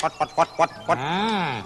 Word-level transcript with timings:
what, 0.00 0.12
what, 0.20 0.30
what, 0.36 0.48
what, 0.58 0.70
what? 0.86 0.98
Mm. 0.98 1.62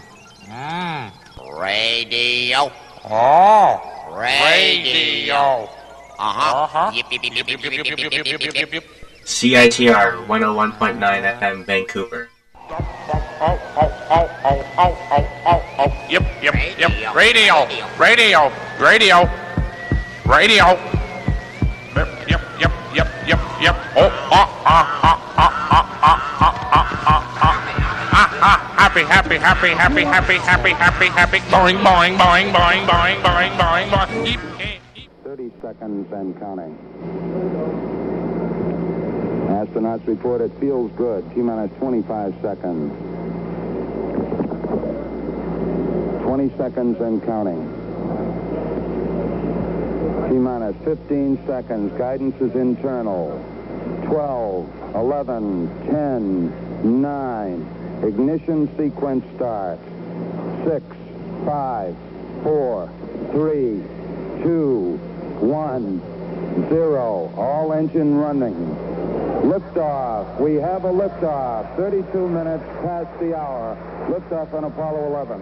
Mm. 0.48 1.12
Radio. 1.60 2.72
Oh. 3.04 3.80
Radio. 4.16 5.68
Uh-huh. 6.18 6.62
Uh-huh. 6.64 6.90
Yip, 6.94 7.06
yip, 7.10 7.22
yip, 7.24 7.34
yip, 7.34 7.48
yip, 7.48 7.62
yip, 7.62 7.72
yip, 7.72 7.86
yip, 7.86 8.00
yip, 8.00 8.26
yip, 8.26 8.42
yip, 8.42 8.54
yip, 8.54 8.72
yip. 8.72 8.84
CITR 9.24 10.26
101.9 10.26 11.38
FM 11.38 11.64
Vancouver. 11.64 12.28
Yep, 16.08 16.24
yep, 16.42 16.54
yep. 16.78 17.14
Radio. 17.14 17.66
Radio. 17.98 18.50
Radio. 18.78 19.30
Radio. 20.28 20.66
Yep, 20.76 21.01
happy, 29.04 29.36
happy, 29.36 29.68
happy, 29.68 30.02
happy, 30.02 30.02
happy, 30.04 30.38
happy, 30.38 30.70
happy, 30.70 31.06
happy. 31.06 31.38
Boing, 31.50 31.78
boing, 31.78 32.16
boing, 32.18 32.52
boing, 32.52 32.86
boing, 32.86 33.22
boing, 33.22 33.50
boing, 33.58 33.88
boing. 33.90 34.26
Yeep, 34.26 34.40
yeep. 34.58 35.08
30 35.24 35.50
seconds 35.62 36.12
and 36.12 36.38
counting. 36.38 36.76
Astronauts 39.48 40.06
report 40.06 40.40
it 40.40 40.50
feels 40.60 40.90
good. 40.92 41.24
T 41.34 41.40
minus 41.40 41.70
25 41.78 42.34
seconds. 42.42 42.92
20 46.22 46.56
seconds 46.56 47.00
and 47.00 47.24
counting. 47.24 47.62
T 50.28 50.34
minus 50.36 50.76
15 50.84 51.46
seconds. 51.46 51.96
Guidance 51.98 52.40
is 52.40 52.54
internal. 52.54 53.42
12, 54.06 54.94
11, 54.94 55.86
10, 55.90 57.02
9. 57.02 57.81
Ignition 58.02 58.68
sequence 58.76 59.24
starts. 59.36 59.82
6, 60.64 60.84
5, 61.44 61.96
4, 62.42 62.90
3, 63.32 63.82
2, 64.42 64.96
1, 65.40 66.68
0. 66.68 67.34
All 67.36 67.72
engine 67.72 68.16
running. 68.16 68.54
Liftoff. 69.42 70.40
We 70.40 70.54
have 70.54 70.84
a 70.84 70.92
liftoff. 70.92 71.76
32 71.76 72.28
minutes 72.28 72.64
past 72.82 73.08
the 73.18 73.36
hour. 73.36 73.76
Liftoff 74.08 74.52
on 74.54 74.64
Apollo 74.64 75.06
11. 75.06 75.40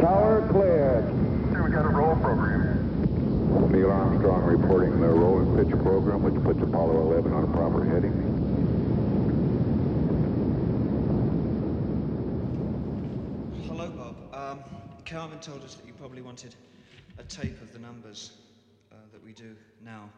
Tower 0.00 0.46
cleared. 0.50 1.04
We 1.64 1.70
got 1.70 1.86
a 1.86 1.88
roll 1.88 2.16
program. 2.16 3.72
Neil 3.72 3.90
Armstrong 3.90 4.44
reporting 4.44 5.00
the 5.00 5.08
roll 5.08 5.40
and 5.40 5.56
pitch 5.58 5.76
program, 5.82 6.22
which 6.22 6.40
puts 6.44 6.60
Apollo 6.62 7.00
11 7.12 7.32
on 7.32 7.44
a 7.44 7.46
proper 7.48 7.84
heading. 7.84 8.12
Hello, 13.66 13.88
Bob. 13.90 14.14
Um, 14.32 14.64
Carmen 15.04 15.38
told 15.38 15.62
us 15.62 15.74
that 15.74 15.86
you 15.86 15.92
probably 15.92 16.22
wanted 16.22 16.54
a 17.18 17.22
tape 17.24 17.60
of 17.60 17.72
the 17.72 17.78
numbers 17.78 18.32
uh, 18.90 18.96
that 19.12 19.22
we 19.22 19.32
do 19.32 19.54
now. 19.84 20.08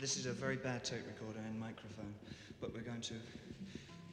This 0.00 0.18
is 0.18 0.26
a 0.26 0.32
very 0.32 0.56
bad 0.56 0.84
tape 0.84 1.06
recorder 1.06 1.38
and 1.38 1.58
microphone, 1.58 2.14
but 2.60 2.74
we're 2.74 2.82
going 2.82 3.00
to 3.00 3.14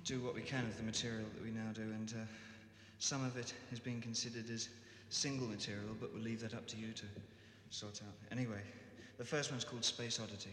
do 0.05 0.21
what 0.21 0.33
we 0.33 0.41
can 0.41 0.63
of 0.65 0.77
the 0.77 0.83
material 0.83 1.25
that 1.33 1.43
we 1.43 1.51
now 1.51 1.69
do, 1.73 1.81
and 1.81 2.13
uh, 2.15 2.25
some 2.99 3.25
of 3.25 3.35
it 3.35 3.53
is 3.71 3.79
being 3.79 3.99
considered 3.99 4.49
as 4.49 4.69
single 5.09 5.47
material, 5.47 5.95
but 5.99 6.13
we'll 6.13 6.23
leave 6.23 6.39
that 6.41 6.53
up 6.53 6.65
to 6.67 6.77
you 6.77 6.93
to 6.93 7.05
sort 7.69 8.01
out. 8.07 8.15
Anyway, 8.31 8.61
the 9.17 9.25
first 9.25 9.51
one's 9.51 9.65
called 9.65 9.83
Space 9.83 10.19
Oddity. 10.19 10.51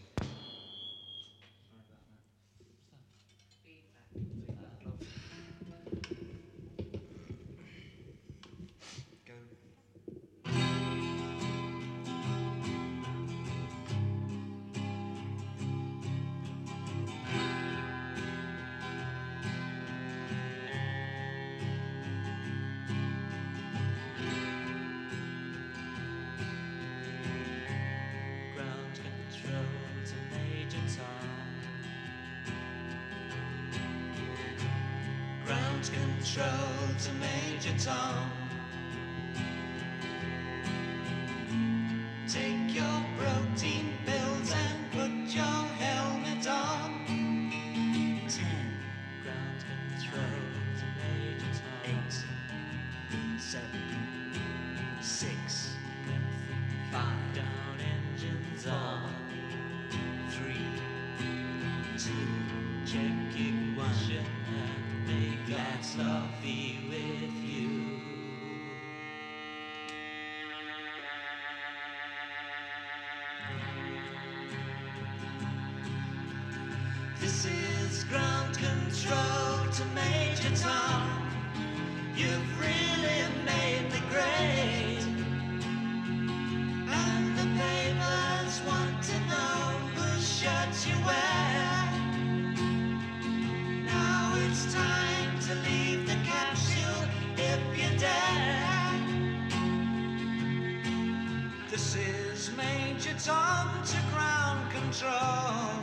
Tom 103.23 103.81
to 103.85 103.97
ground 104.11 104.69
control. 104.69 105.79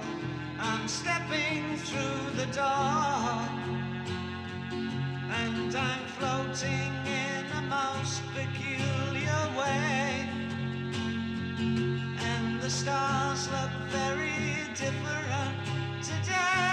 I'm 0.58 0.86
stepping 0.86 1.74
through 1.78 2.36
the 2.36 2.44
door. 2.52 3.40
And 5.40 5.74
I'm 5.74 6.06
floating 6.18 6.92
in 7.06 7.46
a 7.56 7.62
most 7.62 8.20
peculiar 8.34 9.42
way. 9.58 10.28
And 11.58 12.60
the 12.60 12.68
stars 12.68 13.48
look 13.50 13.70
very 13.88 14.68
different 14.74 15.56
today. 16.02 16.69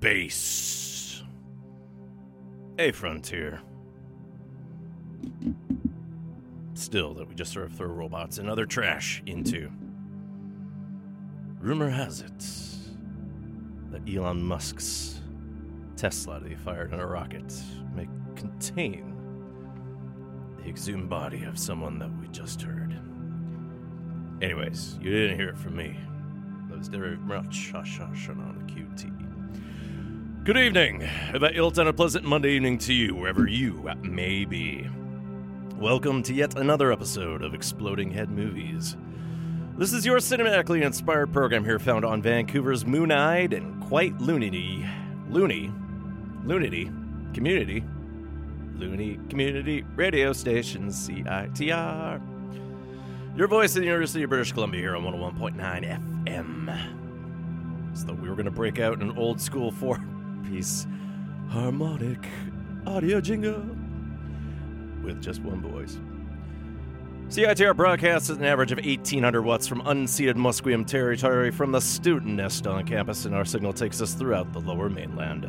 Space. 0.00 1.22
A 2.78 2.90
frontier. 2.90 3.60
Still, 6.72 7.12
that 7.12 7.28
we 7.28 7.34
just 7.34 7.52
sort 7.52 7.66
of 7.66 7.74
throw 7.74 7.88
robots 7.88 8.38
and 8.38 8.48
other 8.48 8.64
trash 8.64 9.22
into. 9.26 9.70
Rumor 11.58 11.90
has 11.90 12.22
it 12.22 12.38
that 13.92 14.10
Elon 14.10 14.42
Musk's 14.42 15.20
Tesla 15.96 16.40
that 16.40 16.48
he 16.48 16.54
fired 16.54 16.94
on 16.94 17.00
a 17.00 17.06
rocket 17.06 17.52
may 17.94 18.08
contain 18.36 19.14
the 20.62 20.66
exhumed 20.66 21.10
body 21.10 21.44
of 21.44 21.58
someone 21.58 21.98
that 21.98 22.10
we 22.18 22.26
just 22.28 22.62
heard. 22.62 22.98
Anyways, 24.40 24.98
you 25.02 25.10
didn't 25.10 25.36
hear 25.36 25.50
it 25.50 25.58
from 25.58 25.76
me. 25.76 25.94
That 26.70 26.78
was 26.78 26.88
very 26.88 27.18
much 27.18 27.70
hush 27.70 27.98
hush 27.98 28.30
on 28.30 28.66
the 28.66 28.72
QT. 28.72 29.19
Good 30.50 30.58
evening, 30.58 31.08
that 31.32 31.52
ill 31.54 31.72
and 31.78 31.88
a 31.88 31.92
pleasant 31.92 32.24
Monday 32.24 32.50
evening 32.56 32.76
to 32.78 32.92
you, 32.92 33.14
wherever 33.14 33.46
you 33.46 33.88
may 34.02 34.44
be. 34.44 34.90
Welcome 35.76 36.24
to 36.24 36.34
yet 36.34 36.58
another 36.58 36.90
episode 36.90 37.44
of 37.44 37.54
Exploding 37.54 38.10
Head 38.10 38.30
Movies. 38.30 38.96
This 39.78 39.92
is 39.92 40.04
your 40.04 40.18
cinematically 40.18 40.82
inspired 40.82 41.32
program 41.32 41.64
here 41.64 41.78
found 41.78 42.04
on 42.04 42.20
Vancouver's 42.20 42.84
moon 42.84 43.12
eyed 43.12 43.52
and 43.52 43.80
quite 43.84 44.18
loonity, 44.18 44.90
loony, 45.28 45.72
lunity, 46.44 46.92
community, 47.32 47.84
loony 48.74 49.20
community 49.28 49.84
radio 49.94 50.32
station, 50.32 50.88
CITR. 50.88 52.20
Your 53.36 53.46
voice 53.46 53.76
in 53.76 53.82
the 53.82 53.86
University 53.86 54.24
of 54.24 54.30
British 54.30 54.50
Columbia 54.50 54.80
here 54.80 54.96
on 54.96 55.04
101.9 55.04 56.24
FM. 56.26 56.96
So 57.94 58.12
we 58.14 58.28
were 58.28 58.34
going 58.34 58.46
to 58.46 58.50
break 58.50 58.80
out 58.80 59.00
an 59.00 59.16
old 59.16 59.40
school 59.40 59.70
four 59.70 60.00
piece 60.40 60.86
harmonic 61.48 62.26
audio 62.86 63.20
jingle 63.20 63.64
with 65.02 65.20
just 65.22 65.42
one 65.42 65.60
voice. 65.60 65.98
CITR 67.28 67.76
broadcasts 67.76 68.28
an 68.28 68.44
average 68.44 68.72
of 68.72 68.78
1,800 68.78 69.42
watts 69.42 69.66
from 69.66 69.82
unceded 69.82 70.34
Musqueam 70.34 70.86
territory 70.86 71.50
from 71.50 71.72
the 71.72 71.80
student 71.80 72.34
nest 72.34 72.66
on 72.66 72.84
campus, 72.86 73.24
and 73.24 73.34
our 73.34 73.44
signal 73.44 73.72
takes 73.72 74.00
us 74.00 74.14
throughout 74.14 74.52
the 74.52 74.60
lower 74.60 74.88
mainland. 74.88 75.48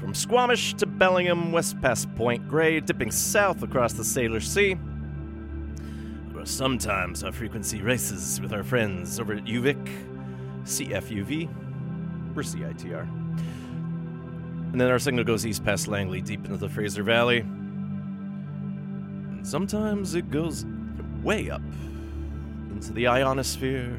From 0.00 0.14
Squamish 0.14 0.74
to 0.74 0.86
Bellingham, 0.86 1.50
west 1.50 1.80
past 1.80 2.14
Point 2.14 2.48
Grey, 2.48 2.80
dipping 2.80 3.10
south 3.10 3.62
across 3.62 3.94
the 3.94 4.04
Salish 4.04 4.46
Sea. 4.46 4.76
Sometimes 6.44 7.24
our 7.24 7.32
frequency 7.32 7.82
races 7.82 8.40
with 8.40 8.54
our 8.54 8.62
friends 8.62 9.20
over 9.20 9.34
at 9.34 9.44
UVic, 9.44 9.86
CFUV, 10.62 11.46
or 12.34 12.42
CITR. 12.42 13.27
And 14.72 14.80
then 14.80 14.90
our 14.90 14.98
signal 14.98 15.24
goes 15.24 15.46
east 15.46 15.64
past 15.64 15.88
Langley, 15.88 16.20
deep 16.20 16.44
into 16.44 16.58
the 16.58 16.68
Fraser 16.68 17.02
Valley. 17.02 17.38
And 19.38 19.46
sometimes 19.46 20.14
it 20.14 20.30
goes 20.30 20.66
way 21.22 21.50
up 21.50 21.62
into 22.70 22.92
the 22.92 23.08
ionosphere 23.08 23.98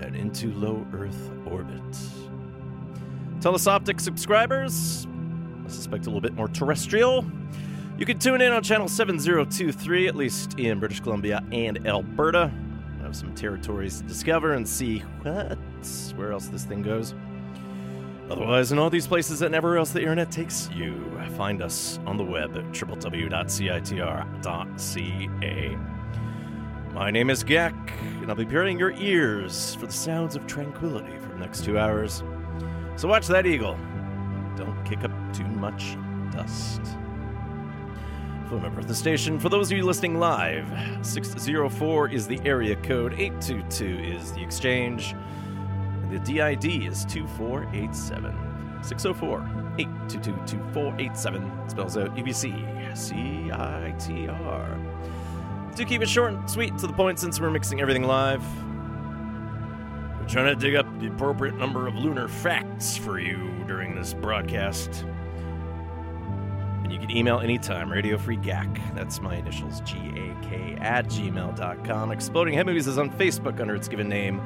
and 0.00 0.16
into 0.16 0.52
low 0.54 0.86
Earth 0.92 1.30
orbit. 1.46 1.82
Telus 3.40 3.66
Optik 3.66 4.00
subscribers, 4.00 5.06
I 5.64 5.68
suspect 5.68 6.06
a 6.06 6.08
little 6.08 6.20
bit 6.20 6.34
more 6.34 6.48
terrestrial. 6.48 7.24
You 7.98 8.06
can 8.06 8.18
tune 8.18 8.40
in 8.40 8.52
on 8.52 8.62
channel 8.62 8.88
7023, 8.88 10.08
at 10.08 10.16
least 10.16 10.58
in 10.58 10.78
British 10.78 11.00
Columbia 11.00 11.44
and 11.52 11.86
Alberta. 11.86 12.50
I 13.00 13.02
have 13.02 13.16
some 13.16 13.34
territories 13.34 14.00
to 14.00 14.06
discover 14.06 14.54
and 14.54 14.66
see 14.66 15.00
what, 15.22 15.58
where 16.16 16.32
else 16.32 16.46
this 16.46 16.64
thing 16.64 16.82
goes. 16.82 17.14
Otherwise, 18.32 18.72
in 18.72 18.78
all 18.78 18.88
these 18.88 19.06
places 19.06 19.42
and 19.42 19.54
everywhere 19.54 19.76
else 19.76 19.90
the 19.90 20.00
internet 20.00 20.32
takes 20.32 20.70
you, 20.70 20.94
find 21.36 21.60
us 21.60 22.00
on 22.06 22.16
the 22.16 22.24
web 22.24 22.56
at 22.56 22.64
www.citr.ca. 22.72 23.28
My 26.94 27.10
name 27.10 27.28
is 27.28 27.44
Gak, 27.44 27.92
and 28.22 28.30
I'll 28.30 28.34
be 28.34 28.46
preparing 28.46 28.78
your 28.78 28.92
ears 28.92 29.74
for 29.74 29.84
the 29.84 29.92
sounds 29.92 30.34
of 30.34 30.46
tranquility 30.46 31.14
for 31.18 31.28
the 31.28 31.40
next 31.40 31.62
two 31.62 31.78
hours. 31.78 32.22
So 32.96 33.06
watch 33.06 33.26
that 33.26 33.44
eagle. 33.44 33.76
Don't 34.56 34.82
kick 34.86 35.04
up 35.04 35.12
too 35.34 35.44
much 35.44 35.98
dust. 36.30 36.80
Phone 38.48 38.62
number 38.62 38.80
of 38.80 38.88
the 38.88 38.94
station 38.94 39.38
for 39.38 39.50
those 39.50 39.70
of 39.70 39.76
you 39.76 39.84
listening 39.84 40.18
live 40.18 40.66
604 41.02 42.08
is 42.08 42.26
the 42.26 42.40
area 42.46 42.76
code, 42.76 43.12
822 43.12 44.16
is 44.16 44.32
the 44.32 44.42
exchange. 44.42 45.14
The 46.12 46.18
DID 46.18 46.84
is 46.84 47.06
2487. 47.06 48.36
604 48.82 49.38
822 49.78 50.32
2487 50.46 51.70
spells 51.70 51.96
out 51.96 52.14
UBC 52.14 52.92
CITR. 52.92 54.78
Do 55.74 55.84
keep 55.86 56.02
it 56.02 56.08
short 56.10 56.34
and 56.34 56.50
sweet 56.50 56.72
and 56.72 56.78
to 56.80 56.86
the 56.86 56.92
point 56.92 57.18
since 57.18 57.40
we're 57.40 57.48
mixing 57.48 57.80
everything 57.80 58.02
live. 58.02 58.42
We're 60.20 60.28
trying 60.28 60.54
to 60.54 60.54
dig 60.54 60.74
up 60.74 60.86
the 61.00 61.06
appropriate 61.06 61.56
number 61.56 61.86
of 61.86 61.94
lunar 61.94 62.28
facts 62.28 62.94
for 62.94 63.18
you 63.18 63.64
during 63.66 63.94
this 63.94 64.12
broadcast. 64.12 65.06
And 66.82 66.92
you 66.92 66.98
can 66.98 67.10
email 67.10 67.40
anytime, 67.40 67.90
Radio 67.90 68.18
Free 68.18 68.36
GAK. 68.36 68.94
That's 68.94 69.22
my 69.22 69.36
initials, 69.36 69.80
G 69.80 69.96
A 69.96 70.36
K, 70.46 70.76
at 70.78 71.06
gmail.com. 71.06 72.12
Exploding 72.12 72.52
Head 72.52 72.66
Movies 72.66 72.86
is 72.86 72.98
on 72.98 73.10
Facebook 73.12 73.60
under 73.60 73.74
its 73.74 73.88
given 73.88 74.10
name 74.10 74.42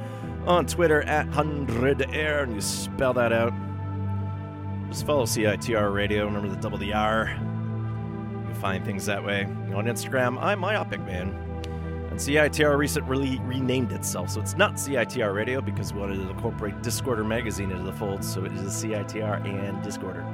on 0.47 0.67
Twitter 0.67 1.03
at 1.03 1.29
100air, 1.31 2.43
and 2.43 2.55
you 2.55 2.61
spell 2.61 3.13
that 3.15 3.33
out. 3.33 3.53
Just 4.89 5.05
follow 5.05 5.25
CITR 5.25 5.93
Radio. 5.93 6.25
Remember 6.25 6.49
the 6.49 6.57
double 6.57 6.79
the 6.79 6.93
R. 6.93 7.37
You 8.49 8.55
find 8.55 8.85
things 8.85 9.05
that 9.07 9.25
way. 9.25 9.45
On 9.75 9.85
Instagram, 9.85 10.39
I'm 10.41 10.61
Myopic 10.61 11.01
Man. 11.01 11.31
And 12.11 12.19
CITR 12.19 12.79
recently 12.79 13.41
renamed 13.41 13.93
itself, 13.93 14.31
so 14.31 14.41
it's 14.41 14.57
not 14.57 14.75
CITR 14.75 15.35
Radio 15.35 15.61
because 15.61 15.93
we 15.93 16.01
wanted 16.01 16.17
to 16.17 16.31
incorporate 16.31 16.81
Discorder 16.81 17.27
magazine 17.27 17.71
into 17.71 17.83
the 17.83 17.93
fold, 17.93 18.25
so 18.25 18.45
it 18.45 18.53
is 18.53 18.73
CITR 18.73 19.45
and 19.45 19.83
Discorder. 19.83 20.25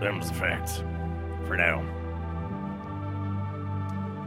Them's 0.00 0.28
the 0.28 0.34
facts. 0.34 0.82
For 1.46 1.56
now. 1.56 1.84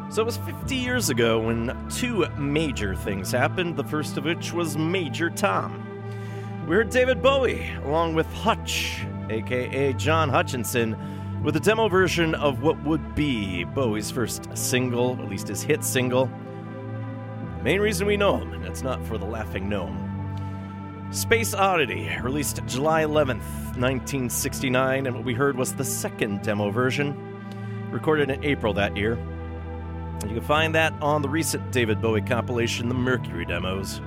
So 0.10 0.22
it 0.22 0.26
was 0.26 0.38
50 0.38 0.76
years 0.76 1.10
ago 1.10 1.40
when 1.40 1.90
two 1.90 2.26
major 2.38 2.96
things 2.96 3.32
happened, 3.32 3.76
the 3.76 3.84
first 3.84 4.18
of 4.18 4.24
which 4.24 4.54
was 4.54 4.78
Major 4.78 5.30
Tom. 5.30 5.82
We 6.68 6.76
heard 6.76 6.90
David 6.90 7.22
Bowie, 7.22 7.70
along 7.84 8.14
with 8.14 8.32
Hutch, 8.34 9.04
aka 9.30 9.94
John 9.94 10.30
Hutchinson, 10.30 10.96
with 11.44 11.56
a 11.56 11.60
demo 11.60 11.90
version 11.90 12.34
of 12.36 12.62
what 12.62 12.82
would 12.84 13.14
be 13.14 13.66
Bowie's 13.66 14.10
first 14.10 14.56
single, 14.56 15.20
at 15.22 15.28
least 15.28 15.48
his 15.48 15.64
hit 15.64 15.84
single. 15.84 16.30
The 17.58 17.64
main 17.64 17.82
reason 17.82 18.08
we 18.08 18.16
know 18.16 18.38
him, 18.38 18.54
and 18.54 18.66
it's 18.66 18.84
not 18.84 19.06
for 19.06 19.18
the 19.18 19.26
laughing 19.26 19.68
gnome. 19.68 20.02
Space 21.12 21.54
Oddity, 21.54 22.10
released 22.22 22.66
July 22.68 23.04
11th, 23.04 23.44
1969, 23.78 25.08
and 25.08 25.16
what 25.16 25.26
we 25.26 25.34
heard 25.34 25.58
was 25.58 25.74
the 25.74 25.84
second 25.84 26.42
demo 26.42 26.70
version, 26.70 27.16
recorded 27.92 28.30
in 28.30 28.44
April 28.46 28.74
that 28.74 28.96
year. 28.96 29.18
You 30.28 30.36
can 30.36 30.44
find 30.44 30.74
that 30.76 30.94
on 31.02 31.22
the 31.22 31.30
recent 31.30 31.72
David 31.72 32.02
Bowie 32.02 32.22
compilation, 32.22 32.90
The 32.90 32.96
Mercury 32.96 33.46
Demos. 33.46 34.02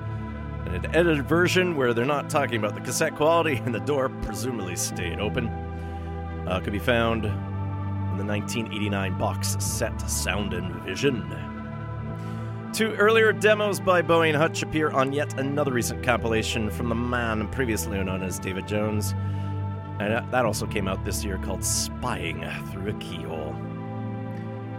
And 0.66 0.84
an 0.84 0.94
edited 0.94 1.28
version 1.28 1.76
where 1.76 1.94
they're 1.94 2.04
not 2.04 2.28
talking 2.28 2.58
about 2.58 2.74
the 2.74 2.80
cassette 2.80 3.14
quality 3.14 3.56
and 3.64 3.74
the 3.74 3.80
door 3.80 4.08
presumably 4.08 4.76
stayed 4.76 5.20
open. 5.20 5.48
Uh, 6.46 6.60
could 6.62 6.72
be 6.72 6.78
found 6.78 7.24
in 7.24 8.16
the 8.16 8.24
1989 8.24 9.16
box 9.16 9.56
set 9.60 9.98
Sound 10.10 10.54
and 10.54 10.74
Vision. 10.82 11.22
Two 12.72 12.94
earlier 12.94 13.32
demos 13.32 13.80
by 13.80 14.02
Bowie 14.02 14.28
and 14.28 14.36
Hutch 14.36 14.62
appear 14.62 14.90
on 14.90 15.12
yet 15.12 15.38
another 15.38 15.72
recent 15.72 16.02
compilation 16.02 16.68
from 16.68 16.88
the 16.88 16.94
man 16.94 17.48
previously 17.48 18.02
known 18.02 18.22
as 18.22 18.38
David 18.38 18.68
Jones. 18.68 19.14
And 20.00 20.30
that 20.32 20.44
also 20.44 20.66
came 20.66 20.86
out 20.86 21.04
this 21.04 21.24
year 21.24 21.38
called 21.38 21.64
Spying 21.64 22.44
Through 22.70 22.90
a 22.90 22.94
Keyhole. 22.94 23.67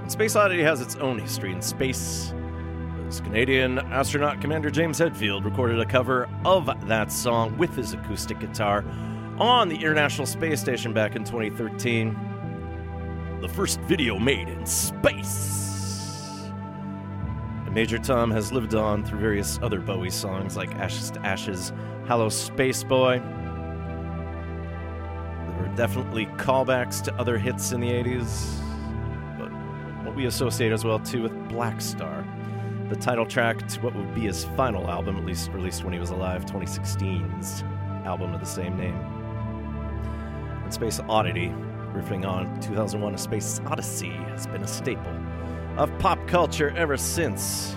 Space 0.09 0.35
Oddity 0.35 0.63
has 0.63 0.81
its 0.81 0.95
own 0.95 1.19
history 1.19 1.51
in 1.51 1.61
space. 1.61 2.33
As 3.07 3.21
Canadian 3.21 3.77
astronaut 3.77 4.41
Commander 4.41 4.71
James 4.71 4.97
Hadfield 4.97 5.45
recorded 5.45 5.79
a 5.79 5.85
cover 5.85 6.27
of 6.43 6.67
that 6.87 7.11
song 7.11 7.55
with 7.59 7.75
his 7.75 7.93
acoustic 7.93 8.39
guitar 8.39 8.83
on 9.37 9.69
the 9.69 9.75
International 9.75 10.25
Space 10.25 10.59
Station 10.59 10.93
back 10.93 11.15
in 11.15 11.23
2013. 11.23 13.37
The 13.39 13.47
first 13.47 13.79
video 13.81 14.17
made 14.17 14.49
in 14.49 14.65
space. 14.65 16.49
And 17.65 17.75
Major 17.75 17.99
Tom 17.99 18.31
has 18.31 18.51
lived 18.51 18.73
on 18.73 19.05
through 19.05 19.19
various 19.19 19.59
other 19.61 19.79
Bowie 19.79 20.09
songs 20.09 20.57
like 20.57 20.73
Ashes 20.75 21.11
to 21.11 21.23
Ashes, 21.23 21.71
Hello 22.07 22.29
Space 22.29 22.83
Boy. 22.83 23.19
There 25.49 25.59
were 25.59 25.71
definitely 25.75 26.25
callbacks 26.37 26.99
to 27.03 27.13
other 27.15 27.37
hits 27.37 27.73
in 27.73 27.79
the 27.79 27.91
80s 27.91 28.59
what 28.59 28.68
we 30.19 30.25
associate 30.25 30.73
as 30.73 30.83
well 30.83 30.99
too 30.99 31.23
with 31.23 31.47
Black 31.47 31.79
Star, 31.79 32.27
the 32.89 32.95
title 32.97 33.25
track 33.25 33.65
to 33.69 33.79
what 33.79 33.95
would 33.95 34.13
be 34.13 34.21
his 34.21 34.43
final 34.57 34.89
album, 34.89 35.15
at 35.15 35.23
least 35.23 35.49
released 35.51 35.85
when 35.85 35.93
he 35.93 35.99
was 35.99 36.09
alive, 36.09 36.45
2016's 36.45 37.63
album 38.05 38.33
of 38.33 38.41
the 38.41 38.45
same 38.45 38.75
name. 38.75 38.97
and 40.65 40.73
Space 40.73 40.99
Oddity, 41.07 41.47
riffing 41.93 42.27
on 42.27 42.59
2001 42.59 43.15
A 43.15 43.17
Space 43.17 43.61
Odyssey, 43.65 44.09
has 44.09 44.45
been 44.45 44.61
a 44.61 44.67
staple 44.67 45.15
of 45.77 45.89
pop 45.99 46.19
culture 46.27 46.73
ever 46.75 46.97
since. 46.97 47.75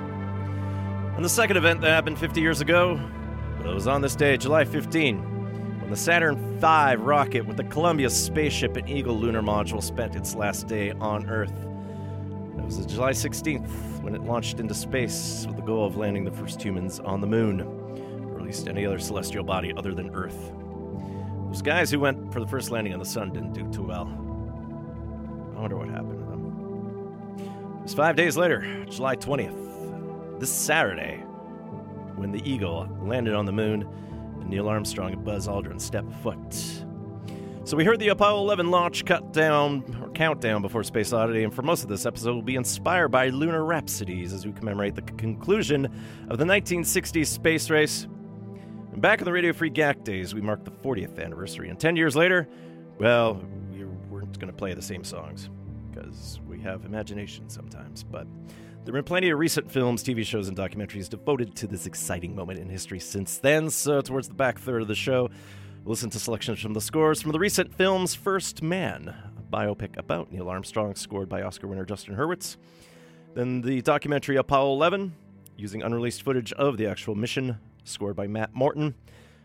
And 1.14 1.24
the 1.24 1.28
second 1.28 1.56
event 1.56 1.80
that 1.82 1.90
happened 1.90 2.18
50 2.18 2.40
years 2.40 2.60
ago 2.60 3.00
it 3.60 3.72
was 3.72 3.86
on 3.86 4.00
this 4.00 4.16
day, 4.16 4.36
July 4.36 4.64
15, 4.64 5.80
when 5.80 5.90
the 5.90 5.96
Saturn 5.96 6.58
V 6.58 6.96
rocket 6.96 7.46
with 7.46 7.56
the 7.56 7.64
Columbia 7.64 8.10
spaceship 8.10 8.76
and 8.76 8.90
Eagle 8.90 9.16
lunar 9.16 9.42
module 9.42 9.80
spent 9.80 10.16
its 10.16 10.34
last 10.34 10.66
day 10.66 10.90
on 10.90 11.30
Earth. 11.30 11.68
It 12.62 12.66
was 12.66 12.86
July 12.86 13.10
16th 13.10 14.02
when 14.02 14.14
it 14.14 14.22
launched 14.22 14.60
into 14.60 14.72
space 14.72 15.44
with 15.46 15.56
the 15.56 15.62
goal 15.62 15.84
of 15.84 15.96
landing 15.96 16.24
the 16.24 16.30
first 16.30 16.62
humans 16.62 17.00
on 17.00 17.20
the 17.20 17.26
moon, 17.26 17.60
or 17.60 18.38
at 18.38 18.44
least 18.44 18.68
any 18.68 18.86
other 18.86 18.98
celestial 18.98 19.44
body 19.44 19.74
other 19.76 19.92
than 19.92 20.14
Earth. 20.14 20.52
Those 21.48 21.60
guys 21.60 21.90
who 21.90 22.00
went 22.00 22.32
for 22.32 22.40
the 22.40 22.46
first 22.46 22.70
landing 22.70 22.94
on 22.94 22.98
the 22.98 23.04
sun 23.04 23.32
didn't 23.32 23.52
do 23.52 23.68
too 23.70 23.82
well. 23.82 24.06
I 25.54 25.60
wonder 25.60 25.76
what 25.76 25.88
happened 25.88 26.20
to 26.20 26.24
them. 26.24 27.76
It 27.78 27.82
was 27.82 27.94
five 27.94 28.16
days 28.16 28.36
later, 28.36 28.86
July 28.88 29.16
20th, 29.16 30.40
this 30.40 30.50
Saturday, 30.50 31.16
when 32.16 32.32
the 32.32 32.40
Eagle 32.48 32.88
landed 33.02 33.34
on 33.34 33.44
the 33.44 33.52
moon 33.52 33.82
and 34.40 34.48
Neil 34.48 34.68
Armstrong 34.68 35.12
and 35.12 35.24
Buzz 35.24 35.46
Aldrin 35.46 35.80
stepped 35.80 36.12
foot. 36.22 36.54
So 37.64 37.76
we 37.76 37.84
heard 37.84 38.00
the 38.00 38.08
Apollo 38.08 38.40
11 38.42 38.70
launch 38.70 39.04
cut 39.04 39.32
down 39.32 39.82
countdown 40.14 40.62
before 40.62 40.82
Space 40.82 41.12
Oddity, 41.12 41.44
and 41.44 41.54
for 41.54 41.62
most 41.62 41.82
of 41.82 41.88
this 41.88 42.06
episode, 42.06 42.32
we'll 42.32 42.42
be 42.42 42.56
inspired 42.56 43.08
by 43.08 43.28
lunar 43.28 43.64
rhapsodies 43.64 44.32
as 44.32 44.46
we 44.46 44.52
commemorate 44.52 44.94
the 44.94 45.02
conclusion 45.02 45.86
of 46.28 46.38
the 46.38 46.44
1960s 46.44 47.26
space 47.26 47.70
race. 47.70 48.06
And 48.92 49.00
back 49.00 49.20
in 49.20 49.24
the 49.24 49.32
Radio 49.32 49.52
Free 49.52 49.70
GAK 49.70 50.04
days, 50.04 50.34
we 50.34 50.40
marked 50.40 50.64
the 50.64 50.70
40th 50.70 51.22
anniversary, 51.22 51.68
and 51.68 51.78
10 51.78 51.96
years 51.96 52.14
later, 52.14 52.48
well, 52.98 53.42
we 53.70 53.84
weren't 53.84 54.38
going 54.38 54.52
to 54.52 54.56
play 54.56 54.74
the 54.74 54.82
same 54.82 55.04
songs 55.04 55.48
because 55.90 56.40
we 56.46 56.60
have 56.60 56.84
imagination 56.84 57.48
sometimes, 57.48 58.02
but 58.02 58.26
there 58.84 58.92
have 58.92 59.04
been 59.04 59.08
plenty 59.08 59.30
of 59.30 59.38
recent 59.38 59.70
films, 59.70 60.02
TV 60.02 60.26
shows, 60.26 60.48
and 60.48 60.56
documentaries 60.56 61.08
devoted 61.08 61.54
to 61.54 61.68
this 61.68 61.86
exciting 61.86 62.34
moment 62.34 62.58
in 62.58 62.68
history 62.68 62.98
since 62.98 63.38
then. 63.38 63.70
So, 63.70 64.00
towards 64.00 64.26
the 64.26 64.34
back 64.34 64.58
third 64.58 64.82
of 64.82 64.88
the 64.88 64.94
show, 64.96 65.30
we'll 65.84 65.92
listen 65.92 66.10
to 66.10 66.18
selections 66.18 66.58
from 66.58 66.72
the 66.72 66.80
scores 66.80 67.22
from 67.22 67.30
the 67.30 67.38
recent 67.38 67.72
films 67.72 68.16
First 68.16 68.60
Man, 68.60 69.14
biopic 69.52 69.96
about 69.98 70.32
Neil 70.32 70.48
Armstrong, 70.48 70.94
scored 70.94 71.28
by 71.28 71.42
Oscar 71.42 71.68
winner 71.68 71.84
Justin 71.84 72.16
Hurwitz. 72.16 72.56
Then 73.34 73.60
the 73.60 73.82
documentary 73.82 74.36
Apollo 74.36 74.72
11, 74.72 75.14
using 75.56 75.82
unreleased 75.82 76.22
footage 76.22 76.52
of 76.54 76.78
the 76.78 76.86
actual 76.86 77.14
mission, 77.14 77.58
scored 77.84 78.16
by 78.16 78.26
Matt 78.26 78.54
Morton. 78.54 78.94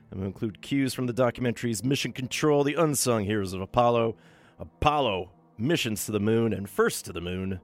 And 0.10 0.20
we'll 0.20 0.28
include 0.28 0.62
cues 0.62 0.94
from 0.94 1.06
the 1.06 1.14
documentaries 1.14 1.84
Mission 1.84 2.14
Control, 2.14 2.64
The 2.64 2.76
Unsung 2.76 3.26
Heroes 3.26 3.54
of 3.54 3.62
Apollo, 3.62 4.16
Apollo, 4.58 5.32
Missions 5.58 6.06
to 6.06 6.12
the 6.12 6.20
Moon, 6.20 6.54
and 6.54 6.70
First 6.70 7.06
to 7.06 7.14
the 7.14 7.22
Moon, 7.22 7.60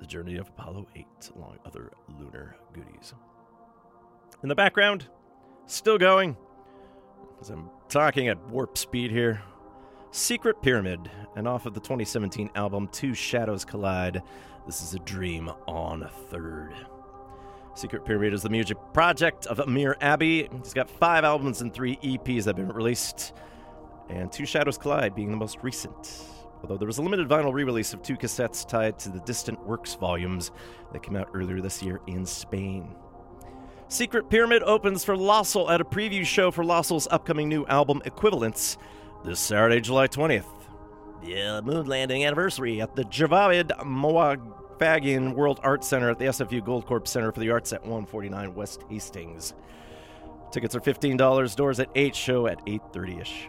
the 0.00 0.06
journey 0.06 0.36
of 0.36 0.48
Apollo 0.48 0.86
8, 0.96 1.06
along 1.36 1.58
other 1.66 1.92
lunar 2.18 2.56
goodies. 2.72 3.12
In 4.42 4.48
the 4.48 4.54
background, 4.54 5.08
still 5.66 5.98
going, 5.98 6.36
as 7.40 7.50
I'm 7.50 7.68
talking 7.88 8.28
at 8.28 8.48
warp 8.48 8.78
speed 8.78 9.10
here, 9.10 9.42
Secret 10.10 10.60
Pyramid, 10.62 11.10
and 11.36 11.48
off 11.48 11.66
of 11.66 11.74
the 11.74 11.80
2017 11.80 12.50
album 12.54 12.88
Two 12.88 13.14
Shadows 13.14 13.64
Collide, 13.64 14.22
this 14.66 14.82
is 14.82 14.94
a 14.94 14.98
dream 15.00 15.50
on 15.66 16.02
a 16.02 16.08
third. 16.08 16.74
Secret 17.74 18.04
Pyramid 18.04 18.34
is 18.34 18.42
the 18.42 18.50
music 18.50 18.76
project 18.92 19.46
of 19.46 19.58
Amir 19.60 19.96
Abiri. 20.00 20.48
He's 20.62 20.74
got 20.74 20.90
five 20.90 21.24
albums 21.24 21.62
and 21.62 21.72
three 21.72 21.96
EPs 21.96 22.44
that 22.44 22.56
have 22.56 22.68
been 22.68 22.76
released, 22.76 23.32
and 24.08 24.30
Two 24.30 24.46
Shadows 24.46 24.76
Collide 24.76 25.14
being 25.14 25.30
the 25.30 25.36
most 25.36 25.58
recent 25.62 26.26
although 26.62 26.76
there 26.76 26.86
was 26.86 26.98
a 26.98 27.02
limited 27.02 27.28
vinyl 27.28 27.52
re 27.52 27.64
release 27.64 27.92
of 27.92 28.02
two 28.02 28.16
cassettes 28.16 28.66
tied 28.66 28.98
to 29.00 29.10
the 29.10 29.20
Distant 29.20 29.64
Works 29.66 29.94
volumes 29.94 30.50
that 30.92 31.02
came 31.02 31.16
out 31.16 31.28
earlier 31.34 31.60
this 31.60 31.82
year 31.82 32.00
in 32.06 32.24
Spain. 32.24 32.94
Secret 33.88 34.30
Pyramid 34.30 34.62
opens 34.62 35.04
for 35.04 35.16
Loscil 35.16 35.70
at 35.70 35.80
a 35.80 35.84
preview 35.84 36.24
show 36.24 36.50
for 36.50 36.64
Loscil's 36.64 37.08
upcoming 37.10 37.48
new 37.48 37.66
album 37.66 38.00
Equivalents 38.04 38.78
this 39.24 39.38
Saturday, 39.38 39.80
July 39.80 40.08
20th. 40.08 40.61
The 41.22 41.58
uh, 41.58 41.62
moon 41.62 41.86
landing 41.86 42.24
anniversary 42.24 42.80
at 42.80 42.96
the 42.96 43.04
Djavad 43.04 43.68
Mowafaghian 43.84 45.34
World 45.34 45.60
Arts 45.62 45.86
Center 45.86 46.10
at 46.10 46.18
the 46.18 46.24
SFU 46.24 46.60
Goldcorp 46.60 47.06
Center 47.06 47.30
for 47.30 47.38
the 47.38 47.50
Arts 47.50 47.72
at 47.72 47.82
149 47.82 48.54
West 48.54 48.82
Hastings. 48.88 49.54
Tickets 50.50 50.74
are 50.74 50.80
$15, 50.80 51.56
doors 51.56 51.78
at 51.78 51.88
8, 51.94 52.16
show 52.16 52.48
at 52.48 52.64
8.30ish. 52.66 53.48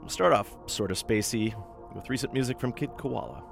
We'll 0.00 0.08
start 0.08 0.32
off 0.32 0.56
sort 0.66 0.92
of 0.92 0.96
spacey 0.96 1.54
with 1.92 2.08
recent 2.08 2.32
music 2.32 2.60
from 2.60 2.72
Kid 2.72 2.90
Koala. 2.96 3.42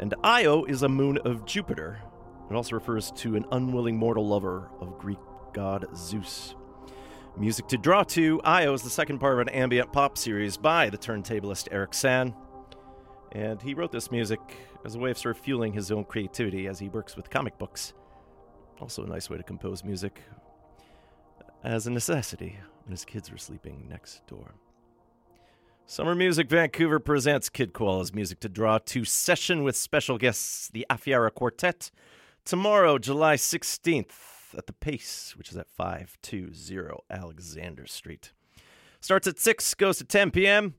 And 0.00 0.14
Io 0.24 0.64
is 0.64 0.82
a 0.82 0.88
moon 0.88 1.18
of 1.26 1.44
Jupiter. 1.44 2.00
It 2.50 2.54
also 2.54 2.74
refers 2.74 3.10
to 3.16 3.36
an 3.36 3.44
unwilling 3.52 3.98
mortal 3.98 4.26
lover 4.26 4.70
of 4.80 4.98
Greek 4.98 5.18
god 5.52 5.86
Zeus. 5.94 6.54
Music 7.36 7.66
to 7.66 7.76
Draw 7.76 8.04
to 8.04 8.40
Io 8.44 8.74
is 8.74 8.82
the 8.82 8.90
second 8.90 9.18
part 9.18 9.32
of 9.32 9.40
an 9.40 9.48
ambient 9.48 9.92
pop 9.92 10.16
series 10.16 10.56
by 10.56 10.88
the 10.88 10.96
turntablist 10.96 11.66
Eric 11.72 11.92
San. 11.92 12.32
And 13.32 13.60
he 13.60 13.74
wrote 13.74 13.90
this 13.90 14.12
music 14.12 14.38
as 14.84 14.94
a 14.94 15.00
way 15.00 15.10
of 15.10 15.18
sort 15.18 15.36
of 15.36 15.42
fueling 15.42 15.72
his 15.72 15.90
own 15.90 16.04
creativity 16.04 16.68
as 16.68 16.78
he 16.78 16.88
works 16.88 17.16
with 17.16 17.30
comic 17.30 17.58
books. 17.58 17.92
Also, 18.80 19.02
a 19.02 19.08
nice 19.08 19.28
way 19.28 19.36
to 19.36 19.42
compose 19.42 19.82
music 19.82 20.20
as 21.64 21.88
a 21.88 21.90
necessity 21.90 22.56
when 22.84 22.92
his 22.92 23.04
kids 23.04 23.32
were 23.32 23.38
sleeping 23.38 23.84
next 23.90 24.24
door. 24.28 24.54
Summer 25.86 26.14
Music 26.14 26.48
Vancouver 26.48 27.00
presents 27.00 27.48
Kid 27.48 27.72
Koala's 27.72 28.14
Music 28.14 28.38
to 28.40 28.48
Draw 28.48 28.78
to 28.78 29.04
session 29.04 29.64
with 29.64 29.74
special 29.74 30.18
guests, 30.18 30.68
the 30.68 30.86
Afiara 30.88 31.34
Quartet, 31.34 31.90
tomorrow, 32.44 32.96
July 32.96 33.34
16th, 33.34 34.33
at 34.56 34.66
the 34.66 34.72
Pace, 34.72 35.34
which 35.36 35.50
is 35.50 35.56
at 35.56 35.68
520 35.70 36.98
Alexander 37.10 37.86
Street. 37.86 38.32
Starts 39.00 39.26
at 39.26 39.38
6, 39.38 39.74
goes 39.74 39.98
to 39.98 40.04
10 40.04 40.30
p.m. 40.30 40.74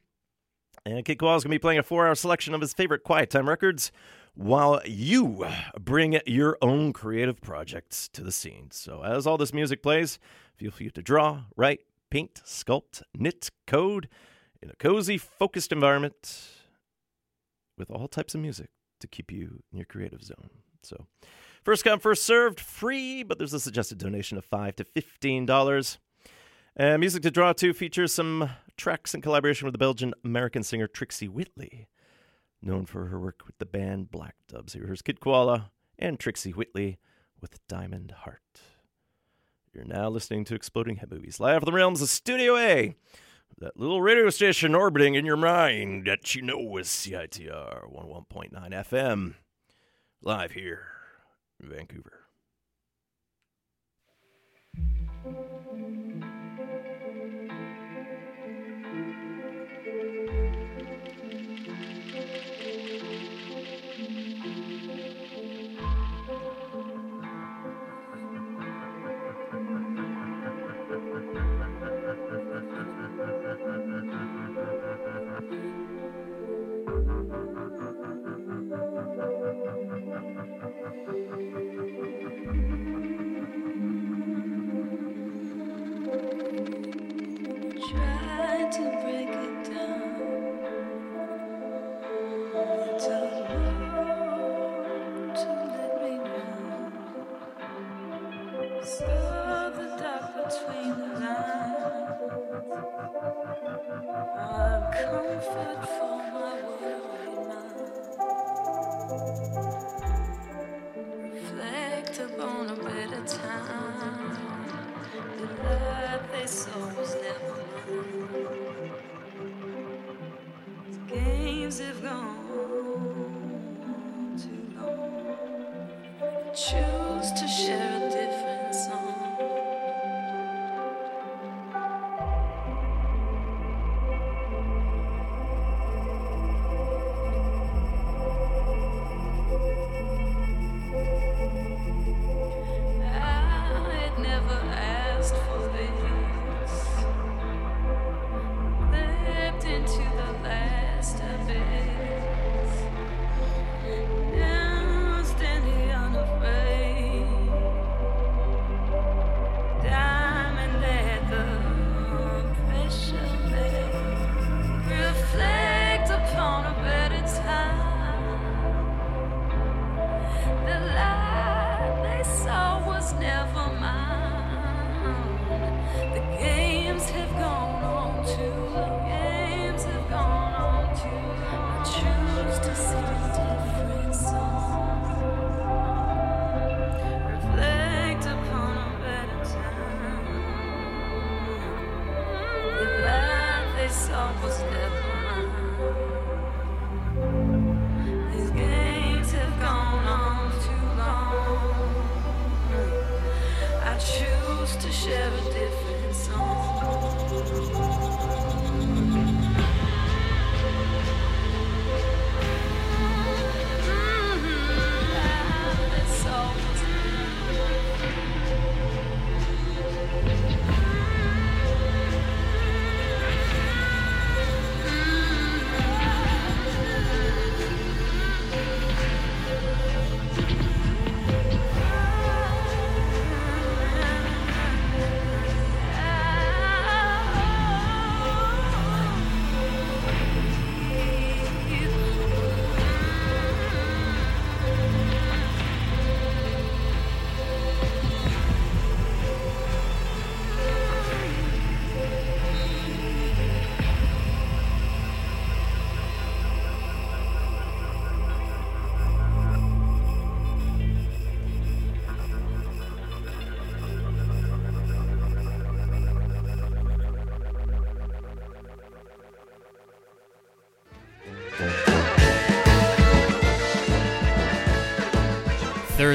And 0.85 1.03
Kid 1.03 1.13
is 1.13 1.19
going 1.19 1.41
to 1.41 1.49
be 1.49 1.59
playing 1.59 1.79
a 1.79 1.83
four 1.83 2.07
hour 2.07 2.15
selection 2.15 2.53
of 2.53 2.61
his 2.61 2.73
favorite 2.73 3.03
Quiet 3.03 3.29
Time 3.29 3.49
records 3.49 3.91
while 4.35 4.81
you 4.85 5.47
bring 5.79 6.19
your 6.25 6.57
own 6.61 6.93
creative 6.93 7.41
projects 7.41 8.07
to 8.09 8.21
the 8.21 8.31
scene. 8.31 8.69
So, 8.71 9.03
as 9.03 9.25
all 9.25 9.37
this 9.37 9.53
music 9.53 9.81
plays, 9.81 10.19
feel 10.55 10.71
free 10.71 10.89
to 10.89 11.01
draw, 11.01 11.45
write, 11.55 11.81
paint, 12.11 12.41
sculpt, 12.45 13.01
knit, 13.17 13.49
code 13.65 14.09
in 14.61 14.69
a 14.69 14.75
cozy, 14.75 15.17
focused 15.17 15.71
environment 15.71 16.49
with 17.77 17.89
all 17.89 18.07
types 18.07 18.35
of 18.35 18.41
music 18.41 18.69
to 18.99 19.07
keep 19.07 19.31
you 19.31 19.63
in 19.71 19.77
your 19.77 19.85
creative 19.85 20.23
zone. 20.23 20.49
So, 20.83 21.07
first 21.65 21.83
come, 21.83 21.99
first 21.99 22.23
served, 22.23 22.59
free, 22.59 23.23
but 23.23 23.37
there's 23.37 23.53
a 23.53 23.59
suggested 23.59 23.97
donation 23.97 24.37
of 24.37 24.45
5 24.45 24.77
to 24.77 24.85
fifteen 24.85 25.45
dollars. 25.45 25.97
And 26.77 26.99
music 26.99 27.23
to 27.23 27.31
draw 27.31 27.53
to 27.53 27.73
features 27.73 28.13
some 28.13 28.49
tracks 28.77 29.13
in 29.13 29.21
collaboration 29.21 29.65
with 29.65 29.73
the 29.73 29.79
Belgian 29.79 30.13
American 30.23 30.61
singer 30.61 30.87
Trixie 30.87 31.29
Whitley, 31.29 31.87
known 32.61 32.85
for 32.85 33.07
her 33.07 33.19
work 33.19 33.41
with 33.45 33.57
the 33.57 33.65
band 33.65 34.11
Black 34.11 34.35
Dubs. 34.47 34.73
Here's 34.73 35.01
Kid 35.01 35.19
Koala 35.19 35.71
and 35.97 36.19
Trixie 36.19 36.51
Whitley 36.51 36.99
with 37.41 37.65
Diamond 37.67 38.11
Heart. 38.11 38.41
You're 39.73 39.85
now 39.85 40.09
listening 40.09 40.45
to 40.45 40.55
Exploding 40.55 40.97
Head 40.97 41.11
Movies, 41.11 41.39
live 41.39 41.61
from 41.61 41.65
the 41.65 41.77
realms 41.77 42.01
of 42.01 42.09
Studio 42.09 42.57
A 42.57 42.95
that 43.57 43.79
little 43.79 44.01
radio 44.01 44.29
station 44.29 44.75
orbiting 44.75 45.15
in 45.15 45.25
your 45.25 45.37
mind 45.37 46.05
that 46.05 46.35
you 46.35 46.41
know 46.41 46.75
is 46.75 46.87
CITR 46.87 47.89
11.9 47.89 48.51
FM, 48.51 49.35
live 50.21 50.51
here 50.51 50.94
Vancouver. 51.61 52.25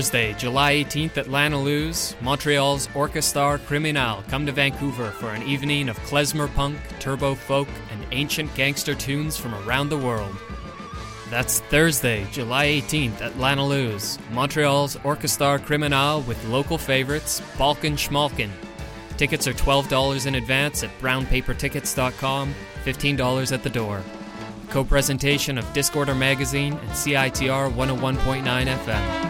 Thursday, 0.01 0.33
July 0.39 0.77
18th 0.77 1.19
at 1.19 1.31
Lana 1.31 1.61
Lou's, 1.61 2.17
Montreal's 2.23 2.87
Orkestar 2.89 3.59
Kriminal 3.59 4.27
come 4.29 4.47
to 4.47 4.53
Vancouver 4.53 5.11
for 5.11 5.29
an 5.29 5.43
evening 5.43 5.91
of 5.91 5.99
klezmer 5.99 6.51
punk, 6.55 6.79
turbo 6.99 7.35
folk, 7.35 7.69
and 7.93 8.07
ancient 8.11 8.55
gangster 8.55 8.95
tunes 8.95 9.37
from 9.37 9.55
around 9.57 9.91
the 9.91 9.99
world. 9.99 10.35
That's 11.29 11.61
Thursday, 11.61 12.27
July 12.33 12.69
18th 12.69 13.21
at 13.21 13.39
Lana 13.39 13.67
Lou's, 13.67 14.19
Montreal's 14.33 14.97
Orkestar 14.97 15.59
Kriminal 15.59 16.27
with 16.27 16.43
local 16.47 16.79
favorites 16.79 17.43
Balkan 17.59 17.97
Schmalkin. 17.97 18.49
Tickets 19.19 19.47
are 19.47 19.53
$12 19.53 20.27
in 20.27 20.37
advance 20.37 20.83
at 20.83 20.99
brownpapertickets.com, 21.01 22.55
$15 22.87 23.53
at 23.53 23.63
the 23.63 23.69
door. 23.69 24.03
Co 24.71 24.83
presentation 24.83 25.59
of 25.59 25.67
Discorder 25.75 26.17
Magazine 26.17 26.73
and 26.73 26.91
CITR 26.93 27.71
101.9 27.75 28.43
FM. 28.67 29.30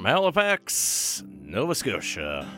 From 0.00 0.06
Halifax, 0.06 1.22
Nova 1.42 1.74
Scotia. 1.74 2.48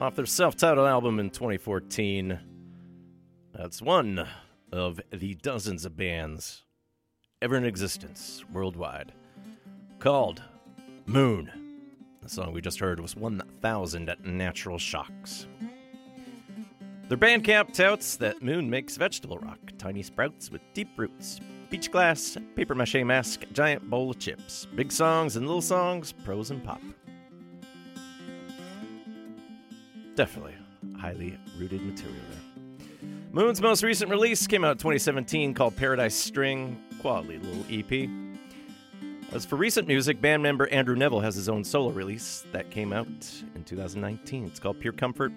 Off 0.00 0.16
their 0.16 0.26
self 0.26 0.56
titled 0.56 0.88
album 0.88 1.20
in 1.20 1.30
2014. 1.30 2.40
That's 3.54 3.80
one 3.80 4.26
of 4.72 5.00
the 5.12 5.34
dozens 5.34 5.84
of 5.84 5.96
bands 5.96 6.64
ever 7.40 7.56
in 7.56 7.64
existence 7.64 8.44
worldwide 8.52 9.12
called 10.00 10.42
Moon. 11.04 11.52
The 12.20 12.30
song 12.30 12.52
we 12.52 12.60
just 12.60 12.80
heard 12.80 12.98
was 12.98 13.14
1000 13.14 14.12
Natural 14.24 14.78
Shocks. 14.78 15.46
Their 17.08 17.18
Bandcamp 17.18 17.72
touts 17.72 18.16
that 18.16 18.42
Moon 18.42 18.68
makes 18.68 18.96
vegetable 18.96 19.38
rock, 19.38 19.60
tiny 19.78 20.02
sprouts 20.02 20.50
with 20.50 20.62
deep 20.74 20.88
roots, 20.96 21.38
beach 21.70 21.90
glass, 21.90 22.36
paper 22.54 22.74
mache 22.74 23.02
mask, 23.04 23.44
giant 23.52 23.88
bowl 23.88 24.10
of 24.10 24.18
chips, 24.18 24.66
big 24.74 24.92
songs 24.92 25.36
and 25.36 25.46
little 25.46 25.62
songs, 25.62 26.12
prose 26.12 26.50
and 26.50 26.62
pop. 26.62 26.80
Definitely 30.14 30.54
highly 30.98 31.38
rooted 31.58 31.82
material 31.82 32.16
there. 32.30 33.10
Moon's 33.32 33.60
most 33.60 33.82
recent 33.82 34.10
release 34.10 34.46
came 34.46 34.64
out 34.64 34.72
in 34.72 34.78
2017 34.78 35.52
called 35.52 35.76
Paradise 35.76 36.14
String, 36.14 36.82
quality 37.00 37.38
little 37.38 37.64
EP. 37.70 38.08
As 39.32 39.44
for 39.44 39.56
recent 39.56 39.86
music, 39.88 40.20
band 40.20 40.42
member 40.42 40.68
Andrew 40.68 40.96
Neville 40.96 41.20
has 41.20 41.34
his 41.34 41.48
own 41.48 41.64
solo 41.64 41.90
release 41.90 42.44
that 42.52 42.70
came 42.70 42.92
out 42.92 43.06
in 43.54 43.64
2019. 43.64 44.46
It's 44.46 44.60
called 44.60 44.80
Pure 44.80 44.94
Comfort. 44.94 45.32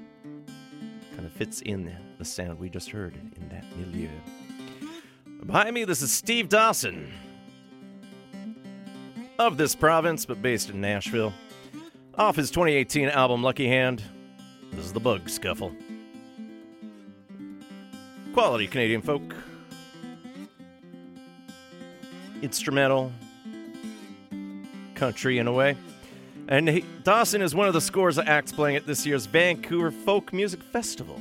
Kind 1.13 1.25
of 1.25 1.33
fits 1.33 1.61
in 1.61 1.93
the 2.17 2.23
sound 2.23 2.57
we 2.59 2.69
just 2.69 2.89
heard 2.89 3.15
in 3.15 3.49
that 3.49 3.65
milieu. 3.75 4.07
Behind 5.45 5.73
me, 5.73 5.86
this 5.86 6.02
is 6.02 6.12
Steve 6.12 6.49
Dawson 6.49 7.12
of 9.39 9.58
this 9.58 9.73
province, 9.73 10.25
but 10.25 10.41
based 10.41 10.69
in 10.69 10.82
Nashville. 10.82 11.34
Off 12.15 12.36
his 12.36 12.52
2018 12.52 13.08
album 13.08 13.41
Lucky 13.41 13.67
Hand, 13.67 14.04
this 14.71 14.86
is 14.86 14.93
The 14.93 14.99
Bugscuffle. 14.99 15.73
Quality 18.34 18.67
Canadian 18.67 19.02
folk. 19.02 19.34
Instrumental. 22.41 23.12
Country 24.93 25.38
in 25.38 25.47
a 25.47 25.54
way. 25.54 25.78
And 26.49 26.67
he, 26.67 26.86
Dawson 27.04 27.41
is 27.41 27.56
one 27.56 27.67
of 27.67 27.73
the 27.73 27.82
scores 27.82 28.17
of 28.17 28.28
acts 28.28 28.52
playing 28.52 28.75
at 28.75 28.86
this 28.86 29.06
year's 29.06 29.25
Vancouver 29.25 29.91
Folk 29.91 30.34
Music 30.34 30.62
Festival, 30.62 31.19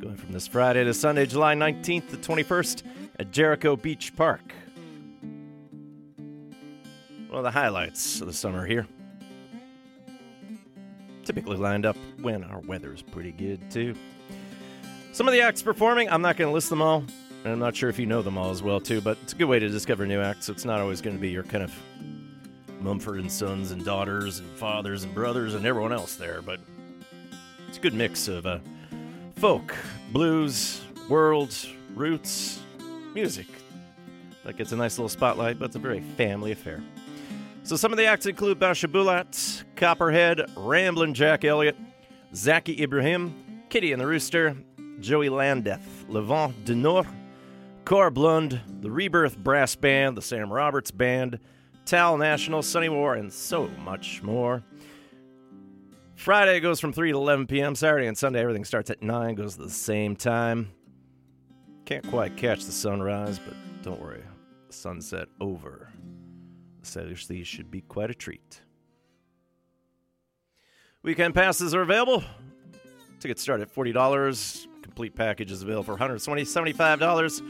going 0.00 0.16
from 0.16 0.32
this 0.32 0.46
Friday 0.46 0.82
to 0.82 0.94
Sunday, 0.94 1.26
July 1.26 1.54
19th 1.54 2.10
to 2.10 2.16
21st 2.16 2.82
at 3.20 3.30
Jericho 3.30 3.76
Beach 3.76 4.16
Park. 4.16 4.40
One 7.28 7.38
of 7.38 7.44
the 7.44 7.50
highlights 7.50 8.22
of 8.22 8.26
the 8.26 8.32
summer 8.32 8.64
here. 8.64 8.86
Typically 11.26 11.58
lined 11.58 11.84
up 11.84 11.98
when 12.22 12.42
our 12.44 12.60
weather's 12.60 13.02
pretty 13.02 13.32
good, 13.32 13.70
too. 13.70 13.94
Some 15.12 15.28
of 15.28 15.34
the 15.34 15.42
acts 15.42 15.60
performing, 15.60 16.08
I'm 16.08 16.22
not 16.22 16.38
going 16.38 16.48
to 16.48 16.54
list 16.54 16.70
them 16.70 16.80
all, 16.80 17.04
and 17.44 17.52
I'm 17.52 17.58
not 17.58 17.76
sure 17.76 17.90
if 17.90 17.98
you 17.98 18.06
know 18.06 18.22
them 18.22 18.38
all 18.38 18.50
as 18.50 18.62
well, 18.62 18.80
too, 18.80 19.02
but 19.02 19.18
it's 19.22 19.34
a 19.34 19.36
good 19.36 19.44
way 19.44 19.58
to 19.58 19.68
discover 19.68 20.06
new 20.06 20.22
acts, 20.22 20.46
so 20.46 20.54
it's 20.54 20.64
not 20.64 20.80
always 20.80 21.02
going 21.02 21.14
to 21.14 21.20
be 21.20 21.28
your 21.28 21.42
kind 21.42 21.62
of 21.62 21.74
Mumford 22.80 23.20
and 23.20 23.30
sons 23.30 23.70
and 23.70 23.84
daughters 23.84 24.38
and 24.38 24.48
fathers 24.56 25.04
and 25.04 25.14
brothers 25.14 25.52
and 25.52 25.66
everyone 25.66 25.92
else 25.92 26.14
there, 26.14 26.40
but 26.40 26.58
it's 27.68 27.76
a 27.76 27.80
good 27.82 27.92
mix 27.92 28.28
of 28.28 28.46
uh, 28.46 28.60
folk, 29.36 29.76
blues, 30.10 30.80
world, 31.10 31.54
roots, 31.94 32.62
music. 33.14 33.46
That 34.44 34.56
gets 34.56 34.72
a 34.72 34.76
nice 34.76 34.98
little 34.98 35.08
spotlight, 35.08 35.58
but 35.58 35.66
it's 35.66 35.76
a 35.76 35.80
very 35.80 36.00
family 36.00 36.52
affair. 36.52 36.82
So 37.62 37.76
some 37.76 37.92
of 37.92 37.98
the 37.98 38.06
acts 38.06 38.26
include 38.26 38.58
Bashabulat, 38.58 39.64
Copperhead, 39.76 40.40
Ramblin' 40.56 41.14
Jack 41.14 41.44
Elliott, 41.44 41.76
Zaki 42.34 42.82
Ibrahim, 42.82 43.62
Kitty 43.68 43.92
and 43.92 44.00
the 44.00 44.06
Rooster, 44.06 44.56
Joey 45.00 45.28
Landreth, 45.28 46.06
Levant 46.08 46.64
Denor, 46.64 47.04
Cor 47.84 48.10
Blund, 48.10 48.60
the 48.80 48.90
Rebirth 48.90 49.36
Brass 49.36 49.74
Band, 49.76 50.16
the 50.16 50.22
Sam 50.22 50.52
Roberts 50.52 50.90
Band, 50.90 51.38
Tal 51.84 52.16
National, 52.16 52.62
Sunny 52.62 52.88
War, 52.88 53.14
and 53.14 53.32
so 53.32 53.68
much 53.84 54.22
more. 54.22 54.62
Friday 56.14 56.60
goes 56.60 56.80
from 56.80 56.92
3 56.92 57.12
to 57.12 57.16
11 57.16 57.46
p.m. 57.46 57.74
Saturday 57.74 58.06
and 58.06 58.16
Sunday, 58.16 58.40
everything 58.40 58.64
starts 58.64 58.90
at 58.90 59.02
9, 59.02 59.34
goes 59.34 59.54
at 59.58 59.64
the 59.64 59.70
same 59.70 60.16
time. 60.16 60.70
Can't 61.90 62.08
quite 62.08 62.36
catch 62.36 62.64
the 62.66 62.72
sunrise, 62.72 63.40
but 63.40 63.54
don't 63.82 64.00
worry. 64.00 64.22
Sunset 64.68 65.26
over. 65.40 65.88
The 66.82 66.86
Sailor 66.86 67.16
should 67.16 67.68
be 67.68 67.80
quite 67.80 68.12
a 68.12 68.14
treat. 68.14 68.60
Weekend 71.02 71.34
passes 71.34 71.74
are 71.74 71.82
available. 71.82 72.22
Tickets 73.18 73.42
start 73.42 73.60
at 73.60 73.74
$40. 73.74 74.68
Complete 74.82 75.16
package 75.16 75.50
is 75.50 75.64
available 75.64 75.96
for 75.96 76.00
$120, 76.00 76.42
$75. 76.42 77.42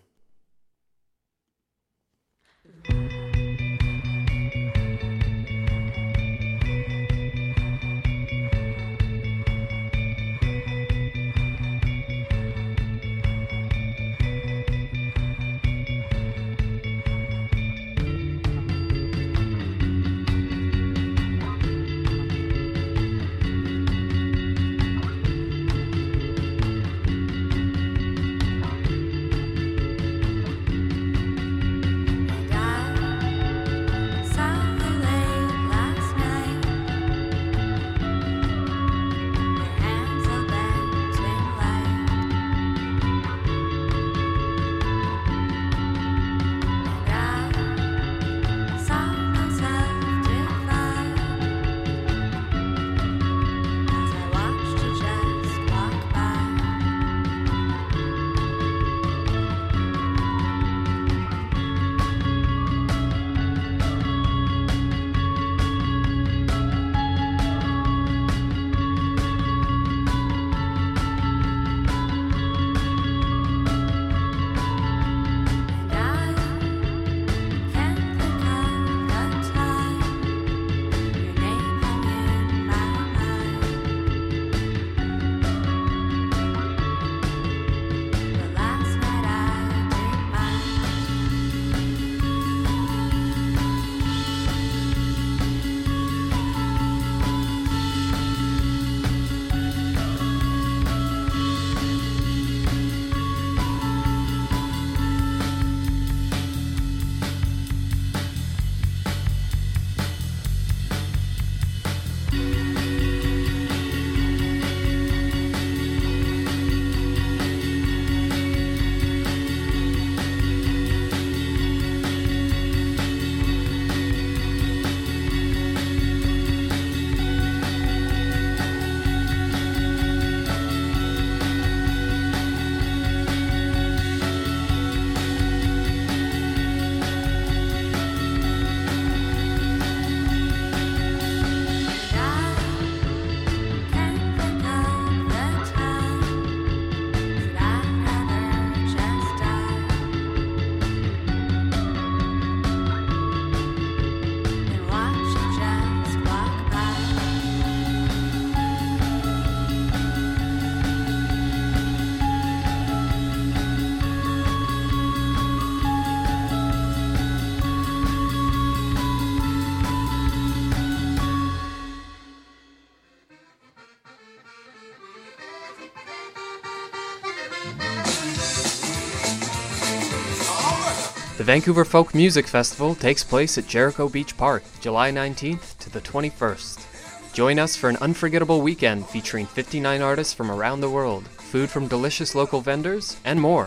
Vancouver 181.48 181.84
Folk 181.86 182.12
Music 182.14 182.46
Festival 182.46 182.94
takes 182.94 183.24
place 183.24 183.56
at 183.56 183.66
Jericho 183.66 184.10
Beach 184.10 184.36
Park, 184.36 184.62
July 184.82 185.10
19th 185.10 185.78
to 185.78 185.88
the 185.88 186.02
21st. 186.02 187.32
Join 187.32 187.58
us 187.58 187.74
for 187.74 187.88
an 187.88 187.96
unforgettable 188.02 188.60
weekend 188.60 189.06
featuring 189.06 189.46
59 189.46 190.02
artists 190.02 190.34
from 190.34 190.50
around 190.50 190.82
the 190.82 190.90
world, 190.90 191.26
food 191.26 191.70
from 191.70 191.88
delicious 191.88 192.34
local 192.34 192.60
vendors, 192.60 193.16
and 193.24 193.40
more. 193.40 193.66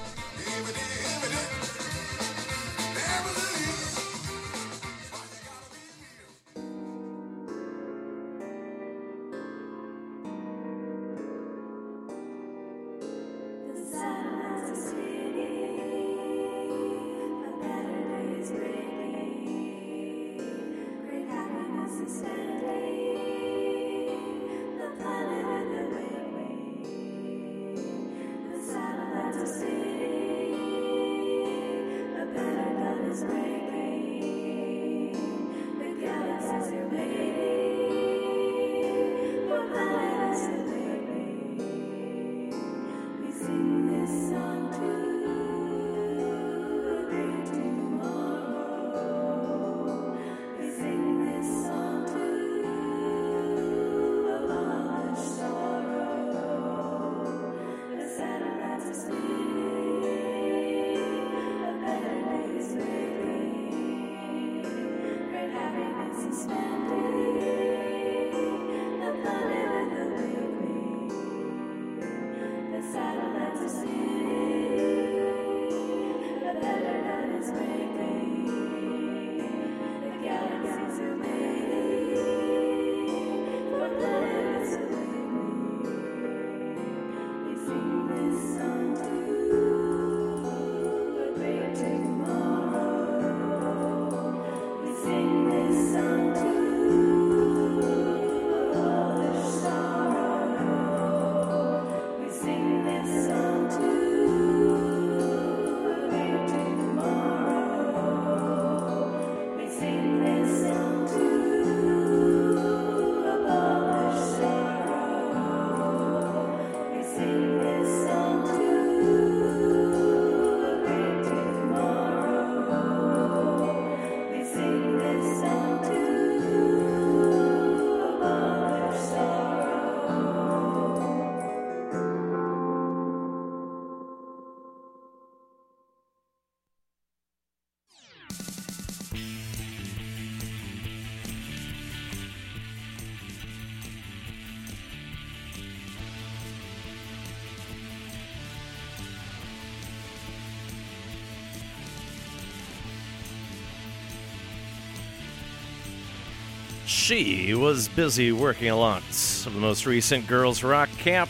She 157.03 157.53
was 157.53 157.89
busy 157.89 158.31
working 158.31 158.69
a 158.69 158.77
lot 158.77 159.01
of 159.01 159.53
the 159.53 159.59
most 159.59 159.85
recent 159.85 160.25
girls' 160.25 160.63
rock 160.63 160.87
camp. 160.99 161.29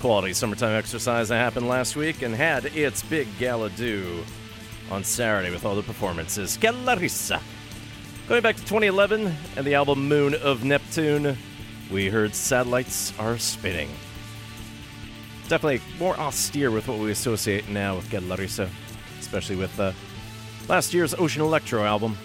Quality 0.00 0.32
summertime 0.32 0.74
exercise 0.74 1.28
that 1.28 1.36
happened 1.36 1.68
last 1.68 1.94
week 1.94 2.22
and 2.22 2.34
had 2.34 2.64
its 2.64 3.02
big 3.02 3.28
gala 3.38 3.68
due 3.68 4.24
on 4.90 5.04
Saturday 5.04 5.50
with 5.50 5.66
all 5.66 5.74
the 5.74 5.82
performances. 5.82 6.56
Kellarissa. 6.56 7.42
Going 8.26 8.40
back 8.40 8.56
to 8.56 8.62
2011 8.62 9.36
and 9.58 9.66
the 9.66 9.74
album 9.74 10.08
Moon 10.08 10.34
of 10.34 10.64
Neptune, 10.64 11.36
we 11.90 12.08
heard 12.08 12.34
Satellites 12.34 13.12
Are 13.18 13.36
Spinning. 13.36 13.90
Definitely 15.48 15.82
more 15.98 16.18
austere 16.18 16.70
with 16.70 16.88
what 16.88 16.98
we 16.98 17.10
associate 17.10 17.68
now 17.68 17.96
with 17.96 18.08
Kellarissa, 18.08 18.70
especially 19.20 19.56
with 19.56 19.78
uh, 19.78 19.92
last 20.70 20.94
year's 20.94 21.12
Ocean 21.12 21.42
Electro 21.42 21.84
album. 21.84 22.16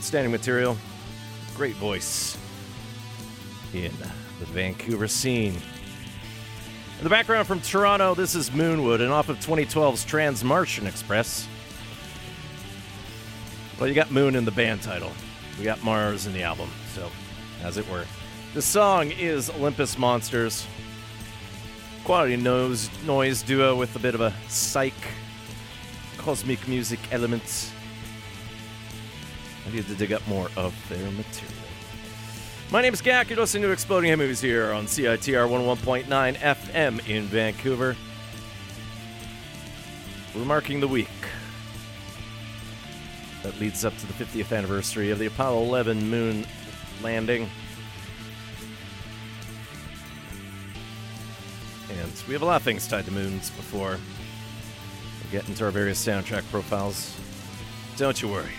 Outstanding 0.00 0.32
material, 0.32 0.78
great 1.54 1.74
voice 1.74 2.38
in 3.74 3.92
the 4.38 4.46
Vancouver 4.46 5.06
scene. 5.06 5.54
In 6.96 7.04
the 7.04 7.10
background 7.10 7.46
from 7.46 7.60
Toronto, 7.60 8.14
this 8.14 8.34
is 8.34 8.48
Moonwood 8.48 9.02
and 9.02 9.12
off 9.12 9.28
of 9.28 9.36
2012's 9.40 10.06
Trans 10.06 10.42
Martian 10.42 10.86
Express. 10.86 11.46
Well, 13.78 13.90
you 13.90 13.94
got 13.94 14.10
Moon 14.10 14.36
in 14.36 14.46
the 14.46 14.50
band 14.50 14.80
title. 14.80 15.12
We 15.58 15.64
got 15.64 15.84
Mars 15.84 16.26
in 16.26 16.32
the 16.32 16.44
album, 16.44 16.70
so 16.94 17.10
as 17.62 17.76
it 17.76 17.86
were. 17.90 18.06
The 18.54 18.62
song 18.62 19.10
is 19.10 19.50
Olympus 19.50 19.98
Monsters. 19.98 20.66
Quality 22.04 22.36
noise, 22.36 22.88
noise 23.04 23.42
duo 23.42 23.76
with 23.76 23.94
a 23.96 23.98
bit 23.98 24.14
of 24.14 24.22
a 24.22 24.32
psych, 24.48 24.94
cosmic 26.16 26.66
music 26.66 27.00
element. 27.12 27.70
I 29.70 29.72
need 29.72 29.86
to 29.86 29.94
dig 29.94 30.12
up 30.12 30.26
more 30.26 30.48
of 30.56 30.74
their 30.88 30.98
material. 31.12 31.54
My 32.72 32.82
name 32.82 32.92
is 32.92 33.00
Gak. 33.00 33.28
You're 33.28 33.38
listening 33.38 33.62
to 33.62 33.70
Exploding 33.70 34.10
Head 34.10 34.18
Movies 34.18 34.40
here 34.40 34.72
on 34.72 34.86
CITR 34.86 35.48
101.9 35.48 36.36
FM 36.36 37.08
in 37.08 37.22
Vancouver. 37.26 37.96
We're 40.34 40.44
marking 40.44 40.80
the 40.80 40.88
week 40.88 41.08
that 43.44 43.60
leads 43.60 43.84
up 43.84 43.96
to 43.98 44.06
the 44.08 44.12
50th 44.12 44.56
anniversary 44.56 45.12
of 45.12 45.20
the 45.20 45.26
Apollo 45.26 45.62
11 45.62 46.10
moon 46.10 46.44
landing. 47.00 47.48
And 51.90 52.22
we 52.26 52.32
have 52.32 52.42
a 52.42 52.46
lot 52.46 52.56
of 52.56 52.62
things 52.62 52.88
tied 52.88 53.04
to 53.04 53.12
moons 53.12 53.50
before 53.50 53.98
we 55.22 55.30
get 55.30 55.48
into 55.48 55.64
our 55.64 55.70
various 55.70 56.04
soundtrack 56.04 56.50
profiles. 56.50 57.16
Don't 57.96 58.20
you 58.20 58.28
worry. 58.28 58.50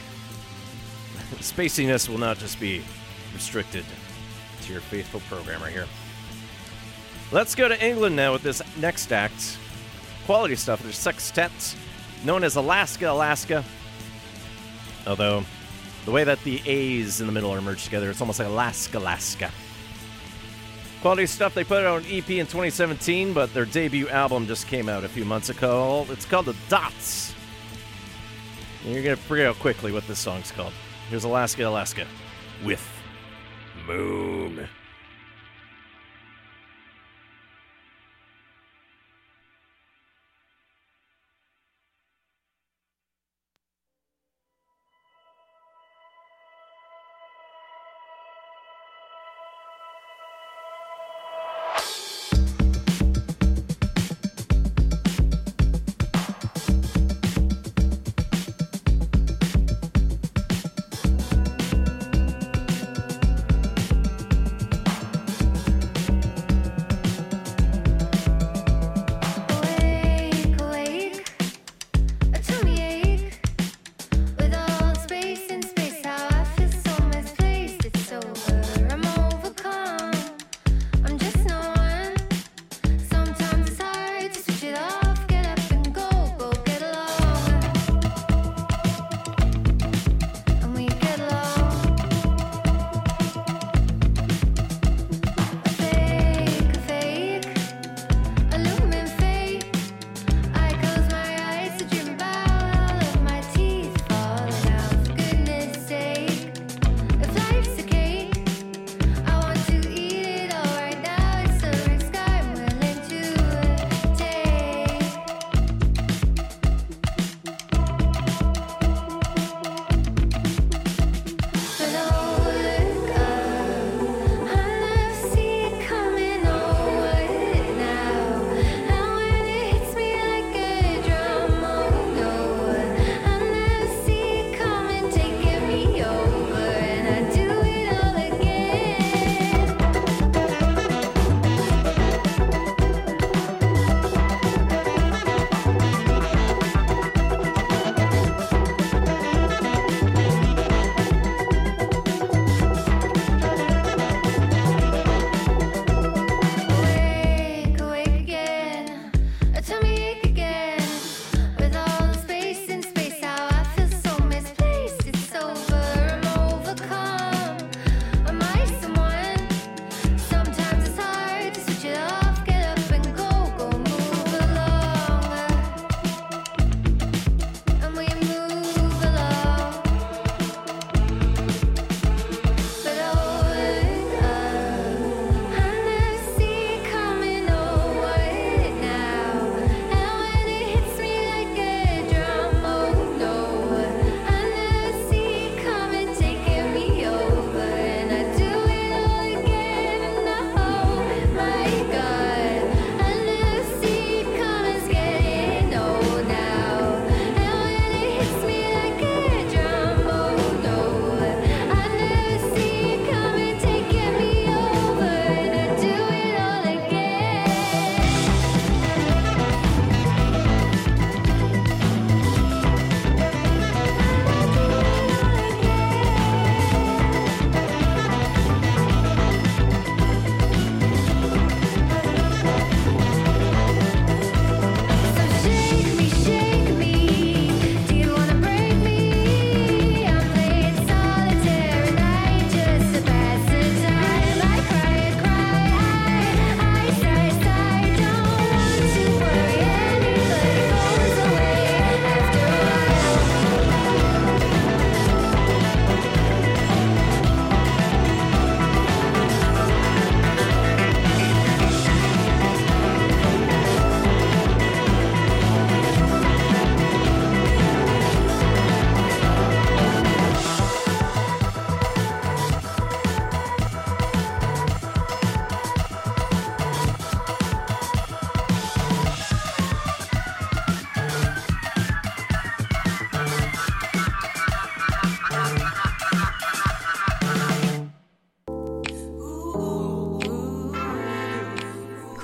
Spaciness 1.37 2.09
will 2.09 2.17
not 2.17 2.37
just 2.37 2.59
be 2.59 2.81
restricted 3.33 3.85
to 4.63 4.71
your 4.71 4.81
faithful 4.81 5.21
programmer 5.21 5.67
here. 5.67 5.87
Let's 7.31 7.55
go 7.55 7.67
to 7.67 7.85
England 7.85 8.15
now 8.15 8.33
with 8.33 8.43
this 8.43 8.61
next 8.77 9.13
act. 9.13 9.57
Quality 10.25 10.55
stuff. 10.55 10.83
There's 10.83 10.97
sextet 10.97 11.51
known 12.25 12.43
as 12.43 12.55
Alaska, 12.55 13.09
Alaska. 13.09 13.63
Although, 15.07 15.43
the 16.05 16.11
way 16.11 16.23
that 16.23 16.43
the 16.43 16.61
A's 16.65 17.21
in 17.21 17.27
the 17.27 17.33
middle 17.33 17.51
are 17.51 17.61
merged 17.61 17.85
together, 17.85 18.09
it's 18.09 18.21
almost 18.21 18.39
like 18.39 18.47
Alaskalaska. 18.47 19.49
Quality 21.01 21.25
stuff. 21.25 21.55
They 21.55 21.63
put 21.63 21.83
out 21.83 22.03
an 22.03 22.11
EP 22.11 22.29
in 22.29 22.45
2017, 22.45 23.33
but 23.33 23.51
their 23.53 23.65
debut 23.65 24.07
album 24.09 24.45
just 24.45 24.67
came 24.67 24.87
out 24.87 25.03
a 25.03 25.09
few 25.09 25.25
months 25.25 25.49
ago. 25.49 26.05
It's 26.09 26.25
called 26.25 26.45
The 26.45 26.55
Dots. 26.69 27.33
And 28.83 28.93
you're 28.93 29.03
going 29.03 29.15
to 29.15 29.21
figure 29.21 29.47
out 29.47 29.57
quickly 29.57 29.91
what 29.91 30.07
this 30.07 30.19
song's 30.19 30.51
called. 30.51 30.73
Here's 31.11 31.25
Alaskalaska 31.25 32.07
with 32.63 32.81
Moon. 33.85 34.65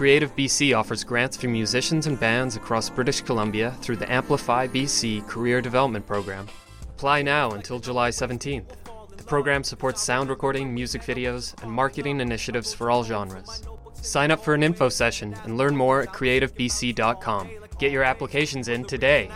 Creative 0.08 0.34
BC 0.38 0.74
offers 0.74 1.04
grants 1.04 1.36
for 1.36 1.50
musicians 1.50 2.08
and 2.08 2.18
bands 2.18 2.56
across 2.56 2.90
British 2.90 3.20
Columbia 3.20 3.76
through 3.82 3.98
the 3.98 4.10
Amplify 4.10 4.66
BC 4.66 5.28
Career 5.28 5.62
Development 5.62 6.08
Program. 6.08 6.48
Apply 6.96 7.22
now 7.22 7.52
until 7.52 7.78
July 7.78 8.10
17th. 8.10 8.70
The 9.18 9.24
program 9.26 9.66
supports 9.66 10.02
sound 10.02 10.30
recording, 10.30 10.74
music 10.74 11.02
videos, 11.02 11.62
and 11.62 11.70
marketing 11.70 12.22
initiatives 12.22 12.74
for 12.74 12.90
all 12.90 13.04
genres. 13.04 13.68
Sign 13.96 14.32
up 14.32 14.42
for 14.42 14.54
an 14.54 14.64
info 14.64 14.88
session 14.88 15.36
and 15.44 15.58
learn 15.58 15.76
more 15.76 16.04
at 16.04 16.14
creativebc.com. 16.14 17.50
Get 17.78 17.92
your 17.92 18.04
applications 18.04 18.70
in 18.70 18.86
today. 18.86 19.30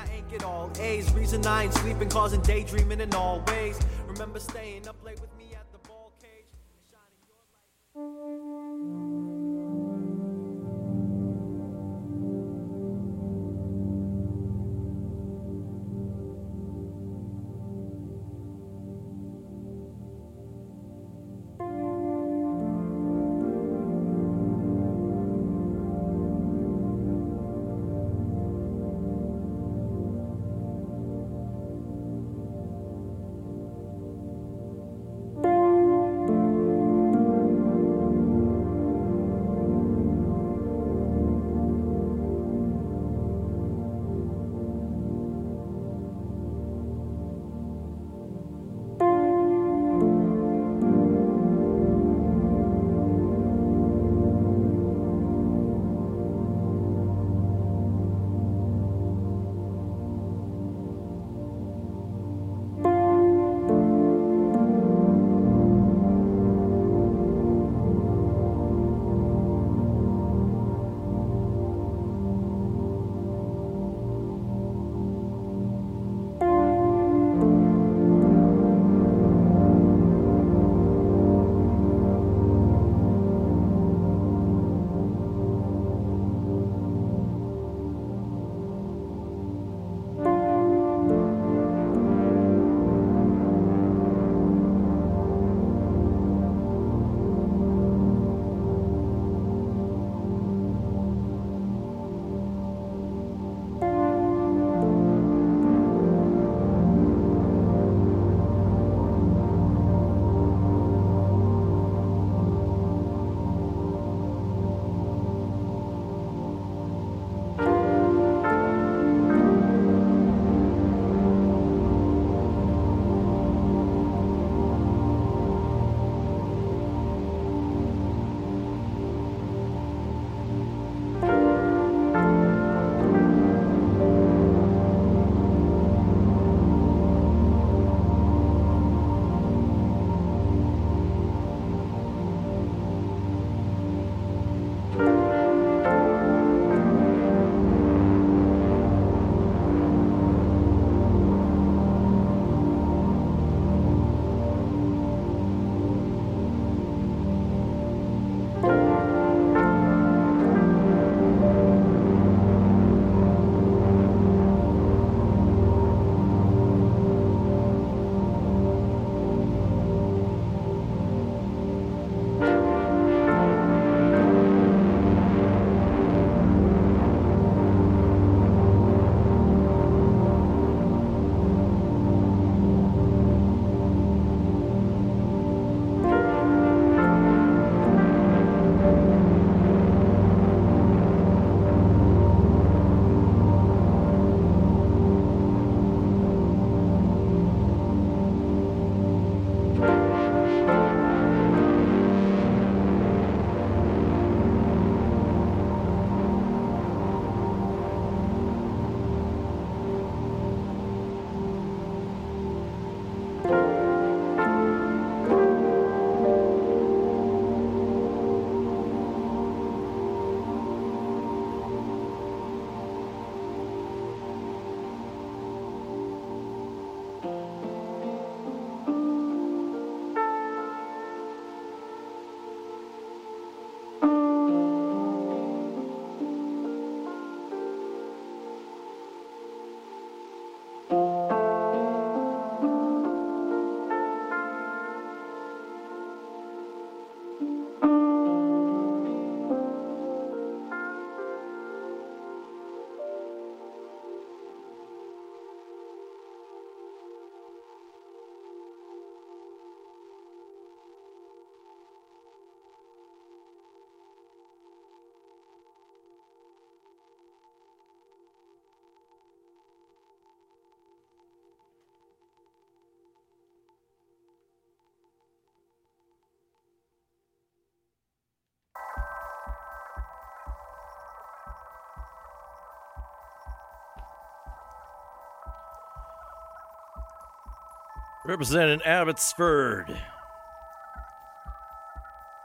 Representing 288.24 288.82
Abbotsford. 288.84 290.00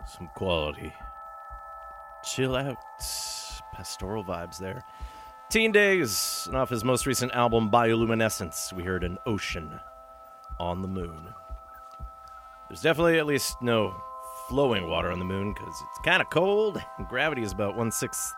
Some 0.07 0.29
quality. 0.35 0.93
Chill 2.25 2.57
out. 2.57 2.79
Pastoral 3.73 4.25
vibes 4.25 4.59
there. 4.59 4.83
Teen 5.51 5.73
Daze, 5.73 6.45
and 6.47 6.57
off 6.57 6.71
his 6.71 6.83
most 6.83 7.07
recent 7.07 7.33
album, 7.33 7.71
Bioluminescence, 7.71 8.73
we 8.73 8.83
heard 8.83 9.05
an 9.05 9.19
ocean 9.27 9.79
on 10.59 10.81
the 10.81 10.89
moon. 10.89 11.29
There's 12.69 12.83
definitely 12.83 13.19
at 13.19 13.27
least 13.27 13.61
no 13.61 13.95
flowing 14.49 14.89
water 14.89 15.13
on 15.13 15.19
the 15.19 15.25
moon 15.25 15.53
because 15.53 15.75
it's 15.91 16.05
kind 16.05 16.23
of 16.23 16.31
cold, 16.31 16.83
gravity 17.09 17.43
is 17.43 17.53
about 17.53 17.77
one 17.77 17.93
sixth 17.93 18.35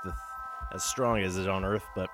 as 0.74 0.84
strong 0.84 1.20
as 1.20 1.36
it 1.36 1.48
on 1.48 1.64
Earth, 1.64 1.84
but 1.94 2.10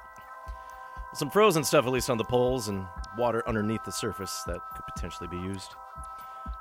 some 1.14 1.30
frozen 1.30 1.64
stuff 1.64 1.86
at 1.86 1.92
least 1.92 2.10
on 2.10 2.18
the 2.18 2.24
poles 2.24 2.68
and 2.68 2.86
water 3.16 3.42
underneath 3.46 3.84
the 3.84 3.92
surface 3.92 4.42
that 4.46 4.60
could 4.74 4.84
potentially 4.86 5.28
be 5.28 5.38
used. 5.38 5.74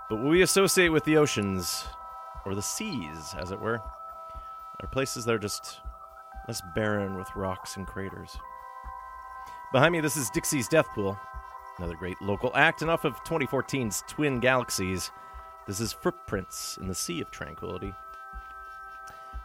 But 0.09 0.17
what 0.17 0.29
we 0.29 0.41
associate 0.41 0.89
with 0.89 1.05
the 1.05 1.17
oceans, 1.17 1.85
or 2.45 2.55
the 2.55 2.61
seas, 2.61 3.35
as 3.37 3.51
it 3.51 3.59
were, 3.59 3.81
are 4.81 4.87
places 4.87 5.25
that 5.25 5.33
are 5.33 5.39
just 5.39 5.79
less 6.47 6.61
barren 6.75 7.15
with 7.15 7.35
rocks 7.35 7.77
and 7.77 7.87
craters. 7.87 8.37
Behind 9.71 9.91
me, 9.91 10.01
this 10.01 10.17
is 10.17 10.29
Dixie's 10.29 10.67
Death 10.67 10.87
Pool, 10.93 11.17
another 11.77 11.95
great 11.95 12.21
local 12.21 12.51
act, 12.55 12.83
off 12.83 13.05
of 13.05 13.15
2014's 13.23 14.03
Twin 14.07 14.39
Galaxies. 14.39 15.11
This 15.65 15.79
is 15.79 15.93
Footprints 15.93 16.77
in 16.77 16.87
the 16.87 16.95
Sea 16.95 17.21
of 17.21 17.31
Tranquility. 17.31 17.93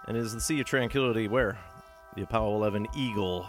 And 0.06 0.16
is 0.16 0.34
the 0.34 0.40
Sea 0.40 0.60
of 0.60 0.66
Tranquility 0.66 1.28
where 1.28 1.58
the 2.16 2.22
Apollo 2.22 2.56
11 2.56 2.88
Eagle 2.94 3.46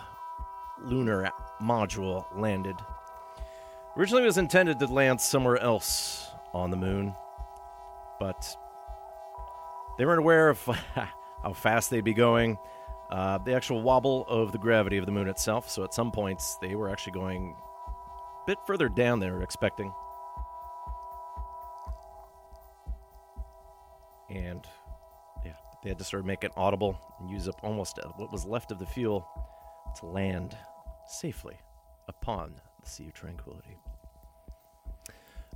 lunar 0.83 1.31
module 1.61 2.25
landed. 2.35 2.75
Originally, 3.99 4.23
it 4.23 4.27
was 4.27 4.37
intended 4.37 4.79
to 4.79 4.87
land 4.87 5.19
somewhere 5.19 5.57
else 5.57 6.31
on 6.53 6.71
the 6.71 6.77
moon, 6.77 7.13
but 8.17 8.55
they 9.97 10.05
weren't 10.05 10.19
aware 10.19 10.47
of 10.47 10.63
how 11.43 11.51
fast 11.53 11.89
they'd 11.89 12.05
be 12.05 12.13
going, 12.13 12.57
uh, 13.11 13.39
the 13.39 13.53
actual 13.53 13.81
wobble 13.81 14.25
of 14.29 14.53
the 14.53 14.57
gravity 14.57 14.95
of 14.95 15.05
the 15.05 15.11
moon 15.11 15.27
itself. 15.27 15.69
So, 15.69 15.83
at 15.83 15.93
some 15.93 16.13
points, 16.13 16.57
they 16.61 16.75
were 16.75 16.89
actually 16.89 17.11
going 17.11 17.53
a 17.89 18.47
bit 18.47 18.57
further 18.65 18.87
down 18.87 19.19
than 19.19 19.27
they 19.27 19.35
were 19.35 19.43
expecting. 19.43 19.91
And 24.29 24.65
yeah, 25.43 25.55
they 25.83 25.89
had 25.89 25.97
to 25.97 26.05
sort 26.05 26.21
of 26.21 26.25
make 26.25 26.45
it 26.45 26.53
audible 26.55 26.97
and 27.19 27.29
use 27.29 27.49
up 27.49 27.59
almost 27.63 27.99
what 28.15 28.31
was 28.31 28.45
left 28.45 28.71
of 28.71 28.79
the 28.79 28.85
fuel 28.85 29.27
to 29.99 30.05
land 30.05 30.55
safely 31.05 31.59
upon 32.07 32.61
the 32.81 32.89
Sea 32.89 33.07
of 33.07 33.13
Tranquility. 33.13 33.77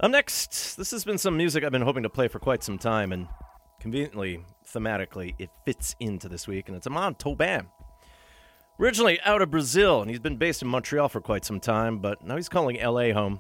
Up 0.04 0.12
next, 0.12 0.76
this 0.76 0.92
has 0.92 1.06
been 1.06 1.18
some 1.18 1.38
music 1.38 1.64
I've 1.64 1.72
been 1.72 1.82
hoping 1.82 2.04
to 2.04 2.10
play 2.10 2.28
for 2.28 2.38
quite 2.38 2.62
some 2.62 2.78
time, 2.78 3.14
and 3.14 3.26
conveniently, 3.80 4.44
thematically, 4.70 5.34
it 5.40 5.50
fits 5.64 5.96
into 5.98 6.28
this 6.28 6.46
week, 6.46 6.68
and 6.68 6.76
it's 6.76 6.86
Amon 6.86 7.16
Tobin. 7.16 7.68
Originally 8.82 9.22
out 9.22 9.42
of 9.42 9.50
Brazil, 9.50 10.02
and 10.02 10.10
he's 10.10 10.20
been 10.20 10.36
based 10.36 10.62
in 10.62 10.68
Montreal 10.68 11.08
for 11.08 11.22
quite 11.22 11.46
some 11.46 11.62
time, 11.62 12.00
but 12.00 12.22
now 12.22 12.36
he's 12.36 12.50
calling 12.50 12.82
LA 12.84 13.14
home. 13.14 13.40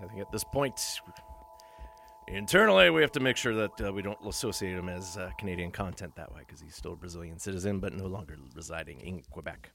I 0.00 0.06
think 0.06 0.20
at 0.20 0.30
this 0.30 0.44
point, 0.44 0.80
internally, 2.28 2.90
we 2.90 3.02
have 3.02 3.10
to 3.10 3.20
make 3.20 3.36
sure 3.36 3.56
that 3.56 3.88
uh, 3.88 3.92
we 3.92 4.02
don't 4.02 4.24
associate 4.24 4.78
him 4.78 4.88
as 4.88 5.16
uh, 5.16 5.32
Canadian 5.36 5.72
content 5.72 6.14
that 6.14 6.32
way, 6.32 6.42
because 6.46 6.60
he's 6.60 6.76
still 6.76 6.92
a 6.92 6.96
Brazilian 6.96 7.40
citizen, 7.40 7.80
but 7.80 7.92
no 7.92 8.06
longer 8.06 8.36
residing 8.54 9.00
in 9.00 9.20
Quebec. 9.32 9.72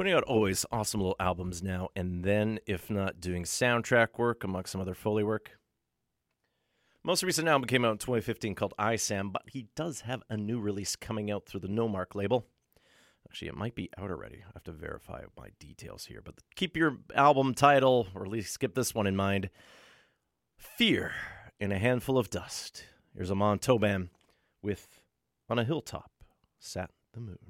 Putting 0.00 0.14
out 0.14 0.22
always 0.22 0.64
awesome 0.72 1.00
little 1.00 1.16
albums 1.20 1.62
now 1.62 1.90
and 1.94 2.24
then, 2.24 2.58
if 2.64 2.88
not 2.88 3.20
doing 3.20 3.42
soundtrack 3.42 4.16
work 4.16 4.42
amongst 4.42 4.72
some 4.72 4.80
other 4.80 4.94
Foley 4.94 5.22
work. 5.22 5.50
Most 7.04 7.22
recent 7.22 7.46
album 7.48 7.66
came 7.66 7.84
out 7.84 7.92
in 7.92 7.98
2015 7.98 8.54
called 8.54 8.72
ISAM, 8.78 9.30
but 9.30 9.42
he 9.48 9.66
does 9.76 10.00
have 10.00 10.22
a 10.30 10.38
new 10.38 10.58
release 10.58 10.96
coming 10.96 11.30
out 11.30 11.44
through 11.44 11.60
the 11.60 11.68
Nomark 11.68 12.14
label. 12.14 12.46
Actually, 13.28 13.48
it 13.48 13.56
might 13.58 13.74
be 13.74 13.90
out 13.98 14.10
already. 14.10 14.38
I 14.38 14.52
have 14.54 14.64
to 14.64 14.72
verify 14.72 15.24
my 15.36 15.48
details 15.58 16.06
here, 16.06 16.22
but 16.24 16.36
keep 16.56 16.78
your 16.78 16.96
album 17.14 17.52
title, 17.52 18.08
or 18.14 18.22
at 18.22 18.30
least 18.30 18.54
skip 18.54 18.74
this 18.74 18.94
one 18.94 19.06
in 19.06 19.16
mind 19.16 19.50
Fear 20.56 21.12
in 21.60 21.72
a 21.72 21.78
Handful 21.78 22.16
of 22.16 22.30
Dust. 22.30 22.86
Here's 23.14 23.30
Amon 23.30 23.58
Tobin 23.58 24.08
with 24.62 25.02
On 25.50 25.58
a 25.58 25.64
Hilltop 25.64 26.10
Sat 26.58 26.88
the 27.12 27.20
Moon. 27.20 27.49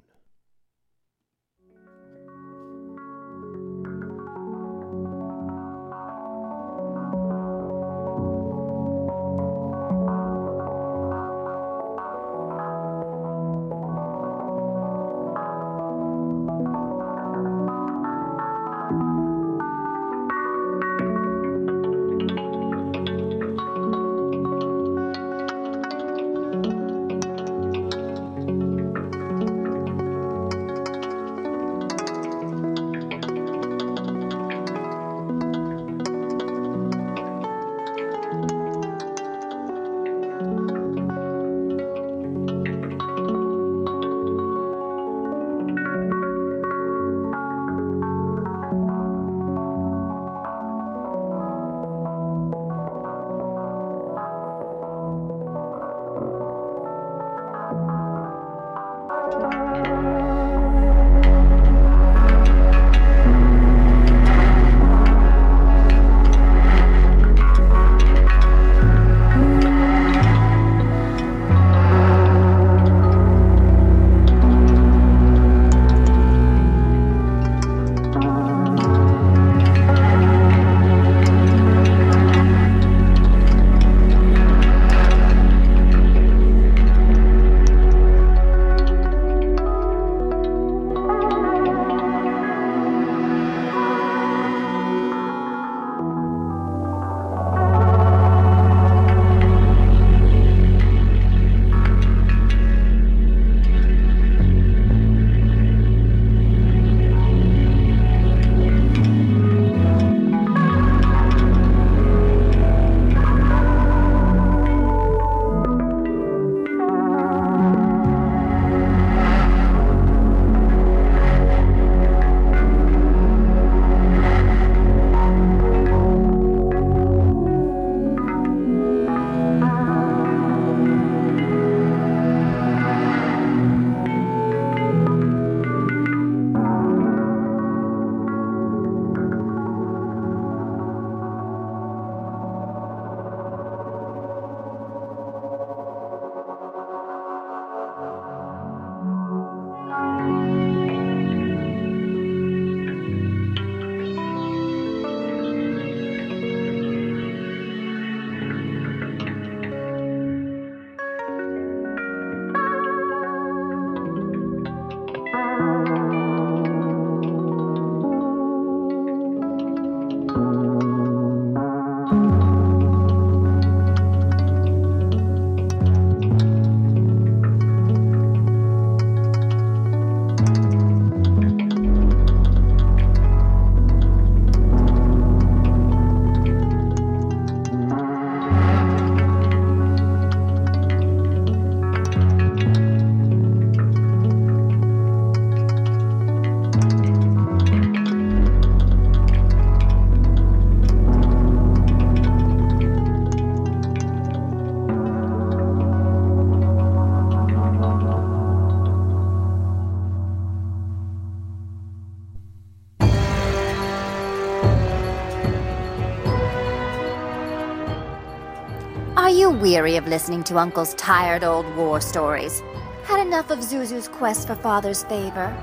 Weary 219.61 219.95
of 219.95 220.07
listening 220.07 220.43
to 220.45 220.57
Uncle's 220.57 220.95
tired 220.95 221.43
old 221.43 221.67
war 221.75 222.01
stories? 222.01 222.63
Had 223.03 223.19
enough 223.23 223.51
of 223.51 223.59
Zuzu's 223.59 224.07
quest 224.07 224.47
for 224.47 224.55
father's 224.55 225.03
favor? 225.03 225.55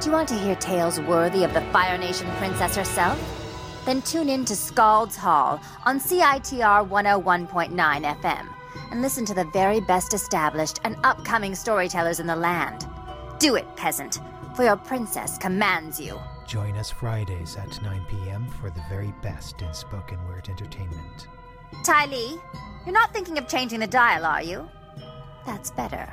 Do 0.00 0.06
you 0.06 0.12
want 0.12 0.28
to 0.30 0.34
hear 0.34 0.56
tales 0.56 0.98
worthy 0.98 1.44
of 1.44 1.54
the 1.54 1.60
Fire 1.70 1.96
Nation 1.96 2.28
princess 2.38 2.74
herself? 2.74 3.16
Then 3.84 4.02
tune 4.02 4.28
in 4.28 4.44
to 4.46 4.56
Skald's 4.56 5.14
Hall 5.14 5.60
on 5.84 6.00
CITR 6.00 6.88
101.9 6.88 8.20
FM 8.20 8.48
and 8.90 9.00
listen 9.00 9.24
to 9.26 9.34
the 9.34 9.44
very 9.52 9.78
best 9.78 10.12
established 10.12 10.80
and 10.82 10.96
upcoming 11.04 11.54
storytellers 11.54 12.18
in 12.18 12.26
the 12.26 12.34
land. 12.34 12.88
Do 13.38 13.54
it, 13.54 13.76
peasant, 13.76 14.18
for 14.56 14.64
your 14.64 14.76
princess 14.76 15.38
commands 15.38 16.00
you. 16.00 16.18
Join 16.48 16.76
us 16.76 16.90
Fridays 16.90 17.56
at 17.56 17.80
9 17.80 18.06
p.m. 18.08 18.48
for 18.60 18.70
the 18.70 18.82
very 18.88 19.14
best 19.22 19.62
in 19.62 19.72
spoken 19.72 20.18
word 20.26 20.48
entertainment. 20.48 21.28
Ty 21.84 22.06
Lee, 22.06 22.40
you're 22.86 22.94
not 22.94 23.12
thinking 23.12 23.36
of 23.36 23.48
changing 23.48 23.80
the 23.80 23.86
dial, 23.86 24.24
are 24.24 24.42
you? 24.42 24.68
That's 25.44 25.72
better. 25.72 26.08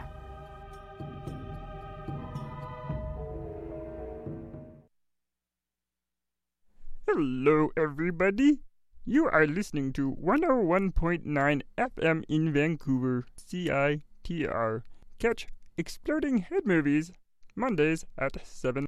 Hello, 7.08 7.70
everybody. 7.78 8.60
You 9.06 9.28
are 9.28 9.46
listening 9.46 9.94
to 9.94 10.16
101.9 10.16 11.62
FM 11.78 12.24
in 12.28 12.52
Vancouver, 12.52 13.26
CITR. 13.40 14.82
Catch 15.20 15.48
Exploding 15.78 16.40
Head 16.40 16.66
Movies 16.66 17.12
Mondays 17.56 18.04
at 18.18 18.46
7. 18.46 18.88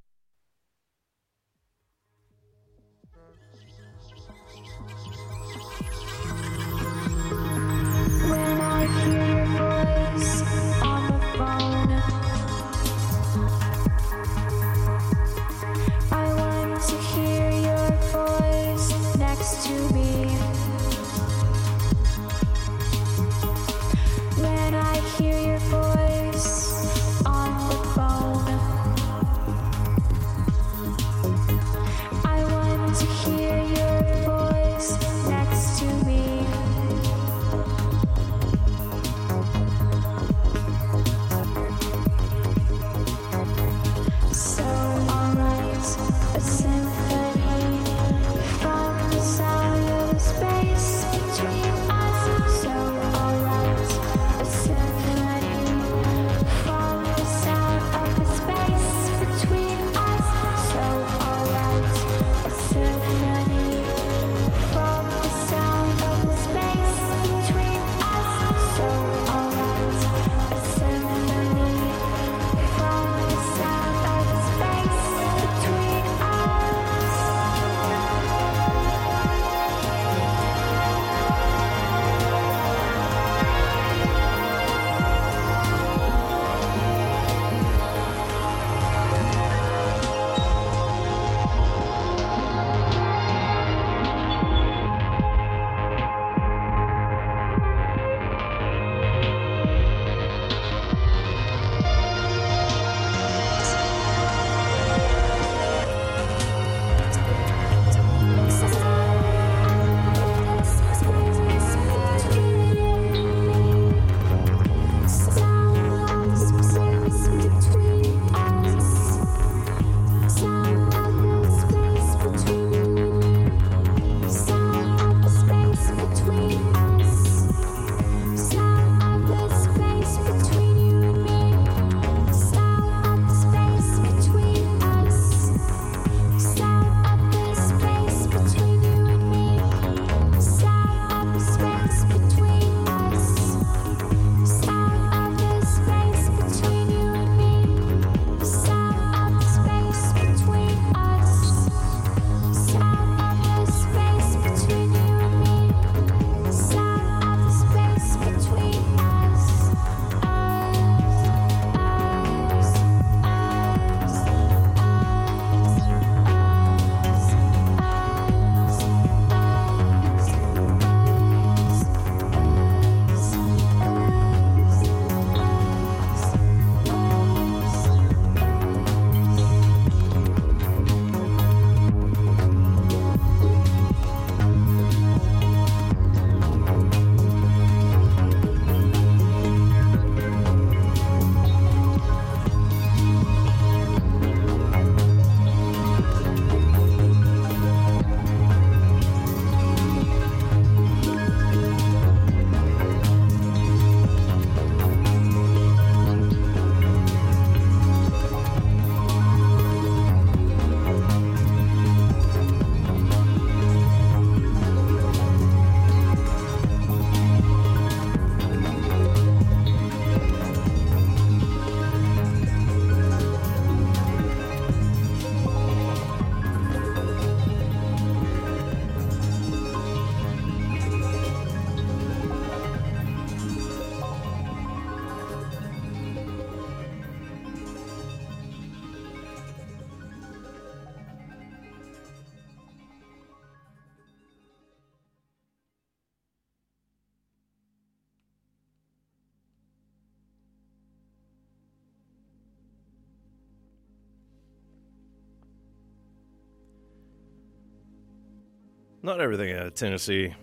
Not 259.16 259.24
everything 259.24 259.54
out 259.54 259.68
of 259.68 259.74
Tennessee 259.76 260.36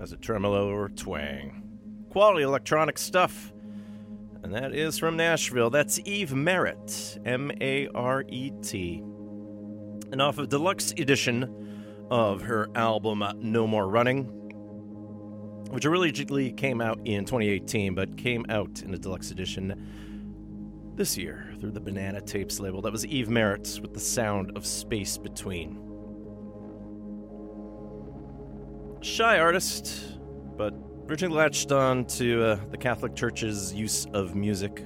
has 0.00 0.10
a 0.10 0.16
tremolo 0.16 0.74
or 0.74 0.88
twang. 0.88 1.78
Quality 2.10 2.42
electronic 2.42 2.98
stuff. 2.98 3.52
And 4.42 4.52
that 4.52 4.74
is 4.74 4.98
from 4.98 5.16
Nashville. 5.16 5.70
That's 5.70 6.00
Eve 6.04 6.34
Maret, 6.34 7.16
M 7.24 7.52
A 7.60 7.86
R 7.94 8.24
E 8.26 8.50
T. 8.60 9.04
And 10.10 10.20
off 10.20 10.38
of 10.38 10.48
deluxe 10.48 10.90
edition 10.98 12.08
of 12.10 12.42
her 12.42 12.68
album 12.74 13.22
No 13.36 13.68
More 13.68 13.86
Running, 13.86 14.24
which 15.70 15.86
originally 15.86 16.50
came 16.50 16.80
out 16.80 16.98
in 17.04 17.24
2018 17.24 17.94
but 17.94 18.16
came 18.16 18.44
out 18.48 18.82
in 18.82 18.92
a 18.92 18.98
deluxe 18.98 19.30
edition 19.30 20.92
this 20.96 21.16
year 21.16 21.54
through 21.60 21.70
the 21.70 21.80
Banana 21.80 22.20
Tapes 22.20 22.58
label. 22.58 22.82
That 22.82 22.90
was 22.90 23.06
Eve 23.06 23.28
Maret 23.28 23.78
with 23.80 23.94
the 23.94 24.00
sound 24.00 24.56
of 24.56 24.66
space 24.66 25.16
between. 25.16 25.91
Shy 29.02 29.40
artist, 29.40 30.16
but 30.56 30.72
originally 31.08 31.36
latched 31.36 31.72
on 31.72 32.04
to 32.04 32.44
uh, 32.44 32.58
the 32.70 32.76
Catholic 32.76 33.16
Church's 33.16 33.74
use 33.74 34.06
of 34.14 34.36
music. 34.36 34.84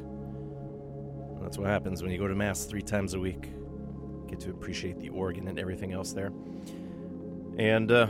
That's 1.42 1.58
what 1.58 1.68
happens 1.68 2.02
when 2.02 2.10
you 2.10 2.16
go 2.16 2.26
to 2.26 2.34
Mass 2.34 2.64
three 2.64 2.80
times 2.80 3.12
a 3.12 3.20
week. 3.20 3.50
Get 4.26 4.40
to 4.40 4.50
appreciate 4.50 4.98
the 5.00 5.10
organ 5.10 5.48
and 5.48 5.58
everything 5.58 5.92
else 5.92 6.14
there. 6.14 6.32
And 7.58 7.92
uh, 7.92 8.06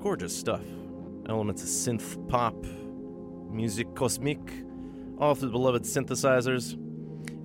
gorgeous 0.00 0.36
stuff. 0.36 0.62
Elements 1.30 1.62
of 1.62 1.68
synth 1.70 2.28
pop, 2.28 2.62
music 3.50 3.94
cosmique, 3.94 4.66
all 5.18 5.34
through 5.34 5.48
the 5.48 5.52
beloved 5.52 5.84
synthesizers. 5.84 6.74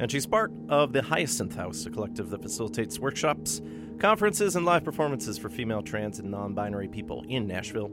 And 0.02 0.12
she's 0.12 0.26
part 0.26 0.52
of 0.68 0.92
the 0.92 1.02
Hyacinth 1.02 1.56
House, 1.56 1.86
a 1.86 1.90
collective 1.90 2.30
that 2.32 2.42
facilitates 2.42 3.00
workshops, 3.00 3.62
conferences, 4.00 4.56
and 4.56 4.66
live 4.66 4.84
performances 4.84 5.38
for 5.38 5.50
female, 5.50 5.82
trans, 5.82 6.20
and 6.20 6.30
non 6.30 6.54
binary 6.54 6.88
people 6.88 7.24
in 7.28 7.48
Nashville. 7.48 7.92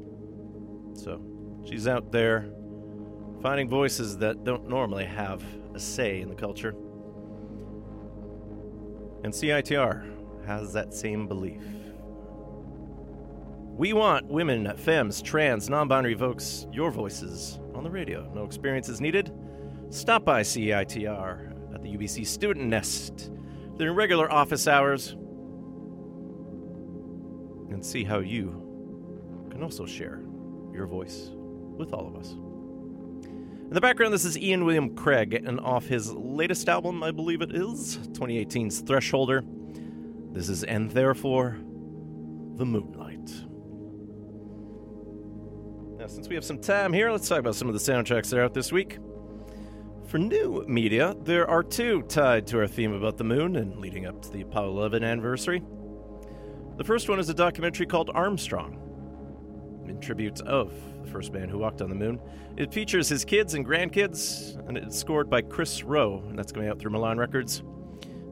So 0.94 1.22
she's 1.64 1.88
out 1.88 2.12
there 2.12 2.50
finding 3.40 3.68
voices 3.68 4.18
that 4.18 4.44
don't 4.44 4.68
normally 4.68 5.04
have 5.04 5.42
a 5.74 5.80
say 5.80 6.20
in 6.20 6.28
the 6.28 6.34
culture. 6.34 6.74
And 9.24 9.32
CITR 9.32 10.46
has 10.46 10.72
that 10.72 10.94
same 10.94 11.28
belief. 11.28 11.62
We 13.76 13.92
want 13.92 14.26
women, 14.26 14.76
femmes, 14.76 15.22
trans, 15.22 15.70
non 15.70 15.88
binary 15.88 16.14
folks, 16.14 16.66
your 16.72 16.90
voices 16.90 17.58
on 17.74 17.84
the 17.84 17.90
radio. 17.90 18.30
No 18.34 18.44
experiences 18.44 19.00
needed. 19.00 19.32
Stop 19.90 20.24
by 20.24 20.42
CITR 20.42 21.74
at 21.74 21.82
the 21.82 21.96
UBC 21.96 22.26
Student 22.26 22.66
Nest 22.68 23.30
during 23.76 23.94
regular 23.94 24.30
office 24.30 24.68
hours 24.68 25.16
and 27.72 27.84
see 27.84 28.04
how 28.04 28.18
you 28.18 29.48
can 29.50 29.62
also 29.62 29.86
share 29.86 30.22
your 30.72 30.86
voice 30.86 31.30
with 31.76 31.92
all 31.92 32.06
of 32.06 32.16
us. 32.16 32.32
In 32.32 33.74
the 33.74 33.80
background, 33.80 34.12
this 34.12 34.24
is 34.24 34.36
Ian 34.36 34.64
William 34.64 34.94
Craig, 34.94 35.32
and 35.32 35.58
off 35.60 35.86
his 35.86 36.12
latest 36.12 36.68
album, 36.68 37.02
I 37.02 37.10
believe 37.10 37.40
it 37.40 37.54
is, 37.54 37.98
2018's 38.12 38.82
Thresholder. 38.82 39.42
This 40.32 40.48
is 40.48 40.62
And 40.64 40.90
Therefore, 40.90 41.56
The 42.56 42.66
Moonlight. 42.66 43.30
Now, 45.98 46.06
since 46.06 46.28
we 46.28 46.34
have 46.34 46.44
some 46.44 46.58
time 46.58 46.92
here, 46.92 47.10
let's 47.10 47.28
talk 47.28 47.38
about 47.38 47.54
some 47.54 47.68
of 47.68 47.74
the 47.74 47.80
soundtracks 47.80 48.28
that 48.30 48.38
are 48.38 48.44
out 48.44 48.54
this 48.54 48.72
week. 48.72 48.98
For 50.06 50.18
new 50.18 50.64
media, 50.68 51.16
there 51.22 51.48
are 51.48 51.62
two 51.62 52.02
tied 52.02 52.46
to 52.48 52.58
our 52.58 52.66
theme 52.66 52.92
about 52.92 53.16
the 53.16 53.24
moon 53.24 53.56
and 53.56 53.78
leading 53.78 54.04
up 54.04 54.20
to 54.22 54.30
the 54.30 54.42
Apollo 54.42 54.70
11 54.70 55.04
anniversary. 55.04 55.62
The 56.76 56.84
first 56.84 57.08
one 57.08 57.18
is 57.18 57.28
a 57.28 57.34
documentary 57.34 57.86
called 57.86 58.10
Armstrong, 58.14 58.78
in 59.86 60.00
tribute 60.00 60.40
of 60.40 60.72
the 61.02 61.10
first 61.10 61.32
man 61.32 61.48
who 61.48 61.58
walked 61.58 61.82
on 61.82 61.90
the 61.90 61.94
moon. 61.94 62.18
It 62.56 62.72
features 62.72 63.08
his 63.08 63.24
kids 63.26 63.52
and 63.54 63.66
grandkids, 63.66 64.56
and 64.66 64.78
it's 64.78 64.98
scored 64.98 65.28
by 65.28 65.42
Chris 65.42 65.82
Roe, 65.82 66.24
and 66.28 66.38
that's 66.38 66.50
coming 66.50 66.68
out 66.68 66.78
through 66.78 66.92
Milan 66.92 67.18
Records. 67.18 67.62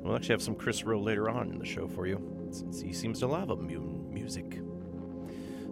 We'll 0.02 0.16
actually 0.16 0.32
have 0.32 0.42
some 0.42 0.54
Chris 0.54 0.84
Roe 0.84 0.98
later 0.98 1.28
on 1.28 1.50
in 1.50 1.58
the 1.58 1.66
show 1.66 1.86
for 1.86 2.06
you, 2.06 2.48
since 2.50 2.80
he 2.80 2.94
seems 2.94 3.18
to 3.18 3.26
love 3.26 3.50
a 3.50 3.56
moon 3.56 4.08
music. 4.10 4.58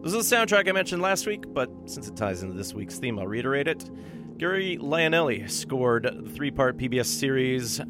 This 0.03 0.13
is 0.13 0.31
a 0.31 0.37
soundtrack 0.37 0.69
I 0.69 0.73
mentioned 0.73 1.01
last 1.01 1.27
week, 1.27 1.45
but 1.53 1.71
since 1.87 2.07
it 2.07 2.17
ties 2.17 2.43
into 2.43 2.55
this 2.55 2.75
week's 2.75 2.99
theme, 2.99 3.19
I'll 3.19 3.27
reiterate 3.27 3.67
it. 3.67 3.91
Gary 4.37 4.79
Lionelli 4.79 5.51
scored 5.51 6.05
the 6.05 6.31
three 6.31 6.51
part 6.51 6.77
PBS 6.77 7.07
series 7.07 7.81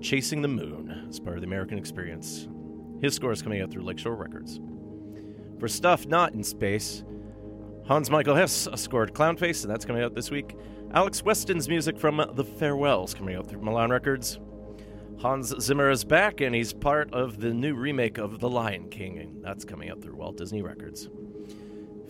Chasing 0.00 0.42
the 0.42 0.48
Moon 0.48 1.06
as 1.08 1.18
part 1.18 1.36
of 1.36 1.40
the 1.40 1.46
American 1.46 1.78
Experience. 1.78 2.48
His 3.04 3.14
score 3.14 3.32
is 3.32 3.42
coming 3.42 3.60
out 3.60 3.70
through 3.70 3.82
Lakeshore 3.82 4.16
Records. 4.16 4.58
For 5.58 5.68
stuff 5.68 6.06
not 6.06 6.32
in 6.32 6.42
space, 6.42 7.04
Hans 7.84 8.08
Michael 8.08 8.34
Hess 8.34 8.66
scored 8.76 9.12
Clownface, 9.12 9.62
and 9.62 9.70
that's 9.70 9.84
coming 9.84 10.02
out 10.02 10.14
this 10.14 10.30
week. 10.30 10.56
Alex 10.90 11.22
Weston's 11.22 11.68
music 11.68 11.98
from 11.98 12.16
The 12.32 12.42
Farewells 12.42 13.12
coming 13.12 13.36
out 13.36 13.46
through 13.46 13.60
Milan 13.60 13.90
Records. 13.90 14.38
Hans 15.18 15.54
Zimmer 15.60 15.90
is 15.90 16.02
back, 16.02 16.40
and 16.40 16.54
he's 16.54 16.72
part 16.72 17.12
of 17.12 17.40
the 17.40 17.52
new 17.52 17.74
remake 17.74 18.16
of 18.16 18.40
The 18.40 18.48
Lion 18.48 18.88
King, 18.88 19.18
and 19.18 19.44
that's 19.44 19.66
coming 19.66 19.90
out 19.90 20.00
through 20.00 20.16
Walt 20.16 20.38
Disney 20.38 20.62
Records. 20.62 21.10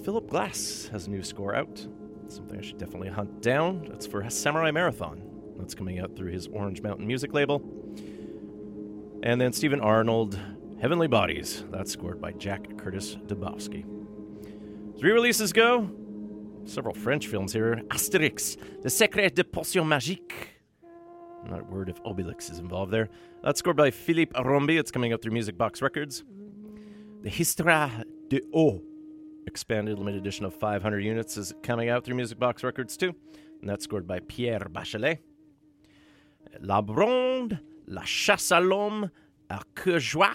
Philip 0.05 0.31
Glass 0.31 0.89
has 0.93 1.09
a 1.09 1.11
new 1.11 1.25
score 1.25 1.57
out, 1.57 1.85
something 2.29 2.57
I 2.57 2.63
should 2.63 2.79
definitely 2.79 3.09
hunt 3.09 3.43
down. 3.43 3.85
That's 3.89 4.07
for 4.07 4.31
Samurai 4.31 4.71
Marathon. 4.71 5.21
That's 5.57 5.75
coming 5.75 5.99
out 5.99 6.15
through 6.15 6.31
his 6.31 6.47
Orange 6.47 6.83
Mountain 6.83 7.09
music 7.09 7.35
label. 7.35 7.69
And 9.25 9.41
then 9.41 9.53
Stephen 9.53 9.81
Arnold, 9.81 10.39
Heavenly 10.85 11.09
Bodies. 11.09 11.65
That's 11.71 11.91
scored 11.91 12.21
by 12.21 12.33
Jack 12.33 12.77
Curtis 12.77 13.17
Dubowski. 13.27 13.87
Re 15.01 15.13
releases 15.13 15.51
go, 15.51 15.91
several 16.67 16.95
French 16.95 17.27
films 17.27 17.55
here 17.55 17.81
Asterix, 17.89 18.59
Le 18.85 18.91
Secret 18.91 19.35
de 19.35 19.45
Potion 19.45 19.87
Magique. 19.87 20.49
Not 21.49 21.61
a 21.61 21.65
word 21.65 21.89
if 21.89 22.03
Obelix 22.03 22.53
is 22.53 22.59
involved 22.59 22.93
there. 22.93 23.09
That's 23.43 23.61
scored 23.61 23.79
by 23.79 23.93
Philippe 23.93 24.39
Rombi. 24.39 24.79
It's 24.79 24.91
coming 24.91 25.15
out 25.15 25.23
through 25.23 25.33
Music 25.33 25.57
Box 25.57 25.81
Records. 25.81 26.23
The 27.23 27.31
Histoire 27.31 28.05
de 28.29 28.43
Haut, 28.53 28.83
expanded 29.47 29.99
limited 29.99 30.21
edition 30.21 30.45
of 30.45 30.53
500 30.53 30.99
units, 30.99 31.39
is 31.39 31.55
coming 31.63 31.89
out 31.89 32.05
through 32.05 32.17
Music 32.17 32.39
Box 32.39 32.63
Records 32.63 32.99
too. 32.99 33.15
And 33.63 33.71
that's 33.71 33.85
scored 33.85 34.07
by 34.07 34.21
Pierre 34.21 34.69
Bachelet. 34.71 35.21
La 36.61 36.83
Bronde, 36.83 37.59
La 37.87 38.03
Chasse 38.03 38.53
à 38.53 38.61
l'Homme, 38.61 39.11
à 39.51 39.63
Joie, 39.99 40.35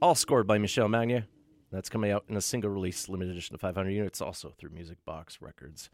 all 0.00 0.14
scored 0.14 0.46
by 0.46 0.58
Michel 0.58 0.88
Magne. 0.88 1.24
That's 1.70 1.88
coming 1.88 2.10
out 2.10 2.24
in 2.28 2.36
a 2.36 2.40
single 2.40 2.70
release 2.70 3.08
limited 3.08 3.32
edition 3.32 3.54
of 3.54 3.60
500 3.60 3.90
units, 3.90 4.20
also 4.20 4.54
through 4.56 4.70
Music 4.70 4.98
Box 5.04 5.42
Records. 5.42 5.90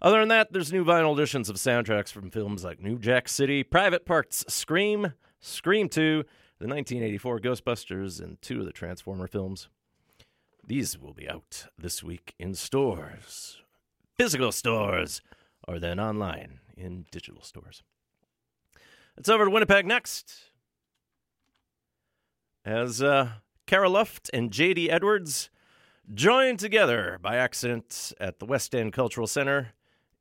Other 0.00 0.20
than 0.20 0.28
that, 0.28 0.52
there's 0.52 0.72
new 0.72 0.84
vinyl 0.84 1.14
editions 1.14 1.48
of 1.48 1.56
soundtracks 1.56 2.10
from 2.10 2.30
films 2.30 2.64
like 2.64 2.80
New 2.80 2.98
Jack 2.98 3.28
City, 3.28 3.62
Private 3.62 4.04
Parts, 4.04 4.44
Scream, 4.48 5.12
Scream 5.40 5.88
2, 5.88 6.24
the 6.58 6.68
1984 6.68 7.40
Ghostbusters, 7.40 8.20
and 8.20 8.40
two 8.40 8.60
of 8.60 8.66
the 8.66 8.72
Transformer 8.72 9.26
films. 9.26 9.68
These 10.66 10.98
will 10.98 11.12
be 11.12 11.28
out 11.28 11.66
this 11.76 12.02
week 12.02 12.34
in 12.38 12.54
stores, 12.54 13.58
physical 14.16 14.52
stores, 14.52 15.20
are 15.68 15.78
then 15.78 16.00
online 16.00 16.60
in 16.76 17.06
digital 17.10 17.42
stores. 17.42 17.82
It's 19.16 19.28
over 19.28 19.44
to 19.44 19.50
Winnipeg 19.50 19.86
next. 19.86 20.51
As 22.64 23.02
uh, 23.02 23.30
Kara 23.66 23.88
Luft 23.88 24.30
and 24.32 24.52
J.D. 24.52 24.88
Edwards 24.88 25.50
joined 26.14 26.58
together 26.58 27.18
by 27.20 27.36
accident 27.36 28.12
at 28.20 28.38
the 28.38 28.46
West 28.46 28.74
End 28.74 28.92
Cultural 28.92 29.26
Center 29.26 29.72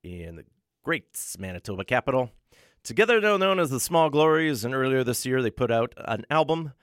in 0.03 0.37
the 0.37 0.45
great 0.83 1.35
Manitoba 1.37 1.85
capital. 1.85 2.31
Together, 2.83 3.19
they're 3.19 3.37
known 3.37 3.59
as 3.59 3.69
the 3.69 3.79
Small 3.79 4.09
Glories, 4.09 4.65
and 4.65 4.73
earlier 4.73 5.03
this 5.03 5.25
year 5.25 5.41
they 5.43 5.51
put 5.51 5.69
out 5.69 5.93
an 5.97 6.25
album 6.31 6.73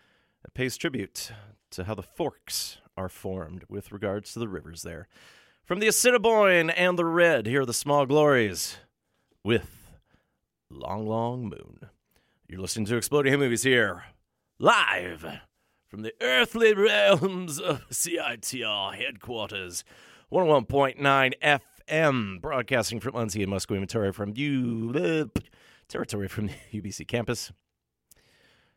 that 0.42 0.54
pays 0.54 0.76
tribute 0.76 1.32
to 1.70 1.84
how 1.84 1.94
the 1.94 2.02
forks 2.02 2.78
are 2.96 3.08
formed 3.08 3.64
with 3.68 3.90
regards 3.90 4.32
to 4.32 4.38
the 4.38 4.48
rivers 4.48 4.82
there. 4.82 5.08
From 5.64 5.80
the 5.80 5.88
Assiniboine 5.88 6.70
and 6.70 6.96
the 6.96 7.04
Red, 7.04 7.46
here 7.46 7.62
are 7.62 7.66
the 7.66 7.74
Small 7.74 8.06
Glories 8.06 8.76
with 9.42 9.98
Long 10.70 11.06
Long 11.06 11.42
Moon. 11.42 11.80
You're 12.46 12.60
listening 12.60 12.86
to 12.86 12.96
Exploding 12.96 13.32
Head 13.32 13.40
Movies 13.40 13.64
here, 13.64 14.04
live 14.58 15.26
from 15.88 16.02
the 16.02 16.12
earthly 16.20 16.74
realms 16.74 17.58
of 17.58 17.88
CITR 17.88 18.94
headquarters, 18.94 19.84
101.9 20.30 21.32
FM, 21.88 22.40
broadcasting 22.40 23.00
from 23.00 23.14
Muncie 23.14 23.42
and 23.42 23.50
Musqueam, 23.52 23.80
Ontario, 23.80 24.12
from 24.12 24.34
U- 24.36 24.92
uh, 24.94 25.40
territory 25.88 26.28
from 26.28 26.48
the 26.48 26.52
UBC 26.80 27.08
campus. 27.08 27.50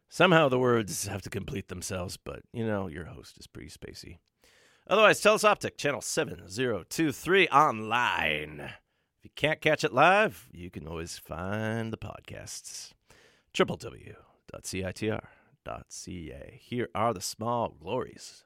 Somehow 0.07 0.47
the 0.49 0.59
words 0.59 1.07
have 1.07 1.22
to 1.24 1.30
complete 1.30 1.68
themselves, 1.68 2.18
but 2.18 2.43
you 2.53 2.66
know, 2.66 2.88
your 2.88 3.05
host 3.05 3.38
is 3.38 3.47
pretty 3.47 3.70
spacey. 3.70 4.18
Otherwise, 4.88 5.22
Telus 5.22 5.43
Optik, 5.43 5.78
channel 5.78 6.01
7023 6.01 7.47
online. 7.49 8.59
If 8.59 9.26
you 9.26 9.30
can't 9.36 9.62
catch 9.62 9.84
it 9.84 9.93
live, 9.93 10.49
you 10.51 10.70
can 10.70 10.88
always 10.88 11.18
find 11.18 11.93
the 11.93 11.97
podcasts. 11.97 12.91
www.citr.ca. 13.53 15.20
www.smallglories.ca. 15.66 16.59
Here 16.62 16.89
are 16.95 17.14
the 17.14 17.22
small 17.22 17.76
glories. 17.80 18.43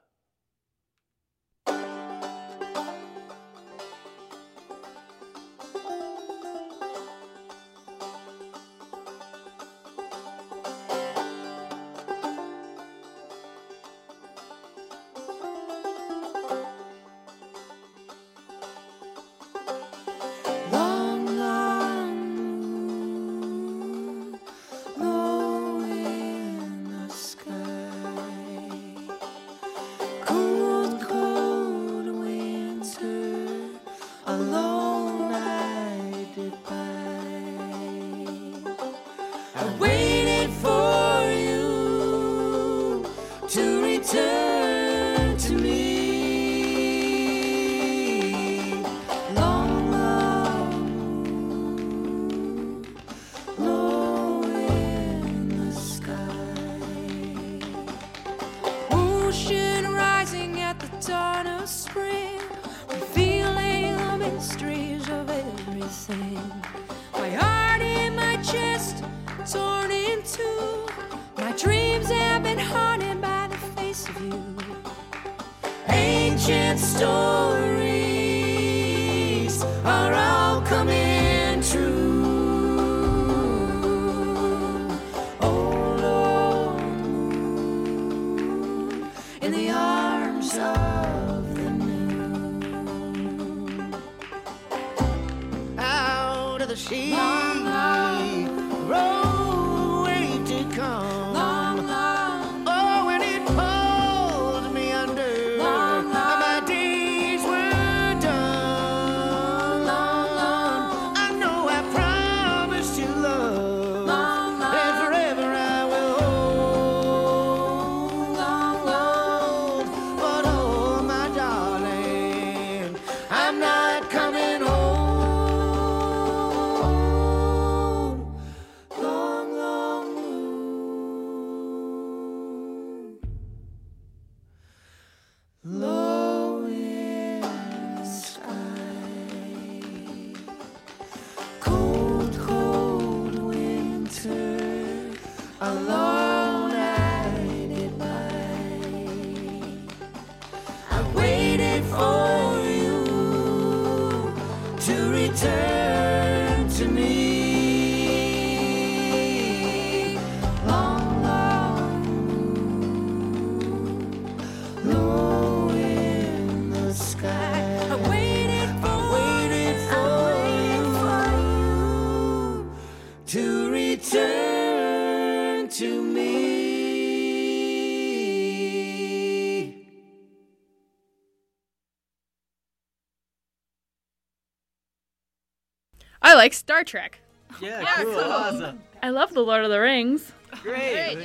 Like 186.46 186.54
Star 186.54 186.84
Trek. 186.84 187.18
Yeah, 187.60 187.84
cool, 188.04 188.20
awesome. 188.20 188.80
I 189.02 189.10
love 189.10 189.34
The 189.34 189.42
Lord 189.42 189.64
of 189.64 189.72
the 189.72 189.80
Rings. 189.80 190.32
Great. 190.62 191.18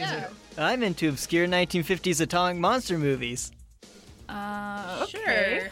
I'm 0.56 0.82
into 0.82 1.10
obscure 1.10 1.46
1950s 1.46 2.22
atomic 2.22 2.56
monster 2.56 2.96
movies. 2.96 3.52
Uh, 4.30 5.04
Sure. 5.04 5.68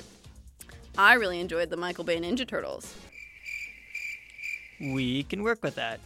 I 0.99 1.15
really 1.15 1.41
enjoyed 1.41 1.71
the 1.71 1.79
Michael 1.79 2.05
Bay 2.05 2.19
Ninja 2.21 2.47
Turtles. 2.47 2.95
We 4.81 5.23
can 5.23 5.43
work 5.43 5.63
with 5.63 5.77
that. 5.77 5.99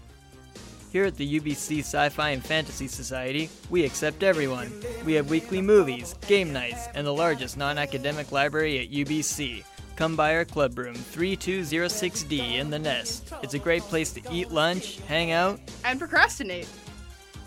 Here 0.93 1.07
at 1.07 1.17
the 1.17 1.41
UBC 1.41 1.81
Sci 1.81 2.09
Fi 2.11 2.31
and 2.31 2.45
Fantasy 2.45 2.87
Society, 2.87 3.51
we 3.71 3.85
accept 3.85 4.23
everyone. 4.23 4.71
We 5.05 5.15
have 5.15 5.31
weekly 5.31 5.61
movies, 5.63 6.15
game 6.29 6.53
nights, 6.53 6.87
and 6.95 7.05
the 7.05 7.13
largest 7.13 7.57
non 7.57 7.77
academic 7.77 8.31
library 8.31 8.79
at 8.79 8.93
UBC. 8.93 9.65
Come 10.03 10.17
by 10.17 10.35
our 10.35 10.45
club 10.45 10.77
room, 10.79 10.97
3206D 10.97 12.57
in 12.57 12.71
the 12.71 12.79
Nest. 12.81 13.33
It's 13.45 13.55
a 13.55 13.59
great 13.61 13.83
place 13.83 14.13
to 14.15 14.21
eat 14.33 14.51
lunch, 14.51 14.99
hang 15.07 15.31
out. 15.31 15.61
And 15.85 15.97
procrastinate. 15.97 16.67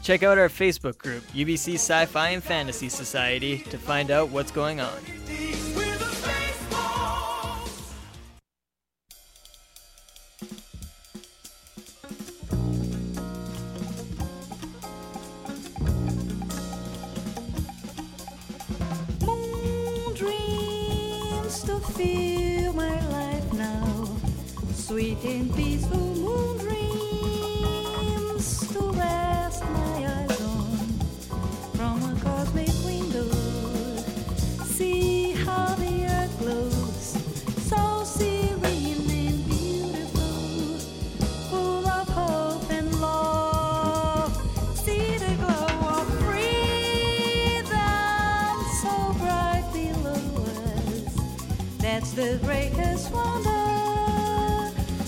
Check 0.01 0.23
out 0.23 0.37
our 0.37 0.47
Facebook 0.47 0.97
group, 0.97 1.21
UBC 1.33 1.73
Sci 1.73 2.05
Fi 2.05 2.29
and 2.29 2.41
Fantasy 2.41 2.87
Society, 2.87 3.57
to 3.57 3.77
find 3.77 4.09
out 4.09 4.29
what's 4.29 4.51
going 4.51 4.79
on. 4.79 4.97
Moon 19.25 20.13
dreams 20.13 21.61
to 21.63 21.79
fill 21.81 22.44
my 22.75 23.07
life 23.07 23.53
now. 23.53 24.05
Sweet 24.73 25.23
and 25.23 25.55
peaceful 25.55 25.97
moon 25.97 26.54
the 52.15 52.39
greatest 52.43 53.11
wonder 53.11 53.49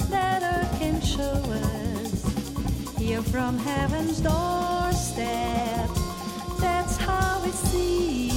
that 0.10 0.44
earth 0.44 0.78
can 0.78 1.00
show 1.00 1.22
us. 1.22 2.98
Here 2.98 3.22
from 3.22 3.58
heaven's 3.58 4.20
doorstep, 4.20 5.90
that's 6.60 6.98
how 6.98 7.42
we 7.46 7.52
see 7.52 8.37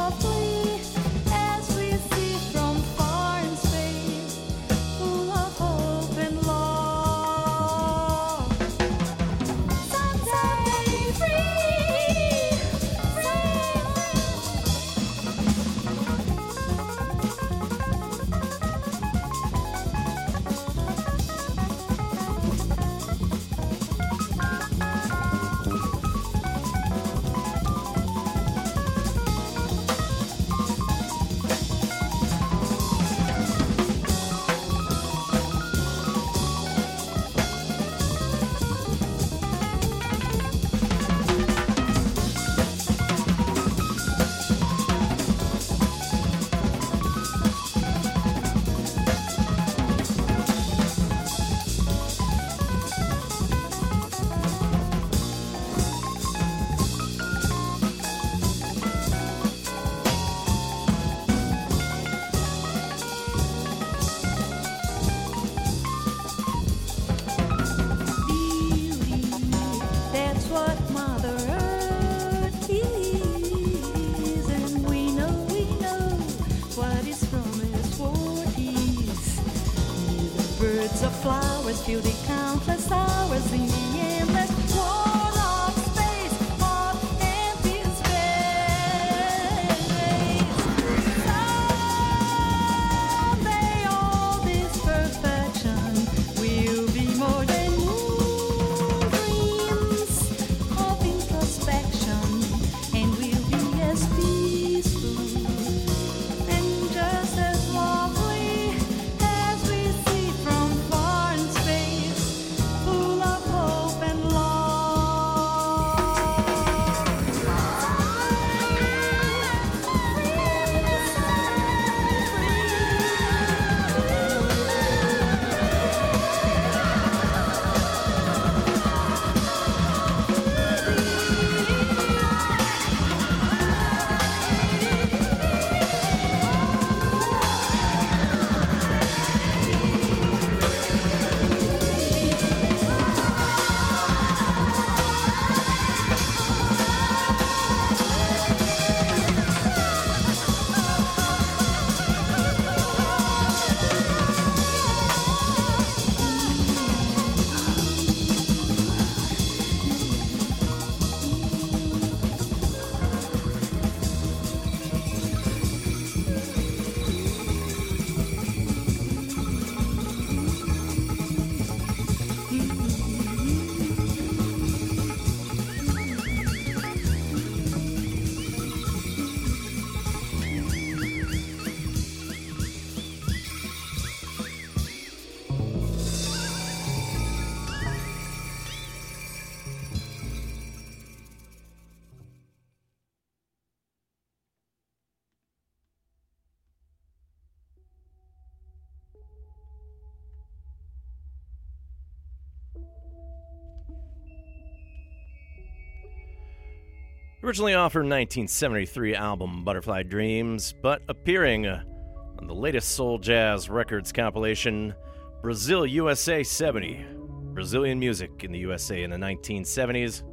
Originally 207.51 207.73
off 207.73 207.91
her 207.91 207.99
1973 207.99 209.13
album 209.13 209.65
Butterfly 209.65 210.03
Dreams, 210.03 210.73
but 210.81 211.01
appearing 211.09 211.67
on 211.67 212.47
the 212.47 212.55
latest 212.55 212.91
Soul 212.91 213.17
Jazz 213.17 213.69
Records 213.69 214.13
compilation 214.13 214.95
Brazil 215.41 215.85
USA 215.85 216.43
70 216.43 217.05
Brazilian 217.53 217.99
Music 217.99 218.45
in 218.45 218.53
the 218.53 218.59
USA 218.59 219.03
in 219.03 219.09
the 219.09 219.17
1970s. 219.17 220.23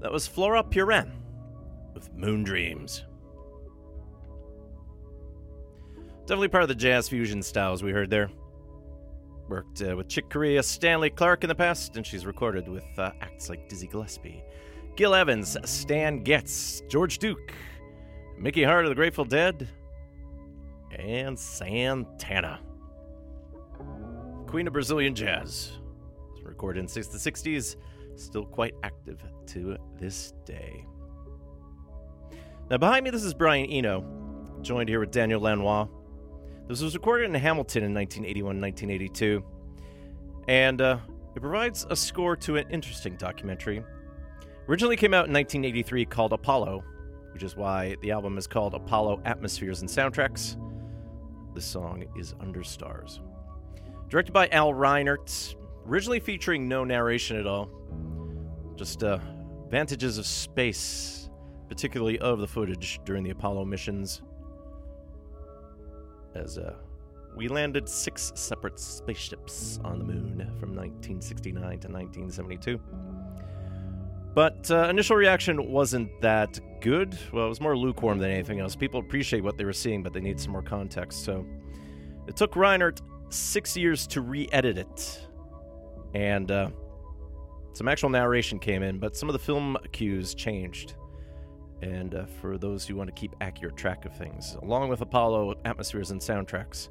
That 0.00 0.12
was 0.12 0.28
Flora 0.28 0.62
Purim 0.62 1.10
with 1.92 2.14
Moon 2.14 2.44
Dreams. 2.44 3.04
Definitely 6.20 6.48
part 6.50 6.62
of 6.62 6.68
the 6.68 6.76
jazz 6.76 7.08
fusion 7.08 7.42
styles 7.42 7.82
we 7.82 7.90
heard 7.90 8.10
there. 8.10 8.30
Worked 9.48 9.82
uh, 9.82 9.96
with 9.96 10.08
Chick 10.08 10.28
Corea, 10.28 10.62
Stanley 10.62 11.10
Clarke 11.10 11.44
in 11.44 11.48
the 11.48 11.54
past, 11.54 11.96
and 11.96 12.04
she's 12.04 12.26
recorded 12.26 12.68
with 12.68 12.86
uh, 12.98 13.12
acts 13.20 13.48
like 13.48 13.68
Dizzy 13.68 13.86
Gillespie, 13.86 14.42
Gil 14.96 15.14
Evans, 15.14 15.56
Stan 15.64 16.24
Getz, 16.24 16.82
George 16.88 17.18
Duke, 17.18 17.52
Mickey 18.38 18.64
Hart 18.64 18.84
of 18.84 18.88
the 18.88 18.96
Grateful 18.96 19.24
Dead, 19.24 19.68
and 20.98 21.38
Santana. 21.38 22.60
Queen 24.48 24.66
of 24.66 24.72
Brazilian 24.72 25.14
Jazz. 25.14 25.78
Recorded 26.42 26.80
in 26.80 26.86
the 26.86 26.92
60s, 26.92 27.76
still 28.14 28.44
quite 28.44 28.74
active 28.82 29.22
to 29.46 29.76
this 29.98 30.32
day. 30.44 30.84
Now, 32.70 32.78
behind 32.78 33.04
me, 33.04 33.10
this 33.10 33.22
is 33.22 33.34
Brian 33.34 33.66
Eno, 33.66 34.04
joined 34.62 34.88
here 34.88 34.98
with 34.98 35.10
Daniel 35.10 35.40
Lanois. 35.40 35.86
This 36.68 36.82
was 36.82 36.94
recorded 36.94 37.26
in 37.26 37.34
Hamilton 37.34 37.84
in 37.84 37.94
1981 37.94 38.60
1982, 38.60 39.44
and 40.48 40.80
uh, 40.80 40.98
it 41.36 41.40
provides 41.40 41.86
a 41.90 41.94
score 41.94 42.34
to 42.38 42.56
an 42.56 42.68
interesting 42.70 43.14
documentary. 43.14 43.84
Originally 44.68 44.96
came 44.96 45.14
out 45.14 45.28
in 45.28 45.32
1983 45.32 46.04
called 46.06 46.32
Apollo, 46.32 46.82
which 47.32 47.44
is 47.44 47.54
why 47.54 47.94
the 48.02 48.10
album 48.10 48.36
is 48.36 48.48
called 48.48 48.74
Apollo 48.74 49.22
Atmospheres 49.24 49.80
and 49.80 49.88
Soundtracks. 49.88 50.56
The 51.54 51.60
song 51.60 52.04
is 52.16 52.34
Under 52.40 52.64
Stars. 52.64 53.20
Directed 54.08 54.32
by 54.32 54.48
Al 54.48 54.72
Reinert, 54.72 55.54
originally 55.86 56.18
featuring 56.18 56.66
no 56.66 56.82
narration 56.82 57.36
at 57.36 57.46
all, 57.46 57.70
just 58.74 59.04
uh, 59.04 59.18
vantages 59.68 60.18
of 60.18 60.26
space, 60.26 61.30
particularly 61.68 62.18
of 62.18 62.40
the 62.40 62.48
footage 62.48 62.98
during 63.04 63.22
the 63.22 63.30
Apollo 63.30 63.66
missions. 63.66 64.22
As 66.36 66.58
uh, 66.58 66.74
we 67.36 67.48
landed 67.48 67.88
six 67.88 68.32
separate 68.34 68.78
spaceships 68.78 69.78
on 69.84 69.98
the 69.98 70.04
moon 70.04 70.38
from 70.58 70.74
1969 70.74 71.62
to 71.62 71.68
1972. 71.88 72.80
But 74.34 74.70
uh, 74.70 74.88
initial 74.90 75.16
reaction 75.16 75.70
wasn't 75.70 76.10
that 76.20 76.60
good. 76.80 77.18
Well, 77.32 77.46
it 77.46 77.48
was 77.48 77.60
more 77.60 77.76
lukewarm 77.76 78.18
than 78.18 78.30
anything 78.30 78.60
else. 78.60 78.76
People 78.76 79.00
appreciate 79.00 79.42
what 79.42 79.56
they 79.56 79.64
were 79.64 79.72
seeing, 79.72 80.02
but 80.02 80.12
they 80.12 80.20
need 80.20 80.38
some 80.38 80.52
more 80.52 80.62
context. 80.62 81.24
So 81.24 81.46
it 82.26 82.36
took 82.36 82.52
Reinert 82.52 83.00
six 83.30 83.76
years 83.76 84.06
to 84.08 84.20
re 84.20 84.48
edit 84.52 84.78
it. 84.78 85.26
And 86.14 86.50
uh, 86.50 86.70
some 87.72 87.88
actual 87.88 88.10
narration 88.10 88.58
came 88.58 88.82
in, 88.82 88.98
but 88.98 89.16
some 89.16 89.28
of 89.28 89.32
the 89.32 89.38
film 89.38 89.76
cues 89.92 90.34
changed. 90.34 90.94
And 91.82 92.14
uh, 92.14 92.26
for 92.40 92.58
those 92.58 92.86
who 92.86 92.96
want 92.96 93.08
to 93.08 93.20
keep 93.20 93.34
accurate 93.40 93.76
track 93.76 94.04
of 94.04 94.16
things, 94.16 94.56
along 94.62 94.88
with 94.88 95.00
Apollo 95.00 95.56
atmospheres 95.64 96.10
and 96.10 96.20
soundtracks, 96.20 96.88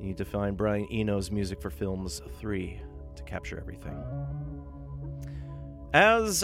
you 0.00 0.06
need 0.06 0.16
to 0.18 0.24
find 0.24 0.56
Brian 0.56 0.90
Eno's 0.92 1.30
music 1.30 1.60
for 1.60 1.70
films 1.70 2.20
3 2.40 2.80
to 3.16 3.22
capture 3.22 3.58
everything. 3.58 3.96
As 5.92 6.42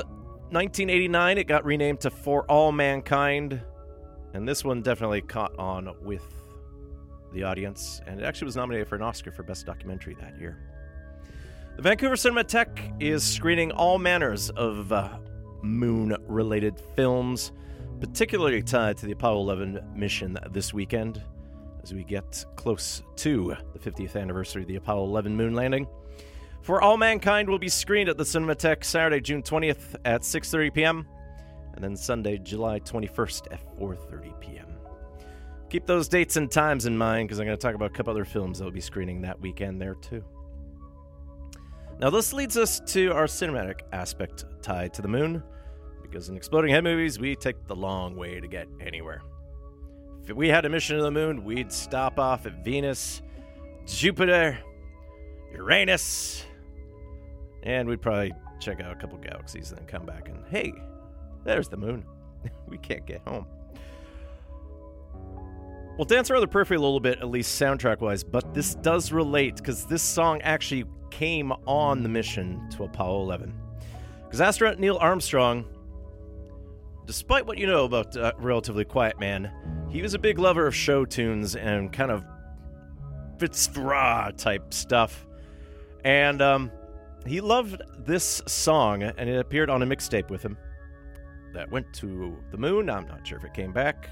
1989, 0.50 1.38
it 1.38 1.44
got 1.44 1.64
renamed 1.64 2.00
to 2.00 2.10
For 2.10 2.44
All 2.44 2.72
Mankind, 2.72 3.60
and 4.32 4.48
this 4.48 4.64
one 4.64 4.80
definitely 4.80 5.20
caught 5.20 5.58
on 5.58 5.94
with 6.02 6.24
the 7.32 7.42
audience, 7.42 8.00
and 8.06 8.20
it 8.20 8.24
actually 8.24 8.46
was 8.46 8.56
nominated 8.56 8.88
for 8.88 8.96
an 8.96 9.02
Oscar 9.02 9.32
for 9.32 9.42
Best 9.42 9.66
Documentary 9.66 10.16
that 10.20 10.38
year. 10.38 10.58
The 11.76 11.82
Vancouver 11.82 12.16
Cinematheque 12.16 13.00
is 13.00 13.24
screening 13.24 13.72
all 13.72 13.98
manners 13.98 14.50
of 14.50 14.92
uh, 14.92 15.08
moon 15.62 16.14
related 16.26 16.78
films, 16.94 17.52
particularly 18.00 18.62
tied 18.62 18.96
to 18.98 19.06
the 19.06 19.12
Apollo 19.12 19.40
11 19.40 19.80
mission 19.94 20.38
this 20.50 20.72
weekend 20.74 21.22
as 21.82 21.92
we 21.92 22.04
get 22.04 22.44
close 22.56 23.02
to 23.16 23.56
the 23.72 23.78
50th 23.78 24.20
anniversary 24.20 24.62
of 24.62 24.68
the 24.68 24.76
Apollo 24.76 25.04
11 25.04 25.36
moon 25.36 25.54
landing. 25.54 25.86
For 26.62 26.80
All 26.80 26.96
Mankind 26.96 27.48
will 27.48 27.58
be 27.58 27.68
screened 27.68 28.08
at 28.08 28.16
the 28.16 28.24
Cinematheque 28.24 28.84
Saturday, 28.84 29.20
June 29.20 29.42
20th 29.42 29.96
at 30.04 30.22
6:30 30.22 30.74
p.m. 30.74 31.06
and 31.74 31.82
then 31.82 31.96
Sunday, 31.96 32.38
July 32.38 32.78
21st 32.80 33.52
at 33.52 33.78
4:30 33.78 34.40
p.m. 34.40 34.66
Keep 35.70 35.86
those 35.86 36.06
dates 36.06 36.36
and 36.36 36.50
times 36.50 36.86
in 36.86 36.96
mind 36.96 37.28
because 37.28 37.40
I'm 37.40 37.46
going 37.46 37.56
to 37.56 37.62
talk 37.62 37.74
about 37.74 37.90
a 37.90 37.94
couple 37.94 38.12
other 38.12 38.24
films 38.24 38.58
that 38.58 38.64
will 38.64 38.70
be 38.70 38.80
screening 38.80 39.22
that 39.22 39.40
weekend 39.40 39.80
there 39.80 39.94
too. 39.94 40.22
Now, 41.98 42.10
this 42.10 42.32
leads 42.32 42.56
us 42.56 42.80
to 42.92 43.12
our 43.12 43.24
cinematic 43.24 43.80
aspect 43.92 44.44
tied 44.60 44.92
to 44.94 45.02
the 45.02 45.08
moon, 45.08 45.42
because 46.12 46.28
in 46.28 46.36
Exploding 46.36 46.70
Head 46.70 46.84
movies, 46.84 47.18
we 47.18 47.34
take 47.34 47.66
the 47.66 47.74
long 47.74 48.16
way 48.16 48.38
to 48.38 48.46
get 48.46 48.68
anywhere. 48.80 49.22
If 50.26 50.36
we 50.36 50.48
had 50.48 50.66
a 50.66 50.68
mission 50.68 50.98
to 50.98 51.02
the 51.02 51.10
moon, 51.10 51.42
we'd 51.42 51.72
stop 51.72 52.18
off 52.18 52.44
at 52.44 52.62
Venus, 52.62 53.22
Jupiter, 53.86 54.58
Uranus, 55.54 56.44
and 57.62 57.88
we'd 57.88 58.02
probably 58.02 58.32
check 58.60 58.80
out 58.82 58.92
a 58.92 58.94
couple 58.94 59.16
galaxies 59.18 59.70
and 59.70 59.78
then 59.78 59.86
come 59.86 60.04
back 60.04 60.28
and, 60.28 60.44
hey, 60.48 60.74
there's 61.44 61.68
the 61.68 61.78
moon. 61.78 62.04
we 62.68 62.76
can't 62.76 63.06
get 63.06 63.22
home. 63.26 63.46
We'll 65.96 66.04
dance 66.04 66.30
around 66.30 66.42
the 66.42 66.48
periphery 66.48 66.76
a 66.76 66.80
little 66.80 67.00
bit, 67.00 67.20
at 67.20 67.28
least 67.28 67.60
soundtrack 67.60 68.00
wise, 68.00 68.22
but 68.22 68.52
this 68.52 68.74
does 68.76 69.12
relate 69.12 69.56
because 69.56 69.86
this 69.86 70.02
song 70.02 70.42
actually 70.42 70.84
came 71.10 71.52
on 71.66 72.02
the 72.02 72.08
mission 72.08 72.68
to 72.76 72.84
Apollo 72.84 73.22
11. 73.22 73.54
Because 74.24 74.40
astronaut 74.40 74.78
Neil 74.78 74.96
Armstrong, 74.98 75.66
despite 77.12 77.46
what 77.46 77.58
you 77.58 77.66
know 77.66 77.84
about 77.84 78.16
uh, 78.16 78.32
Relatively 78.38 78.86
Quiet 78.86 79.20
Man, 79.20 79.52
he 79.90 80.00
was 80.00 80.14
a 80.14 80.18
big 80.18 80.38
lover 80.38 80.66
of 80.66 80.74
show 80.74 81.04
tunes 81.04 81.54
and 81.54 81.92
kind 81.92 82.10
of 82.10 82.24
Fitzgerald 83.36 84.38
type 84.38 84.72
stuff. 84.72 85.26
And 86.06 86.40
um, 86.40 86.72
he 87.26 87.42
loved 87.42 87.82
this 87.98 88.40
song, 88.46 89.02
and 89.02 89.28
it 89.28 89.36
appeared 89.38 89.68
on 89.68 89.82
a 89.82 89.86
mixtape 89.86 90.30
with 90.30 90.42
him 90.42 90.56
that 91.52 91.70
went 91.70 91.92
to 91.96 92.34
the 92.50 92.56
moon. 92.56 92.88
I'm 92.88 93.06
not 93.06 93.26
sure 93.26 93.36
if 93.36 93.44
it 93.44 93.52
came 93.52 93.74
back. 93.74 94.08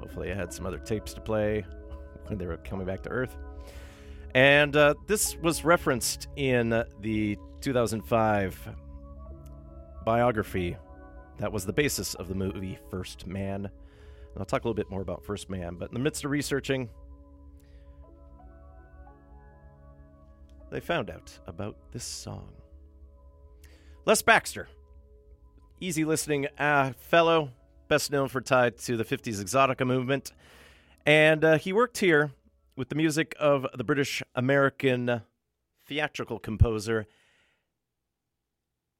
Hopefully, 0.00 0.32
I 0.32 0.34
had 0.34 0.50
some 0.50 0.64
other 0.64 0.78
tapes 0.78 1.12
to 1.12 1.20
play 1.20 1.66
when 2.28 2.38
they 2.38 2.46
were 2.46 2.56
coming 2.56 2.86
back 2.86 3.02
to 3.02 3.10
Earth. 3.10 3.36
And 4.34 4.74
uh, 4.74 4.94
this 5.06 5.36
was 5.36 5.66
referenced 5.66 6.28
in 6.36 6.70
the 7.02 7.36
2005 7.60 8.68
biography 10.06 10.78
that 11.38 11.52
was 11.52 11.64
the 11.64 11.72
basis 11.72 12.14
of 12.14 12.28
the 12.28 12.34
movie 12.34 12.78
First 12.90 13.26
Man. 13.26 13.64
And 13.66 14.38
I'll 14.38 14.44
talk 14.44 14.64
a 14.64 14.68
little 14.68 14.74
bit 14.74 14.90
more 14.90 15.00
about 15.00 15.24
First 15.24 15.48
Man, 15.48 15.76
but 15.76 15.88
in 15.88 15.94
the 15.94 16.00
midst 16.00 16.24
of 16.24 16.30
researching, 16.30 16.88
they 20.70 20.80
found 20.80 21.10
out 21.10 21.38
about 21.46 21.76
this 21.92 22.04
song. 22.04 22.52
Les 24.04 24.22
Baxter, 24.22 24.68
easy 25.80 26.04
listening 26.04 26.46
uh, 26.58 26.92
fellow, 26.98 27.50
best 27.88 28.10
known 28.10 28.28
for 28.28 28.40
tied 28.40 28.78
to 28.78 28.96
the 28.96 29.04
50s 29.04 29.42
exotica 29.42 29.86
movement. 29.86 30.32
And 31.06 31.44
uh, 31.44 31.58
he 31.58 31.72
worked 31.72 31.98
here 31.98 32.32
with 32.76 32.88
the 32.90 32.94
music 32.94 33.34
of 33.40 33.66
the 33.74 33.84
British 33.84 34.22
American 34.34 35.22
theatrical 35.86 36.38
composer. 36.38 37.06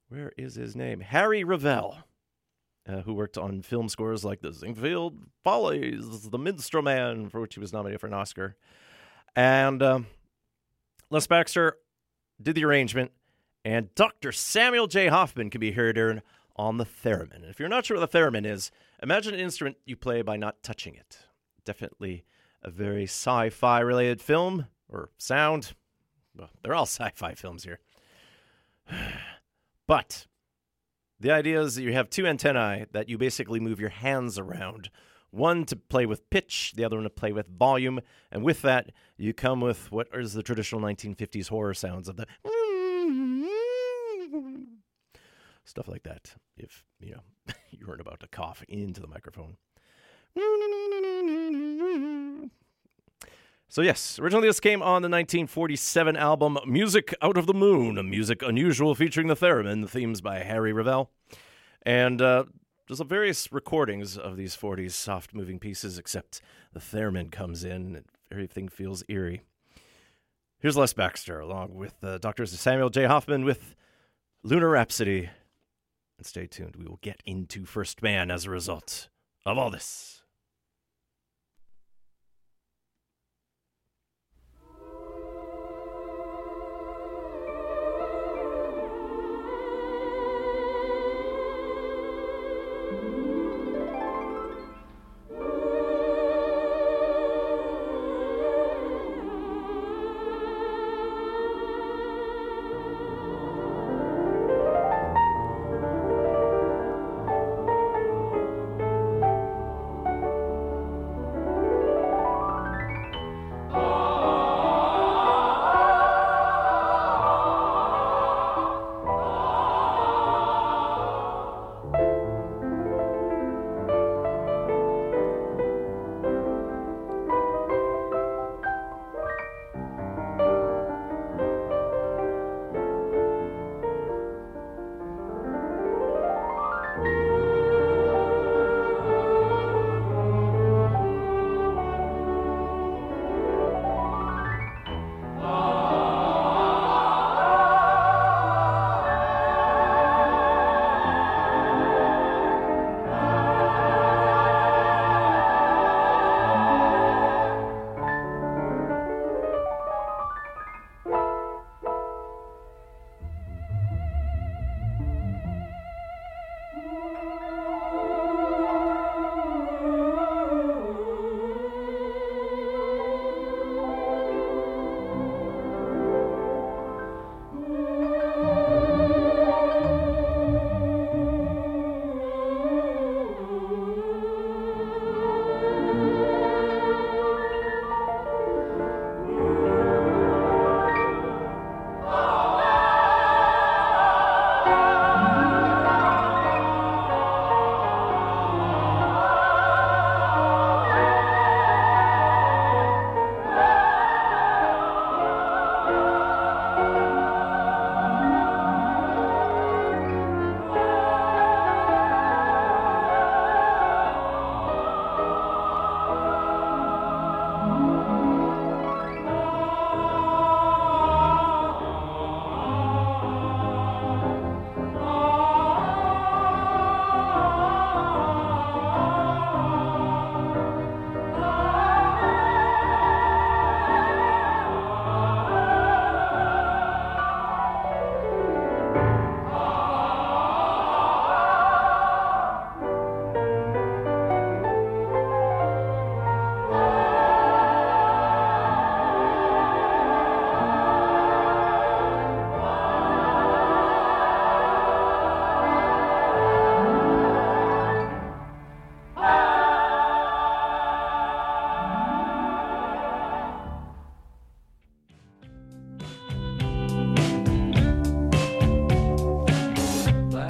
Where 0.09 0.33
is 0.39 0.55
his 0.55 0.75
name? 0.75 1.01
Harry 1.01 1.45
Revel, 1.45 1.99
uh, 2.89 3.03
who 3.03 3.13
worked 3.13 3.37
on 3.37 3.63
film 3.63 3.89
scores 3.89 4.25
like 4.25 4.41
The 4.41 4.53
Ziegfeld 4.53 5.19
Follies, 5.45 6.31
The 6.31 6.39
Minstrel 6.39 6.83
Man, 6.83 7.29
for 7.29 7.41
which 7.41 7.55
he 7.55 7.61
was 7.61 7.73
nominated 7.73 8.01
for 8.01 8.07
an 8.07 8.15
Oscar. 8.15 8.57
And 9.37 9.83
um, 9.83 10.07
Les 11.11 11.27
Baxter 11.27 11.77
did 12.41 12.55
the 12.55 12.65
arrangement, 12.65 13.13
and 13.65 13.95
Dr. 13.95 14.33
Samuel 14.33 14.87
J. 14.87 15.09
Hoffman 15.09 15.51
can 15.51 15.61
be 15.61 15.73
heard 15.73 16.23
on 16.57 16.79
the 16.79 16.87
theremin. 16.87 17.49
If 17.49 17.61
you're 17.61 17.69
not 17.69 17.87
sure 17.87 17.99
what 17.99 18.11
the 18.11 18.19
theremin 18.19 18.47
is, 18.47 18.71
imagine 19.03 19.35
an 19.35 19.41
instrument 19.41 19.77
you 19.85 19.97
play 19.97 20.23
by 20.23 20.37
not 20.37 20.63
touching 20.63 20.95
it. 20.95 21.19
Definitely 21.65 22.25
a 22.63 22.71
very 22.71 23.05
sci 23.05 23.51
fi 23.51 23.81
related 23.81 24.21
film 24.21 24.67
or 24.89 25.11
sound. 25.19 25.75
Well, 26.37 26.51
they're 26.63 26.75
all 26.75 26.83
sci 26.87 27.11
fi 27.15 27.35
films 27.35 27.65
here. 27.65 27.81
But 29.87 30.27
the 31.21 31.31
idea 31.31 31.61
is 31.61 31.75
that 31.75 31.83
you 31.83 31.93
have 31.93 32.11
two 32.11 32.27
antennae 32.27 32.87
that 32.93 33.09
you 33.09 33.19
basically 33.19 33.61
move 33.61 33.81
your 33.81 33.91
hands 33.91 34.39
around. 34.39 34.91
One 35.31 35.65
to 35.67 35.77
play 35.77 36.07
with 36.07 36.29
pitch, 36.31 36.73
the 36.77 36.85
other 36.85 36.97
one 36.97 37.05
to 37.05 37.11
play 37.11 37.33
with 37.33 37.49
volume. 37.49 38.01
And 38.33 38.43
with 38.43 38.63
that, 38.63 38.93
you 39.17 39.35
come 39.35 39.61
with 39.61 39.93
what 39.93 40.09
is 40.15 40.33
the 40.33 40.43
traditional 40.43 40.81
1950s 40.81 41.49
horror 41.49 41.75
sounds 41.75 42.09
of 42.09 42.17
the 42.17 42.27
stuff 45.65 45.89
like 45.89 46.03
that. 46.05 46.35
If, 46.57 46.85
you 47.01 47.13
know, 47.13 47.55
you 47.71 47.87
weren't 47.87 48.01
about 48.01 48.21
to 48.21 48.29
cough 48.29 48.65
into 48.69 49.01
the 49.01 49.07
microphone. 49.07 49.57
So, 53.71 53.83
yes, 53.83 54.19
originally 54.19 54.49
this 54.49 54.61
came 54.61 54.81
on 54.81 55.03
the 55.03 55.11
1947 55.11 56.17
album 56.17 56.57
Music 56.67 57.15
Out 57.21 57.37
of 57.37 57.47
the 57.47 57.53
Moon, 57.53 57.99
a 57.99 58.03
music 58.03 58.41
unusual 58.41 58.95
featuring 58.95 59.27
the 59.27 59.37
theremin, 59.37 59.87
themes 59.87 60.23
by 60.23 60.39
Harry 60.39 60.73
Revel. 60.73 61.11
And 61.83 62.23
uh, 62.23 62.45
there's 62.87 63.01
various 63.01 63.53
recordings 63.53 64.17
of 64.17 64.39
these 64.39 64.57
40s 64.57 64.93
soft 64.93 65.35
moving 65.35 65.59
pieces, 65.59 65.99
except 65.99 66.41
the 66.73 66.81
theremin 66.81 67.31
comes 67.31 67.63
in 67.63 67.95
and 67.95 68.05
everything 68.33 68.69
feels 68.69 69.05
eerie. 69.07 69.43
Here's 70.61 70.79
Les 70.79 70.95
Baxter, 70.95 71.39
along 71.39 71.75
with 71.75 72.03
uh, 72.03 72.17
Dr. 72.17 72.47
Samuel 72.47 72.89
J. 72.89 73.05
Hoffman 73.05 73.45
with 73.45 73.77
Lunar 74.43 74.71
Rhapsody. 74.71 75.29
And 76.17 76.27
stay 76.27 76.47
tuned, 76.47 76.77
we 76.77 76.87
will 76.87 77.01
get 77.03 77.23
into 77.27 77.67
First 77.67 78.03
Man 78.03 78.31
as 78.31 78.47
a 78.47 78.51
result 78.51 79.11
of 79.45 79.59
all 79.59 79.71
this. 79.71 80.18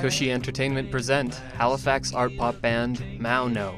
Tushy 0.09 0.33
Entertainment 0.33 0.91
present 0.91 1.35
Halifax 1.59 2.15
art 2.15 2.35
pop 2.39 2.59
band 2.63 2.97
Mauno. 3.19 3.75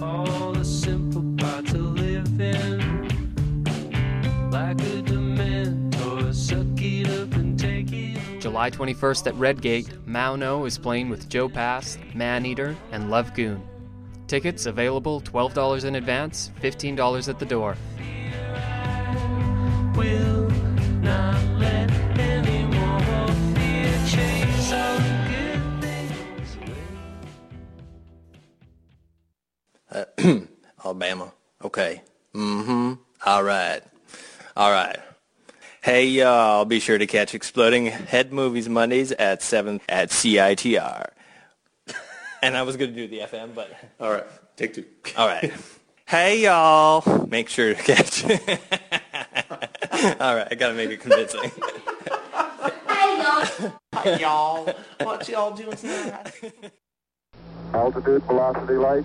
all 0.00 0.52
the 0.52 0.64
simple 0.64 1.24
parts 1.36 1.72
of 1.72 1.80
living. 1.80 3.08
Like 4.52 4.80
a 4.80 5.02
dementor, 5.02 6.32
suck 6.32 6.80
it 6.80 7.08
up 7.08 7.34
and 7.34 7.58
take 7.58 7.90
it. 7.90 8.40
July 8.40 8.70
21st 8.70 9.26
at 9.26 9.34
Redgate, 9.34 9.88
Mauno 10.06 10.68
is 10.68 10.78
playing 10.78 11.08
with 11.08 11.28
Joe 11.28 11.48
Pass, 11.48 11.98
Maneater, 12.14 12.76
and 12.92 13.10
Love 13.10 13.34
Goon. 13.34 13.60
Tickets 14.28 14.66
available 14.66 15.20
$12 15.20 15.84
in 15.84 15.96
advance, 15.96 16.52
$15 16.62 17.28
at 17.28 17.40
the 17.40 17.44
door. 17.44 17.76
Be 36.66 36.80
sure 36.80 36.98
to 36.98 37.06
catch 37.06 37.32
Exploding 37.32 37.86
Head 37.86 38.32
Movies 38.32 38.68
Mondays 38.68 39.12
at 39.12 39.40
7 39.40 39.80
at 39.88 40.10
CITR. 40.10 41.10
And 42.42 42.56
I 42.56 42.62
was 42.62 42.76
going 42.76 42.92
to 42.92 42.96
do 42.96 43.06
the 43.06 43.20
FM, 43.20 43.54
but... 43.54 43.70
All 44.00 44.10
right. 44.10 44.26
Take 44.56 44.74
two. 44.74 44.84
All 45.16 45.28
right. 45.28 45.52
Hey, 46.06 46.42
y'all. 46.42 47.26
Make 47.26 47.48
sure 47.48 47.74
to 47.74 47.82
catch... 47.82 48.24
All 50.20 50.34
right. 50.34 50.48
I 50.50 50.54
got 50.56 50.68
to 50.68 50.74
make 50.74 50.90
it 50.90 51.00
convincing. 51.00 51.40
hey, 51.42 51.52
y'all. 53.22 53.44
Hi, 53.94 54.16
y'all. 54.18 54.74
What 55.00 55.28
y'all 55.28 55.54
doing 55.54 55.76
tonight? 55.76 56.32
Altitude, 57.74 58.22
velocity, 58.24 58.74
light. 58.74 59.04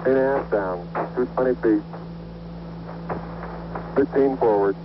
Eight 0.00 0.08
and 0.08 0.18
a 0.18 0.38
half 0.38 0.50
down. 0.50 0.88
220 1.14 1.54
feet. 1.62 1.82
15 3.96 4.36
forward. 4.38 4.76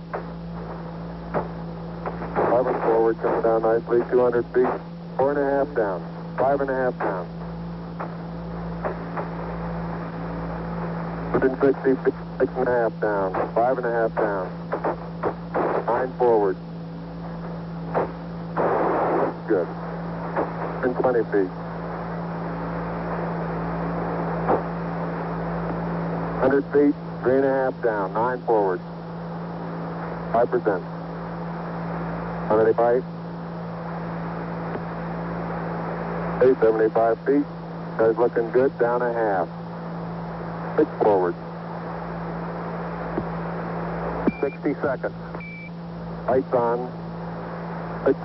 11 2.36 2.80
forward, 2.82 3.18
coming 3.20 3.42
down 3.42 3.62
nicely. 3.62 4.00
200 4.10 4.44
feet. 4.54 4.66
Four 5.16 5.30
and 5.30 5.38
a 5.38 5.50
half 5.50 5.74
down. 5.76 6.02
Five 6.38 6.60
and 6.60 6.70
a 6.70 6.74
half 6.74 6.98
down. 6.98 7.26
Within 11.32 11.60
60 11.60 11.94
feet. 12.04 12.14
Six 12.38 12.52
and 12.56 12.68
a 12.68 12.70
half 12.70 13.00
down. 13.00 13.54
Five 13.54 13.78
and 13.78 13.86
a 13.86 13.92
half 13.92 14.14
down. 14.16 14.48
Nine 15.86 16.12
forward. 16.18 16.56
Good. 19.48 19.68
Within 20.80 20.94
20 20.94 21.24
feet. 21.32 21.62
100 26.42 26.64
feet, 26.72 26.94
three 27.22 27.36
and 27.36 27.44
a 27.44 27.48
half 27.48 27.82
down, 27.82 28.12
nine 28.14 28.40
forward. 28.42 28.80
5%. 30.32 30.91
185. 32.48 33.04
875 36.42 37.18
feet. 37.24 37.46
Guys 37.98 38.16
looking 38.18 38.50
good, 38.50 38.76
down 38.78 39.00
a 39.02 39.12
half. 39.12 39.48
Six 40.76 40.90
forward. 41.02 41.34
60 44.40 44.74
seconds. 44.82 45.14
Lights 46.26 46.52
on. 46.52 46.90
Six. 48.06 48.18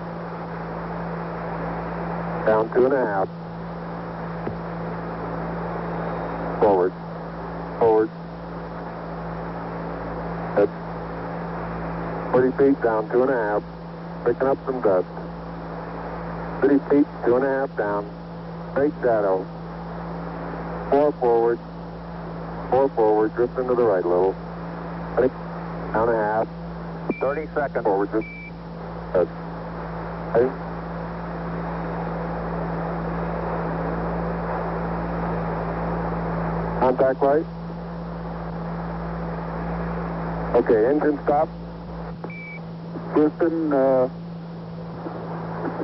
Down 2.48 2.70
two 2.74 2.86
and 2.86 2.94
a 2.94 3.06
half. 3.06 3.28
Forward. 6.60 6.94
Forward. 7.78 8.10
Head. 10.56 10.70
40 12.32 12.52
feet 12.58 12.82
down, 12.82 13.10
two 13.12 13.22
and 13.22 13.32
a 13.32 13.36
half. 13.36 13.77
Picking 14.28 14.48
up 14.50 14.58
some 14.66 14.82
dust. 14.82 15.08
30 16.60 16.80
feet, 16.90 17.08
two 17.24 17.38
and 17.38 17.46
a 17.46 17.48
half 17.48 17.78
down. 17.78 18.04
Straight 18.72 18.92
shadow. 19.02 19.48
Four 20.90 21.14
forward. 21.14 21.60
Four 22.70 22.90
forward, 22.90 23.34
drifting 23.36 23.70
to 23.70 23.74
the 23.74 23.84
right 23.84 24.04
a 24.04 24.08
little. 24.08 24.34
Ready? 25.16 25.30
Down 25.94 26.10
and 26.10 26.18
a 26.18 26.22
half. 26.22 26.48
30 27.22 27.48
seconds. 27.56 27.86
Forward, 27.86 28.10
just. 28.12 28.28
Good. 29.14 29.30
Ready? 30.36 30.50
Contact 36.82 37.24
light. 37.24 37.46
Okay, 40.54 40.90
engine 40.90 41.18
stop. 41.24 41.48
Houston, 43.18 43.74
uh, 43.74 44.10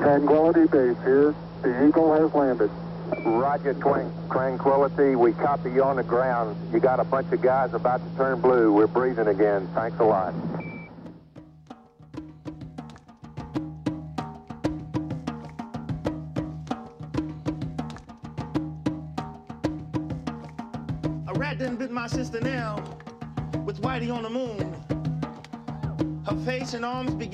Tranquility 0.01 0.67
Base 0.67 0.97
here. 1.03 1.33
The 1.63 1.87
Eagle 1.87 2.13
has 2.13 2.31
landed. 2.33 2.69
Roger, 3.25 3.73
Twin 3.73 4.11
Tranquility. 4.31 5.15
We 5.15 5.33
copy 5.33 5.71
you 5.71 5.83
on 5.83 5.95
the 5.95 6.03
ground. 6.03 6.55
You 6.71 6.79
got 6.79 6.99
a 6.99 7.03
bunch 7.03 7.31
of 7.31 7.41
guys 7.41 7.73
about 7.73 8.07
to 8.07 8.17
turn 8.17 8.39
blue. 8.39 8.71
We're 8.71 8.85
breathing 8.85 9.27
again. 9.27 9.67
Thanks 9.73 9.99
a 9.99 10.03
lot. 10.03 10.33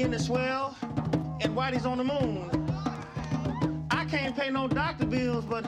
And 0.02 0.12
arms 0.12 0.12
begin 0.12 0.12
to 0.12 0.20
swell, 0.20 0.76
and 1.42 1.56
Whitey's 1.56 1.86
on 1.86 1.98
the 1.98 2.04
moon. 2.04 2.50
I 3.92 4.06
can't 4.06 4.36
pay 4.36 4.50
no 4.50 4.68
doctor 4.68 5.06
bills, 5.06 5.46
but 5.46 5.66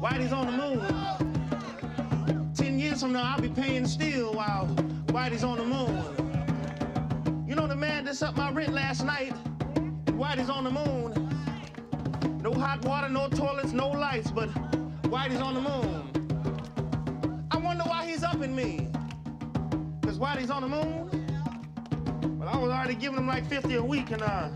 Whitey's 0.00 0.32
on 0.32 0.46
the 0.46 0.52
moon. 0.52 2.54
Ten 2.54 2.78
years 2.78 3.00
from 3.00 3.12
now, 3.12 3.34
I'll 3.34 3.40
be 3.40 3.48
paying 3.48 3.86
still 3.86 4.34
while 4.34 4.66
Whitey's 5.08 5.44
on 5.44 5.58
the 5.58 5.64
moon. 5.64 7.44
You 7.46 7.54
know 7.54 7.66
the 7.66 7.76
man 7.76 8.04
that 8.04 8.22
up 8.22 8.36
my 8.36 8.50
rent 8.50 8.72
last 8.72 9.04
night, 9.04 9.34
Whitey's 10.06 10.50
on 10.50 10.64
the 10.64 10.70
moon. 10.70 11.14
No 12.42 12.52
hot 12.52 12.84
water, 12.84 13.08
no 13.08 13.28
toilets, 13.28 13.72
no 13.72 13.88
lights, 13.88 14.30
but 14.30 14.48
Whitey's 15.04 15.40
on 15.40 15.54
the 15.54 15.60
moon. 15.60 17.46
I 17.50 17.58
wonder 17.58 17.84
why 17.84 18.06
he's 18.06 18.22
up 18.22 18.42
in 18.42 18.54
me. 18.54 18.88
Cause 20.02 20.18
Whitey's 20.18 20.50
on 20.50 20.62
the 20.62 20.68
moon. 20.68 21.07
I 22.78 22.82
already 22.82 22.94
giving 23.00 23.18
him 23.18 23.26
like 23.26 23.44
50 23.44 23.74
a 23.74 23.82
week 23.82 24.12
and 24.12 24.22
uh 24.22 24.50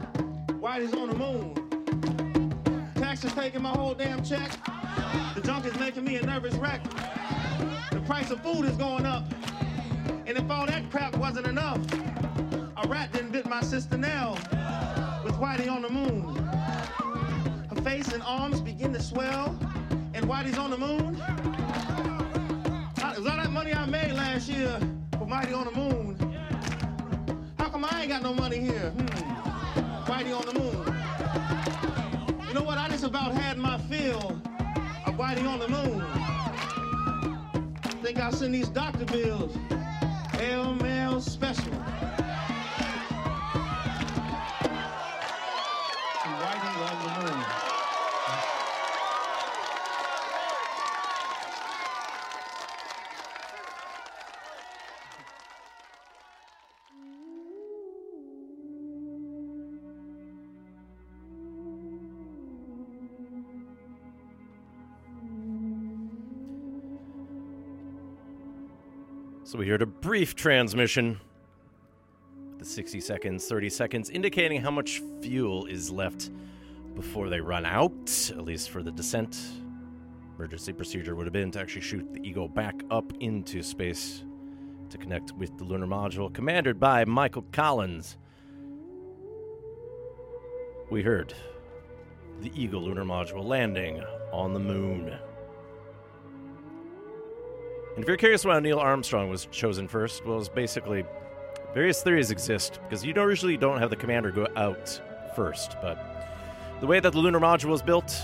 Whitey's 0.46 0.94
on 0.94 1.08
the 1.08 1.16
moon. 1.16 2.92
Tax 2.94 3.24
is 3.24 3.32
taking 3.32 3.62
my 3.62 3.70
whole 3.70 3.94
damn 3.94 4.22
check. 4.22 4.48
The 5.34 5.40
junk 5.40 5.66
is 5.66 5.76
making 5.80 6.04
me 6.04 6.14
a 6.18 6.22
nervous 6.24 6.54
wreck. 6.54 6.84
The 7.90 8.00
price 8.06 8.30
of 8.30 8.40
food 8.40 8.64
is 8.66 8.76
going 8.76 9.06
up. 9.06 9.24
And 10.24 10.38
if 10.38 10.48
all 10.48 10.66
that 10.66 10.88
crap 10.88 11.16
wasn't 11.16 11.48
enough, 11.48 11.80
a 12.76 12.86
rat 12.86 13.12
didn't 13.12 13.32
bit 13.32 13.44
my 13.48 13.60
sister 13.60 13.96
Nell 13.96 14.34
with 15.24 15.34
Whitey 15.34 15.68
on 15.68 15.82
the 15.82 15.90
moon. 15.90 16.36
Her 17.74 17.82
face 17.82 18.12
and 18.12 18.22
arms 18.22 18.60
begin 18.60 18.92
to 18.92 19.02
swell, 19.02 19.58
and 20.14 20.26
Whitey's 20.26 20.58
on 20.58 20.70
the 20.70 20.78
moon. 20.78 21.16
Is 23.18 23.26
all 23.26 23.36
that 23.36 23.50
money 23.50 23.74
I 23.74 23.84
made 23.86 24.12
last 24.12 24.48
year 24.48 24.78
for 25.18 25.26
Whitey 25.26 25.56
on 25.56 25.64
the 25.64 25.72
moon? 25.72 26.11
Ain't 28.02 28.10
got 28.10 28.22
no 28.24 28.34
money 28.34 28.58
here? 28.58 28.90
Hmm. 28.90 30.10
Whitey 30.10 30.36
on 30.36 30.44
the 30.44 30.58
moon. 30.58 32.48
You 32.48 32.54
know 32.54 32.64
what? 32.64 32.76
I 32.76 32.88
just 32.88 33.04
about 33.04 33.30
had 33.30 33.58
my 33.58 33.78
fill 33.78 34.42
of 35.06 35.14
Whitey 35.14 35.46
on 35.46 35.60
the 35.60 35.68
moon. 35.68 36.04
Think 38.02 38.18
I'll 38.18 38.32
send 38.32 38.56
these 38.56 38.68
doctor 38.70 39.04
bills. 39.04 39.56
So 69.52 69.58
we 69.58 69.68
heard 69.68 69.82
a 69.82 69.86
brief 69.86 70.34
transmission. 70.34 71.20
The 72.56 72.64
60 72.64 73.02
seconds, 73.02 73.46
30 73.46 73.68
seconds, 73.68 74.08
indicating 74.08 74.62
how 74.62 74.70
much 74.70 75.02
fuel 75.20 75.66
is 75.66 75.90
left 75.90 76.30
before 76.94 77.28
they 77.28 77.38
run 77.38 77.66
out, 77.66 77.92
at 78.30 78.44
least 78.46 78.70
for 78.70 78.82
the 78.82 78.90
descent. 78.90 79.38
Emergency 80.36 80.72
procedure 80.72 81.14
would 81.14 81.26
have 81.26 81.34
been 81.34 81.50
to 81.50 81.60
actually 81.60 81.82
shoot 81.82 82.10
the 82.14 82.26
Eagle 82.26 82.48
back 82.48 82.82
up 82.90 83.12
into 83.20 83.62
space 83.62 84.24
to 84.88 84.96
connect 84.96 85.32
with 85.32 85.58
the 85.58 85.64
lunar 85.64 85.86
module, 85.86 86.32
commanded 86.32 86.80
by 86.80 87.04
Michael 87.04 87.44
Collins. 87.52 88.16
We 90.88 91.02
heard 91.02 91.34
the 92.40 92.50
Eagle 92.56 92.84
lunar 92.84 93.04
module 93.04 93.44
landing 93.44 94.02
on 94.32 94.54
the 94.54 94.60
moon. 94.60 95.12
And 97.94 98.02
if 98.02 98.08
you're 98.08 98.16
curious 98.16 98.44
why 98.44 98.58
Neil 98.60 98.78
Armstrong 98.78 99.28
was 99.28 99.46
chosen 99.50 99.86
first, 99.86 100.24
well, 100.24 100.38
it's 100.38 100.48
basically 100.48 101.04
various 101.74 102.02
theories 102.02 102.30
exist 102.30 102.80
because 102.82 103.04
you 103.04 103.12
don't 103.12 103.28
usually 103.28 103.56
don't 103.56 103.78
have 103.78 103.90
the 103.90 103.96
commander 103.96 104.30
go 104.30 104.46
out 104.56 105.00
first, 105.36 105.76
but 105.82 105.98
the 106.80 106.86
way 106.86 107.00
that 107.00 107.12
the 107.12 107.18
lunar 107.18 107.38
module 107.40 107.70
was 107.70 107.82
built, 107.82 108.14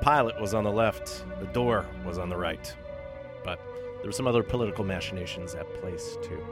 pilot 0.00 0.40
was 0.40 0.54
on 0.54 0.62
the 0.62 0.70
left, 0.70 1.24
the 1.40 1.46
door 1.46 1.86
was 2.04 2.18
on 2.18 2.28
the 2.28 2.36
right. 2.36 2.74
But 3.44 3.58
there 3.96 4.06
were 4.06 4.12
some 4.12 4.28
other 4.28 4.44
political 4.44 4.84
machinations 4.84 5.54
at 5.54 5.72
place 5.80 6.16
too. 6.22 6.44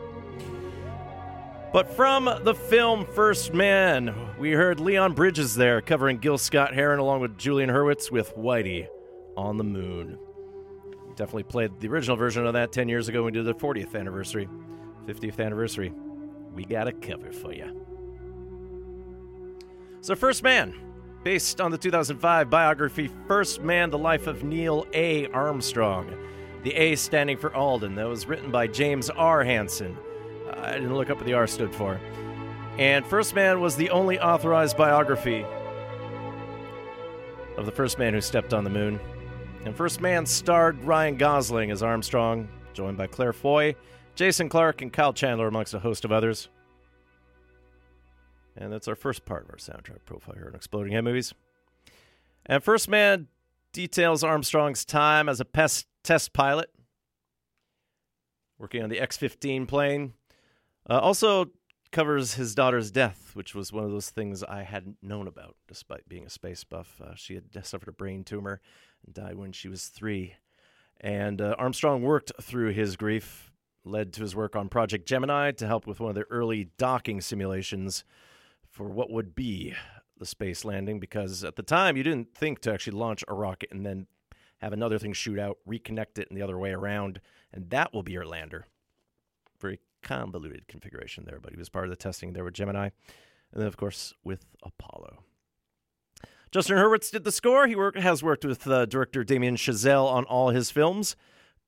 But 1.73 1.95
from 1.95 2.29
the 2.43 2.55
film 2.55 3.07
First 3.07 3.55
Man, 3.55 4.13
we 4.37 4.51
heard 4.51 4.81
Leon 4.81 5.13
Bridges 5.13 5.55
there 5.55 5.81
covering 5.81 6.19
Gil 6.19 6.39
Scott 6.39 6.75
Heron 6.75 6.99
along 6.99 7.21
with 7.21 7.39
Julian 7.39 7.71
Hurwitz 7.71 8.11
with 8.11 8.35
Whitey 8.37 8.89
on 9.37 9.57
the 9.57 9.65
Moon. 9.65 10.19
Definitely 11.21 11.43
played 11.43 11.79
the 11.81 11.89
original 11.89 12.17
version 12.17 12.47
of 12.47 12.55
that 12.55 12.73
10 12.73 12.89
years 12.89 13.09
ago 13.09 13.23
when 13.23 13.35
we 13.35 13.39
did 13.39 13.45
the 13.45 13.53
40th 13.53 13.95
anniversary, 13.95 14.49
50th 15.07 15.39
anniversary. 15.39 15.93
We 16.55 16.65
got 16.65 16.89
a 16.89 16.93
cover 16.93 17.31
for 17.31 17.53
you. 17.53 17.79
So, 20.01 20.17
First 20.17 20.43
Man, 20.43 20.75
based 21.23 21.61
on 21.61 21.73
the 21.73 21.77
2005 21.77 22.49
biography 22.49 23.11
First 23.29 23.61
Man, 23.61 23.91
The 23.91 23.99
Life 23.99 24.29
of 24.29 24.45
Neil 24.45 24.87
A. 24.95 25.27
Armstrong. 25.27 26.11
The 26.63 26.75
A 26.75 26.97
standing 26.97 27.37
for 27.37 27.55
Alden. 27.55 27.97
That 27.97 28.09
was 28.09 28.27
written 28.27 28.51
by 28.51 28.67
James 28.67 29.11
R. 29.11 29.45
Hansen. 29.45 29.99
I 30.55 30.73
didn't 30.73 30.95
look 30.95 31.11
up 31.11 31.19
what 31.19 31.27
the 31.27 31.35
R 31.35 31.47
stood 31.47 31.75
for. 31.75 32.01
And 32.79 33.05
First 33.05 33.35
Man 33.35 33.61
was 33.61 33.77
the 33.77 33.91
only 33.91 34.19
authorized 34.19 34.79
biography 34.79 35.45
of 37.59 37.67
the 37.67 37.73
first 37.73 37.99
man 37.99 38.15
who 38.15 38.23
stepped 38.23 38.55
on 38.55 38.65
the 38.65 38.71
moon. 38.71 38.99
And 39.67 39.77
First 39.77 40.01
Man 40.01 40.25
starred 40.25 40.83
Ryan 40.85 41.17
Gosling 41.17 41.71
as 41.71 41.83
Armstrong, 41.83 42.49
joined 42.73 42.97
by 42.97 43.07
Claire 43.07 43.35
Foy, 43.35 43.77
Jason 44.15 44.49
Clarke, 44.49 44.81
and 44.81 44.91
Kyle 44.91 45.13
Chandler, 45.13 45.49
amongst 45.49 45.75
a 45.75 45.79
host 45.79 46.07
of 46.07 46.13
others. 46.13 46.49
And 48.57 48.73
that's 48.73 48.89
our 48.89 48.95
first 48.95 49.27
part 49.27 49.45
of 49.45 49.51
our 49.51 49.57
soundtrack 49.57 50.07
profile 50.07 50.35
here 50.35 50.47
on 50.49 50.55
Exploding 50.55 50.95
Head 50.95 51.05
Movies. 51.05 51.35
And 52.47 52.65
First 52.65 52.89
Man 52.89 53.29
details 53.73 54.25
Armstrong's 54.25 54.87
time 54.87 55.29
as 55.29 55.41
a 55.41 55.45
pest 55.45 55.87
test 56.03 56.33
pilot, 56.33 56.71
working 58.59 58.83
on 58.83 58.89
the 58.89 58.99
X 58.99 59.19
15 59.19 59.67
plane. 59.67 60.15
Uh, 60.89 60.99
also 61.01 61.51
covers 61.93 62.35
his 62.35 62.55
daughter's 62.55 62.91
death, 62.91 63.33
which 63.35 63.55
was 63.55 63.73
one 63.73 63.85
of 63.85 63.91
those 63.91 64.09
things 64.09 64.43
I 64.43 64.63
hadn't 64.63 64.97
known 65.03 65.27
about, 65.27 65.57
despite 65.69 66.09
being 66.09 66.25
a 66.25 66.31
space 66.31 66.65
buff. 66.65 66.99
Uh, 67.05 67.15
she 67.15 67.35
had 67.35 67.67
suffered 67.67 67.89
a 67.89 67.93
brain 67.93 68.25
tumor 68.25 68.63
died 69.13 69.37
when 69.37 69.53
she 69.53 69.69
was 69.69 69.87
three. 69.87 70.35
And 71.01 71.41
uh, 71.41 71.55
Armstrong 71.59 72.03
worked 72.03 72.33
through 72.41 72.73
his 72.73 72.97
grief, 72.97 73.51
led 73.85 74.13
to 74.15 74.23
his 74.23 74.37
work 74.37 74.55
on 74.55 74.69
Project 74.69 75.07
Gemini 75.07 75.53
to 75.53 75.67
help 75.67 75.87
with 75.87 76.01
one 76.01 76.11
of 76.11 76.15
the 76.15 76.27
early 76.31 76.71
docking 76.77 77.21
simulations 77.21 78.05
for 78.69 78.89
what 78.89 79.11
would 79.11 79.35
be 79.35 79.75
the 80.19 80.27
space 80.27 80.65
landing, 80.65 81.01
because 81.01 81.43
at 81.43 81.57
the 81.57 81.63
time 81.63 81.97
you 81.97 82.03
didn't 82.03 82.35
think 82.35 82.61
to 82.61 82.73
actually 82.73 82.97
launch 82.97 83.25
a 83.27 83.35
rocket 83.35 83.71
and 83.73 83.87
then 83.87 84.07
have 84.59 84.75
another 84.75 84.99
thing 84.99 85.15
shoot 85.15 85.39
out, 85.39 85.57
reconnect 85.67 86.19
it, 86.19 86.29
and 86.29 86.37
the 86.37 86.43
other 86.43 86.59
way 86.59 86.71
around, 86.71 87.21
and 87.53 87.71
that 87.71 87.95
will 87.95 88.03
be 88.03 88.13
your 88.13 88.27
lander. 88.27 88.67
Very 89.59 89.81
convoluted 90.03 90.69
configuration 90.69 91.25
there, 91.25 91.41
but 91.41 91.53
he 91.53 91.59
was 91.59 91.71
part 91.71 91.87
of 91.87 91.91
the 91.91 91.97
testing 91.97 92.35
there 92.35 92.45
with 92.45 92.55
Gemini, 92.55 92.91
and 93.53 93.61
then 93.61 93.67
of 93.67 93.79
course 93.79 94.13
with 94.23 94.45
Apollo. 94.63 95.25
Justin 96.51 96.77
Hurwitz 96.77 97.13
did 97.13 97.23
the 97.23 97.31
score. 97.31 97.69
He 97.69 97.77
work, 97.77 97.97
has 97.97 98.23
worked 98.23 98.45
with 98.45 98.67
uh, 98.67 98.85
director 98.87 99.23
Damien 99.23 99.57
Chazelle 99.57 100.07
on 100.07 100.25
all 100.25 100.51
his 100.51 100.71
films. 100.71 101.15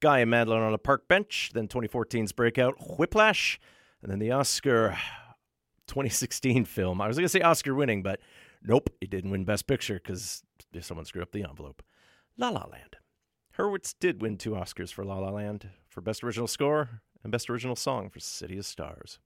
Guy 0.00 0.18
and 0.18 0.30
Madeline 0.30 0.62
on 0.62 0.74
a 0.74 0.78
Park 0.78 1.06
Bench, 1.06 1.52
then 1.54 1.68
2014's 1.68 2.32
breakout 2.32 2.74
Whiplash, 2.98 3.60
and 4.02 4.10
then 4.10 4.18
the 4.18 4.32
Oscar 4.32 4.98
2016 5.86 6.64
film. 6.64 7.00
I 7.00 7.06
was 7.06 7.16
going 7.16 7.24
to 7.24 7.28
say 7.28 7.42
Oscar 7.42 7.76
winning, 7.76 8.02
but 8.02 8.18
nope, 8.64 8.90
it 9.00 9.10
didn't 9.10 9.30
win 9.30 9.44
Best 9.44 9.68
Picture 9.68 10.00
because 10.02 10.42
someone 10.80 11.04
screwed 11.04 11.22
up 11.22 11.30
the 11.30 11.44
envelope. 11.44 11.82
La 12.36 12.48
La 12.48 12.64
Land. 12.64 12.96
Hurwitz 13.56 13.94
did 14.00 14.20
win 14.20 14.36
two 14.36 14.52
Oscars 14.52 14.92
for 14.92 15.04
La 15.04 15.18
La 15.18 15.30
Land 15.30 15.68
for 15.88 16.00
Best 16.00 16.24
Original 16.24 16.48
Score 16.48 17.02
and 17.22 17.30
Best 17.30 17.48
Original 17.48 17.76
Song 17.76 18.10
for 18.10 18.18
City 18.18 18.58
of 18.58 18.66
Stars. 18.66 19.20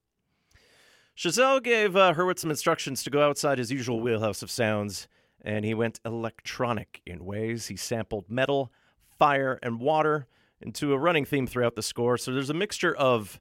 Chazelle 1.16 1.62
gave 1.62 1.96
uh, 1.96 2.12
Hurwitz 2.12 2.40
some 2.40 2.50
instructions 2.50 3.02
to 3.04 3.08
go 3.08 3.26
outside 3.26 3.56
his 3.56 3.72
usual 3.72 4.00
wheelhouse 4.00 4.42
of 4.42 4.50
sounds, 4.50 5.08
and 5.47 5.64
he 5.64 5.73
went 5.73 6.01
electronic 6.05 7.01
in 7.06 7.24
ways. 7.24 7.68
He 7.68 7.77
sampled 7.77 8.28
metal, 8.28 8.73
fire, 9.16 9.59
and 9.62 9.81
water 9.81 10.27
into 10.60 10.93
a 10.93 10.98
running 10.98 11.24
theme 11.24 11.47
throughout 11.47 11.77
the 11.77 11.82
score. 11.82 12.18
So 12.18 12.32
there's 12.32 12.51
a 12.51 12.55
mixture 12.55 12.94
of, 12.94 13.40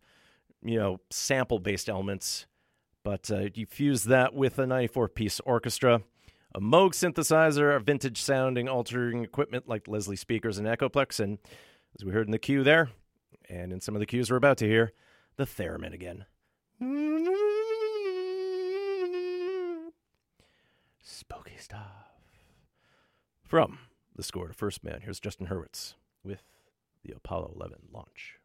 you 0.64 0.78
know, 0.78 1.00
sample 1.10 1.58
based 1.58 1.90
elements, 1.90 2.46
but 3.04 3.32
uh, 3.32 3.50
you 3.56 3.66
fuse 3.66 4.04
that 4.04 4.36
with 4.36 4.60
a 4.60 4.68
94 4.68 5.10
piece 5.10 5.40
orchestra, 5.42 6.04
a 6.54 6.62
Moog 6.62 6.92
synthesizer, 6.92 7.76
a 7.76 7.80
vintage 7.80 8.22
sounding 8.22 8.70
altering 8.70 9.24
equipment 9.24 9.68
like 9.68 9.88
Leslie 9.88 10.16
speakers 10.16 10.60
and 10.60 10.68
Echoplex, 10.68 11.20
and 11.20 11.40
as 11.98 12.06
we 12.06 12.12
heard 12.12 12.28
in 12.28 12.32
the 12.32 12.40
cue 12.40 12.64
there, 12.64 12.92
and 13.50 13.74
in 13.74 13.82
some 13.82 13.96
of 13.96 14.00
the 14.00 14.06
cues 14.06 14.30
we're 14.30 14.38
about 14.38 14.58
to 14.60 14.68
hear, 14.68 14.94
the 15.38 15.46
theremin 15.46 15.94
again. 15.94 16.26
Spooky 21.08 21.56
stuff. 21.60 22.10
From 23.44 23.78
the 24.16 24.24
score 24.24 24.48
to 24.48 24.56
First 24.56 24.84
Man, 24.84 25.02
here's 25.04 25.20
Justin 25.20 25.46
Hurwitz 25.46 25.94
with 26.24 26.42
the 27.04 27.14
Apollo 27.16 27.54
11 27.56 27.78
launch. 27.94 28.40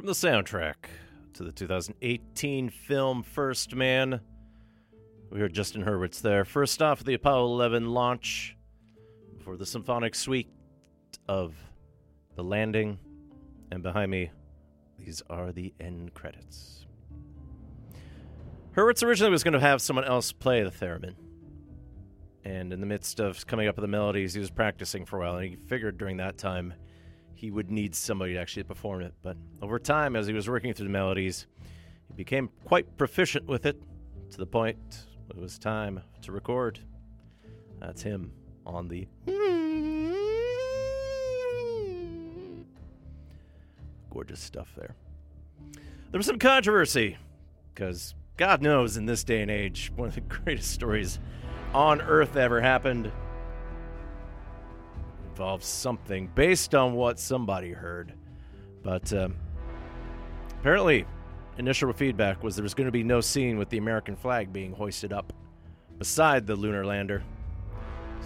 From 0.00 0.06
the 0.06 0.12
soundtrack 0.14 0.76
to 1.34 1.44
the 1.44 1.52
2018 1.52 2.70
film 2.70 3.22
First 3.22 3.74
Man, 3.74 4.22
we 5.30 5.40
heard 5.40 5.52
Justin 5.52 5.84
Hurwitz 5.84 6.22
there. 6.22 6.46
First 6.46 6.80
off, 6.80 7.04
the 7.04 7.12
Apollo 7.12 7.52
11 7.52 7.84
launch 7.84 8.56
before 9.36 9.58
the 9.58 9.66
symphonic 9.66 10.14
suite 10.14 10.48
of 11.28 11.54
the 12.34 12.42
landing. 12.42 12.98
And 13.70 13.82
behind 13.82 14.10
me, 14.10 14.30
these 14.98 15.22
are 15.28 15.52
the 15.52 15.74
end 15.78 16.14
credits. 16.14 16.86
Hurwitz 18.74 19.02
originally 19.02 19.32
was 19.32 19.44
going 19.44 19.52
to 19.52 19.60
have 19.60 19.82
someone 19.82 20.06
else 20.06 20.32
play 20.32 20.62
the 20.62 20.70
theremin. 20.70 21.14
And 22.42 22.72
in 22.72 22.80
the 22.80 22.86
midst 22.86 23.20
of 23.20 23.46
coming 23.46 23.68
up 23.68 23.76
with 23.76 23.82
the 23.82 23.88
melodies, 23.88 24.32
he 24.32 24.40
was 24.40 24.50
practicing 24.50 25.04
for 25.04 25.20
a 25.20 25.26
while, 25.26 25.36
and 25.36 25.50
he 25.50 25.56
figured 25.56 25.98
during 25.98 26.16
that 26.16 26.38
time 26.38 26.72
he 27.40 27.50
would 27.50 27.70
need 27.70 27.94
somebody 27.94 28.34
to 28.34 28.38
actually 28.38 28.62
perform 28.64 29.00
it. 29.00 29.14
But 29.22 29.34
over 29.62 29.78
time, 29.78 30.14
as 30.14 30.26
he 30.26 30.34
was 30.34 30.46
working 30.46 30.74
through 30.74 30.88
the 30.88 30.92
melodies, 30.92 31.46
he 32.08 32.12
became 32.12 32.50
quite 32.66 32.98
proficient 32.98 33.46
with 33.46 33.64
it 33.64 33.80
to 34.32 34.36
the 34.36 34.44
point 34.44 34.76
it 35.30 35.36
was 35.36 35.58
time 35.58 36.02
to 36.20 36.32
record. 36.32 36.80
That's 37.80 38.02
him 38.02 38.32
on 38.66 38.88
the. 38.88 39.08
Gorgeous 44.10 44.40
stuff 44.40 44.74
there. 44.76 44.94
There 46.10 46.18
was 46.18 46.26
some 46.26 46.38
controversy 46.38 47.16
because 47.72 48.14
God 48.36 48.60
knows 48.60 48.98
in 48.98 49.06
this 49.06 49.24
day 49.24 49.40
and 49.40 49.50
age, 49.50 49.90
one 49.96 50.08
of 50.08 50.14
the 50.14 50.20
greatest 50.42 50.72
stories 50.72 51.18
on 51.72 52.02
earth 52.02 52.36
ever 52.36 52.60
happened 52.60 53.10
involves 55.40 55.66
something 55.66 56.30
based 56.34 56.74
on 56.74 56.92
what 56.92 57.18
somebody 57.18 57.72
heard. 57.72 58.12
But 58.82 59.10
um, 59.14 59.36
apparently, 60.58 61.06
initial 61.56 61.90
feedback 61.94 62.42
was 62.42 62.56
there 62.56 62.62
was 62.62 62.74
going 62.74 62.88
to 62.88 62.92
be 62.92 63.02
no 63.02 63.22
scene 63.22 63.56
with 63.56 63.70
the 63.70 63.78
American 63.78 64.16
flag 64.16 64.52
being 64.52 64.74
hoisted 64.74 65.14
up 65.14 65.32
beside 65.98 66.46
the 66.46 66.54
lunar 66.54 66.84
lander. 66.84 67.22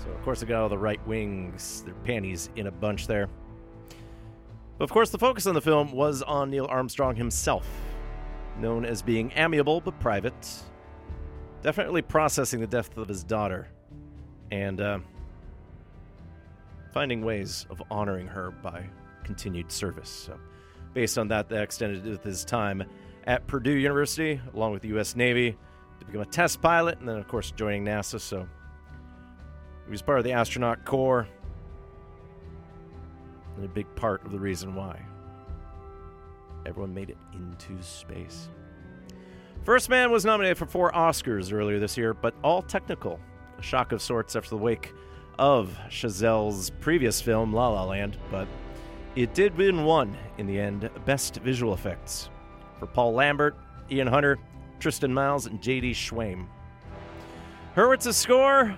So, 0.03 0.11
of 0.11 0.21
course, 0.23 0.43
I 0.43 0.47
got 0.47 0.61
all 0.61 0.69
the 0.69 0.77
right 0.77 0.99
wings, 1.07 1.85
their 1.85 1.95
panties 1.95 2.51
in 2.57 2.67
a 2.67 2.73
bunch 2.73 3.07
there. 3.07 3.29
But 4.77 4.83
of 4.83 4.91
course, 4.91 5.11
the 5.11 5.19
focus 5.19 5.47
on 5.47 5.55
the 5.55 5.63
film 5.63 5.93
was 5.93 6.21
on 6.21 6.51
Neil 6.51 6.67
Armstrong 6.69 7.15
himself, 7.15 7.65
known 8.59 8.85
as 8.85 9.03
being 9.03 9.31
amiable 9.37 9.81
but 9.81 10.01
private, 10.01 10.65
definitely 11.63 12.03
processing 12.03 12.59
the 12.59 12.67
death 12.67 12.97
of 12.97 13.07
his 13.07 13.23
daughter, 13.23 13.69
and 14.51 14.81
uh, 14.81 14.99
finding 16.95 17.25
ways 17.25 17.67
of 17.71 17.83
honoring 17.91 18.29
her 18.29 18.53
by 18.53 18.87
continued 19.25 19.71
service. 19.71 20.09
So, 20.09 20.39
based 20.95 21.19
on 21.19 21.27
that, 21.29 21.49
they 21.49 21.61
extended 21.61 22.21
his 22.23 22.45
time 22.45 22.85
at 23.25 23.47
Purdue 23.49 23.73
University, 23.73 24.41
along 24.55 24.73
with 24.73 24.83
the 24.83 24.89
U.S. 24.89 25.17
Navy, 25.17 25.57
to 25.99 26.07
become 26.07 26.21
a 26.21 26.27
test 26.27 26.63
pilot, 26.63 27.01
and 27.01 27.09
then, 27.09 27.17
of 27.17 27.27
course, 27.27 27.51
joining 27.51 27.85
NASA. 27.85 28.21
So, 28.21 28.47
he 29.85 29.91
was 29.91 30.03
part 30.03 30.19
of 30.19 30.25
the 30.25 30.33
astronaut 30.33 30.85
corps, 30.85 31.27
and 33.57 33.65
a 33.65 33.69
big 33.69 33.93
part 33.97 34.25
of 34.25 34.31
the 34.31 34.39
reason 34.39 34.77
why 34.77 35.03
everyone 36.65 36.95
made 36.95 37.11
it 37.11 37.19
into 37.33 37.83
space. 37.83 38.49
First 39.65 39.89
Man 39.89 40.13
was 40.13 40.25
nominated 40.25 40.59
for 40.59 40.67
four 40.67 40.93
Oscars 40.93 41.53
earlier 41.53 41.81
this 41.81 41.97
year, 41.97 42.15
but 42.15 42.35
all 42.45 42.63
technical. 42.63 43.19
A 43.59 43.63
shock 43.63 43.93
of 43.93 44.01
sorts 44.01 44.37
after 44.37 44.51
the 44.51 44.59
wake 44.59 44.93
of 45.39 45.77
Chazelle's 45.89 46.71
previous 46.81 47.21
film, 47.21 47.53
La 47.53 47.69
La 47.69 47.85
Land, 47.85 48.17
but 48.31 48.49
it 49.17 49.35
did 49.35 49.57
win 49.57 49.85
one 49.85 50.17
in 50.39 50.47
the 50.47 50.59
end 50.59 50.91
Best 51.05 51.37
Visual 51.37 51.75
Effects 51.75 52.31
for 52.79 52.87
Paul 52.87 53.13
Lambert, 53.15 53.57
Ian 53.91 54.07
Hunter, 54.07 54.39
Tristan 54.81 55.13
Miles, 55.13 55.47
and 55.47 55.63
J.D. 55.63 55.93
Schwalm. 55.93 56.47
Hurwitz's 57.77 58.17
score 58.17 58.77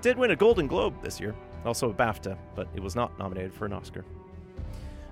did 0.00 0.18
win 0.18 0.30
a 0.30 0.36
Golden 0.36 0.66
Globe 0.66 0.94
this 1.02 1.20
year, 1.20 1.34
also 1.64 1.90
a 1.90 1.94
BAFTA, 1.94 2.36
but 2.54 2.68
it 2.74 2.82
was 2.82 2.96
not 2.96 3.18
nominated 3.18 3.52
for 3.52 3.66
an 3.66 3.72
Oscar. 3.72 4.04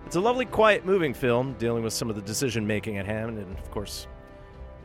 It's 0.05 0.17
a 0.17 0.21
lovely, 0.21 0.47
quiet, 0.47 0.85
moving 0.85 1.13
film 1.13 1.55
dealing 1.59 1.83
with 1.83 1.93
some 1.93 2.09
of 2.09 2.17
the 2.17 2.23
decision 2.23 2.67
making 2.67 2.99
at 2.99 3.07
hand, 3.07 3.39
and 3.39 3.59
of 3.59 3.71
course, 3.71 4.07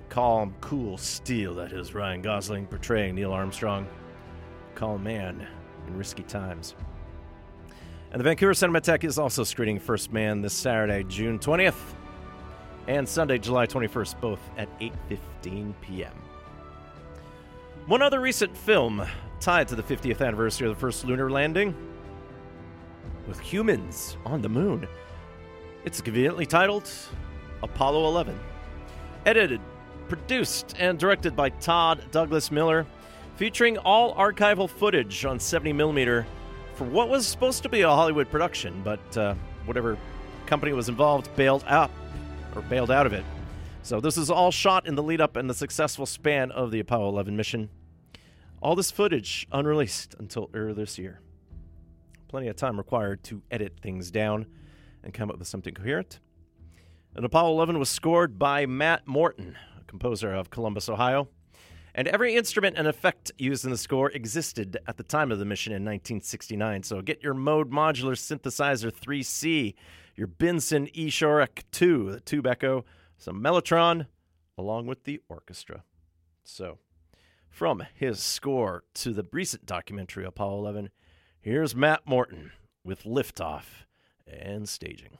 calm, 0.10 0.56
cool 0.62 0.98
steel 0.98 1.54
that 1.56 1.72
is 1.72 1.94
Ryan 1.94 2.22
Gosling 2.22 2.66
portraying 2.66 3.16
Neil 3.16 3.32
Armstrong. 3.32 3.88
Calm 4.74 5.04
man 5.04 5.48
in 5.92 5.98
risky 5.98 6.24
times. 6.24 6.76
And 8.12 8.20
the 8.20 8.24
Vancouver 8.24 8.54
Cinematheque 8.54 9.04
is 9.04 9.18
also 9.18 9.44
screening 9.44 9.80
First 9.80 10.12
Man 10.12 10.42
this 10.42 10.54
Saturday, 10.54 11.04
June 11.08 11.40
20th, 11.40 11.80
and 12.88 13.08
Sunday, 13.08 13.38
July 13.38 13.68
21st, 13.68 14.20
both 14.20 14.40
at 14.58 14.68
8:15 14.80 15.74
p.m. 15.82 16.14
One 17.86 18.02
other 18.02 18.20
recent 18.20 18.56
film 18.56 19.06
tied 19.40 19.68
to 19.70 19.76
the 19.76 19.84
50th 19.84 20.26
anniversary 20.26 20.68
of 20.68 20.76
the 20.76 20.80
first 20.80 21.06
lunar 21.06 21.30
landing 21.32 21.76
with 23.28 23.40
humans 23.40 24.18
on 24.26 24.42
the 24.42 24.50
moon. 24.50 24.88
It's 25.86 26.02
conveniently 26.02 26.46
titled 26.46 26.90
Apollo 27.64 28.06
11. 28.08 28.40
Edited, 29.26 29.62
produced, 30.10 30.76
and 30.78 31.00
directed 31.00 31.36
by 31.36 31.50
Todd 31.50 32.04
Douglas 32.12 32.52
Miller, 32.52 32.86
featuring 33.42 33.76
all 33.80 34.14
archival 34.14 34.70
footage 34.70 35.26
on 35.26 35.40
70mm 35.40 36.24
for 36.76 36.84
what 36.84 37.10
was 37.10 37.26
supposed 37.26 37.64
to 37.64 37.70
be 37.70 37.82
a 37.82 37.90
Hollywood 37.90 38.30
production, 38.30 38.80
but 38.84 39.18
uh, 39.18 39.34
whatever 39.66 39.98
company 40.46 40.74
was 40.74 40.90
involved 40.90 41.36
bailed 41.36 41.64
out 41.66 41.90
or 42.56 42.62
bailed 42.62 42.92
out 42.92 43.08
of 43.08 43.14
it. 43.14 43.26
So 43.82 44.00
this 44.00 44.16
is 44.16 44.30
all 44.30 44.52
shot 44.52 44.86
in 44.86 44.94
the 44.94 45.02
lead 45.02 45.22
up 45.22 45.38
and 45.38 45.50
the 45.50 45.56
successful 45.56 46.06
span 46.06 46.52
of 46.52 46.70
the 46.70 46.82
Apollo 46.82 47.10
11 47.10 47.36
mission. 47.36 47.72
All 48.62 48.76
this 48.76 48.92
footage 48.92 49.48
unreleased 49.52 50.14
until 50.20 50.52
earlier 50.54 50.76
this 50.76 51.00
year. 51.00 51.20
Plenty 52.28 52.48
of 52.48 52.58
time 52.58 52.78
required 52.78 53.24
to 53.24 53.42
edit 53.50 53.80
things 53.82 54.12
down 54.12 54.46
and 55.04 55.16
come 55.16 55.32
up 55.32 55.40
with 55.40 55.48
something 55.48 55.74
coherent. 55.74 56.20
And 57.16 57.26
Apollo 57.26 57.54
11 57.54 57.80
was 57.80 57.90
scored 57.90 58.38
by 58.38 58.68
Matt 58.68 59.08
Morton, 59.08 59.58
a 59.80 59.84
composer 59.86 60.32
of 60.32 60.52
Columbus, 60.52 60.88
Ohio. 60.88 61.28
And 61.94 62.08
every 62.08 62.36
instrument 62.36 62.78
and 62.78 62.88
effect 62.88 63.32
used 63.38 63.66
in 63.66 63.72
the 63.72 63.78
score 63.78 64.10
existed 64.12 64.78
at 64.88 64.98
the 64.98 65.04
time 65.04 65.32
of 65.32 65.40
the 65.40 65.46
mission 65.46 65.74
in 65.74 65.84
1969. 65.84 66.84
So 66.84 67.02
get 67.02 67.22
your 67.22 67.34
Moog 67.34 67.66
Modular 67.66 68.16
Synthesizer 68.16 68.92
3C, 68.92 69.74
your 70.16 70.28
Binson 70.28 70.90
E 70.94 71.10
Shorek 71.10 71.64
2, 71.72 72.12
the 72.12 72.20
tube 72.22 72.48
echo, 72.48 72.86
some 73.18 73.42
Mellotron, 73.42 74.08
along 74.58 74.88
with 74.88 75.04
the 75.04 75.20
orchestra. 75.28 75.84
So, 76.44 76.80
from 77.50 77.84
his 77.94 78.22
score 78.22 78.84
to 78.96 79.14
the 79.14 79.26
recent 79.32 79.66
documentary 79.66 80.26
Apollo 80.26 80.60
11, 80.60 80.90
here's 81.40 81.76
Matt 81.76 82.08
Morton 82.08 82.52
with 82.84 83.04
Liftoff 83.04 83.86
and 84.26 84.68
Staging. 84.68 85.18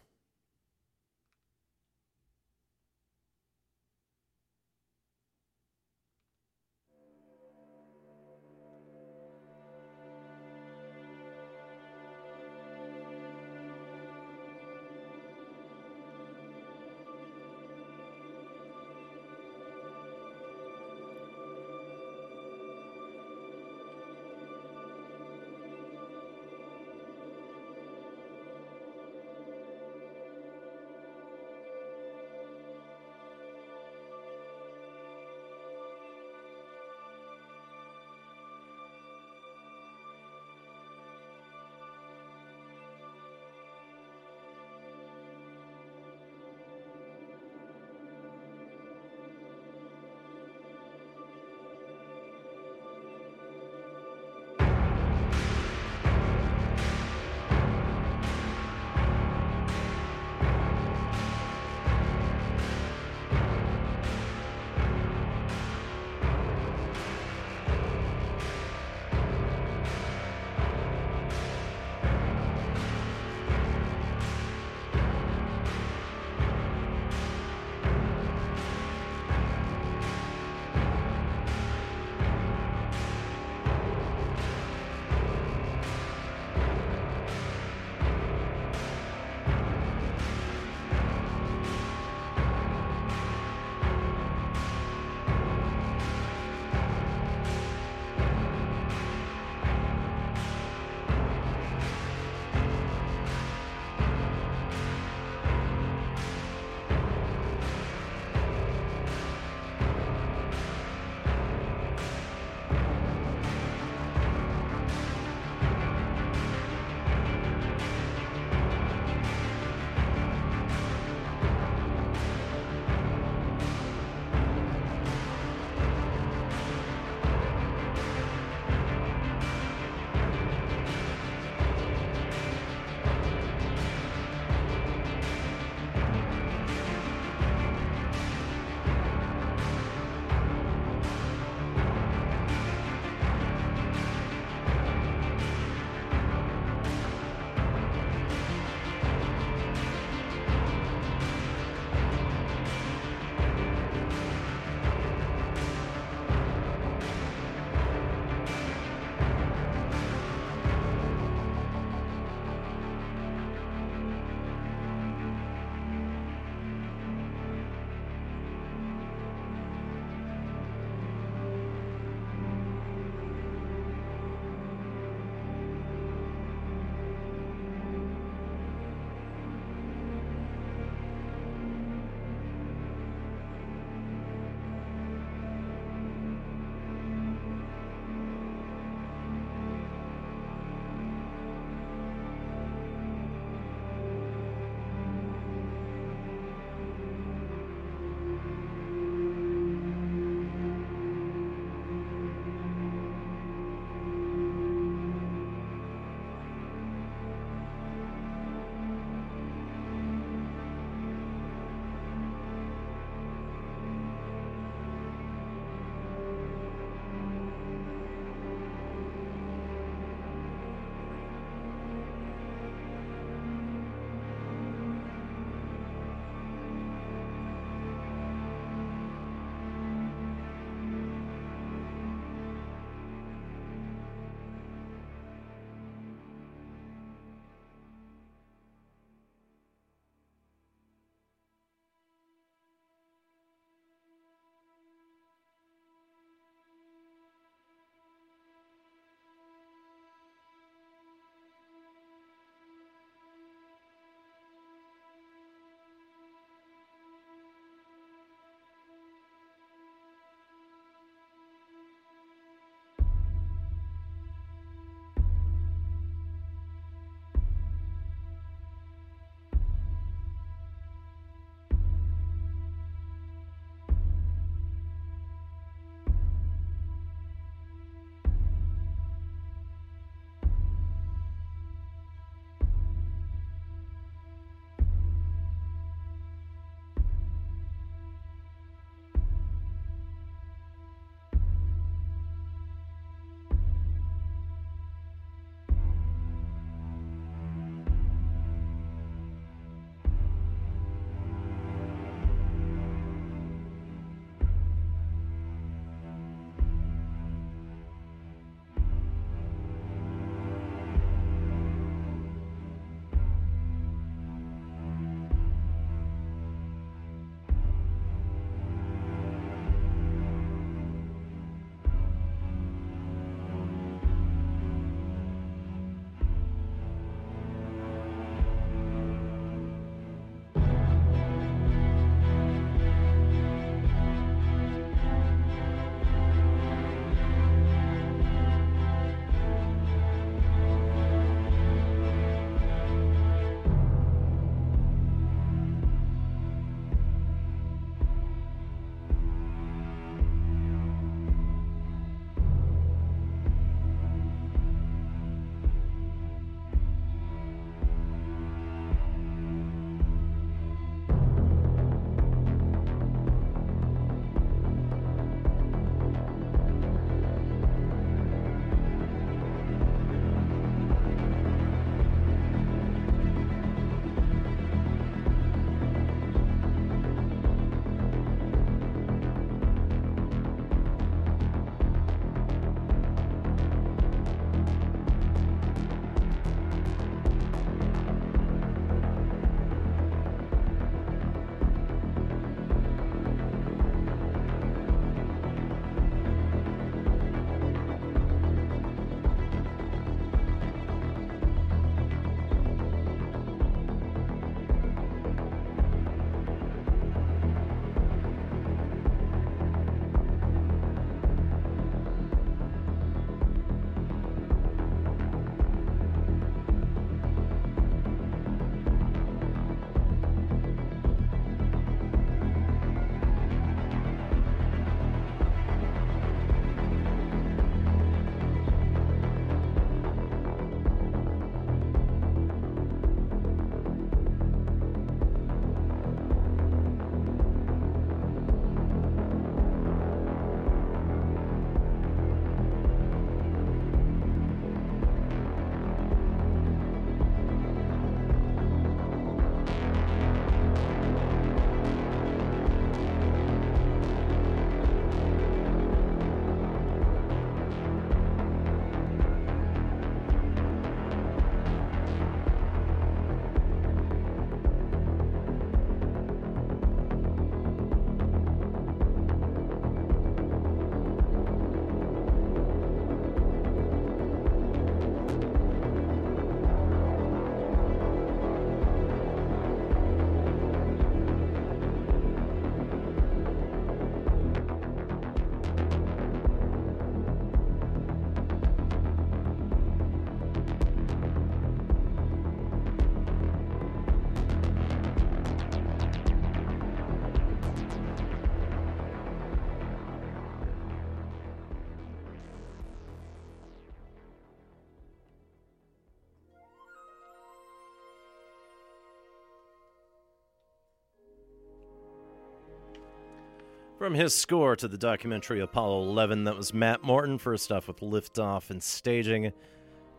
From 514.02 514.16
his 514.16 514.34
score 514.34 514.76
to 514.78 514.88
the 514.88 514.98
documentary 514.98 515.60
Apollo 515.60 516.10
11, 516.10 516.46
that 516.46 516.58
was 516.58 516.74
Matt 516.74 517.04
Morton, 517.04 517.38
first 517.38 517.72
off 517.72 517.88
with 517.88 518.00
liftoff 518.00 518.72
and 518.72 518.82
staging, 518.82 519.46
and 519.46 519.54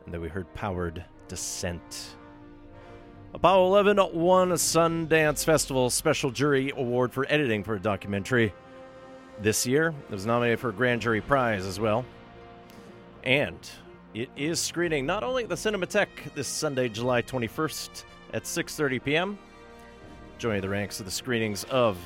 then 0.06 0.20
we 0.20 0.28
heard 0.28 0.54
Powered 0.54 1.04
Descent. 1.26 2.14
Apollo 3.34 3.66
11 3.66 3.98
won 4.14 4.52
a 4.52 4.54
Sundance 4.54 5.44
Festival 5.44 5.90
Special 5.90 6.30
Jury 6.30 6.70
Award 6.76 7.12
for 7.12 7.26
editing 7.28 7.64
for 7.64 7.74
a 7.74 7.80
documentary 7.80 8.54
this 9.40 9.66
year. 9.66 9.92
It 10.08 10.12
was 10.12 10.26
nominated 10.26 10.60
for 10.60 10.68
a 10.68 10.72
Grand 10.72 11.02
Jury 11.02 11.20
Prize 11.20 11.66
as 11.66 11.80
well. 11.80 12.04
And 13.24 13.58
it 14.14 14.30
is 14.36 14.60
screening 14.60 15.06
not 15.06 15.24
only 15.24 15.42
at 15.42 15.48
the 15.48 15.56
Cinematheque 15.56 16.32
this 16.36 16.46
Sunday, 16.46 16.88
July 16.88 17.20
21st 17.20 18.04
at 18.32 18.44
6:30 18.44 19.02
p.m. 19.02 19.38
Joining 20.38 20.60
the 20.60 20.68
ranks 20.68 21.00
of 21.00 21.04
the 21.04 21.10
screenings 21.12 21.64
of 21.64 21.98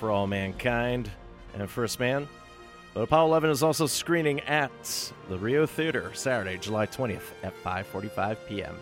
For 0.00 0.10
All 0.10 0.26
Mankind 0.26 1.10
and 1.54 1.68
First 1.70 2.00
Man. 2.00 2.28
But 2.94 3.02
Apollo 3.02 3.28
11 3.28 3.50
is 3.50 3.62
also 3.62 3.86
screening 3.86 4.40
at 4.40 5.12
the 5.28 5.38
Rio 5.38 5.66
Theater 5.66 6.10
Saturday, 6.14 6.58
July 6.58 6.86
20th 6.86 7.32
at 7.42 7.54
5:45 7.62 8.36
p.m. 8.48 8.74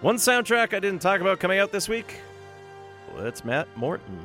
One 0.00 0.16
soundtrack 0.16 0.74
I 0.74 0.80
didn't 0.80 1.00
talk 1.00 1.20
about 1.20 1.38
coming 1.38 1.58
out 1.58 1.72
this 1.72 1.88
week. 1.88 2.16
Well, 3.14 3.26
it's 3.26 3.44
Matt 3.44 3.68
Morton. 3.76 4.18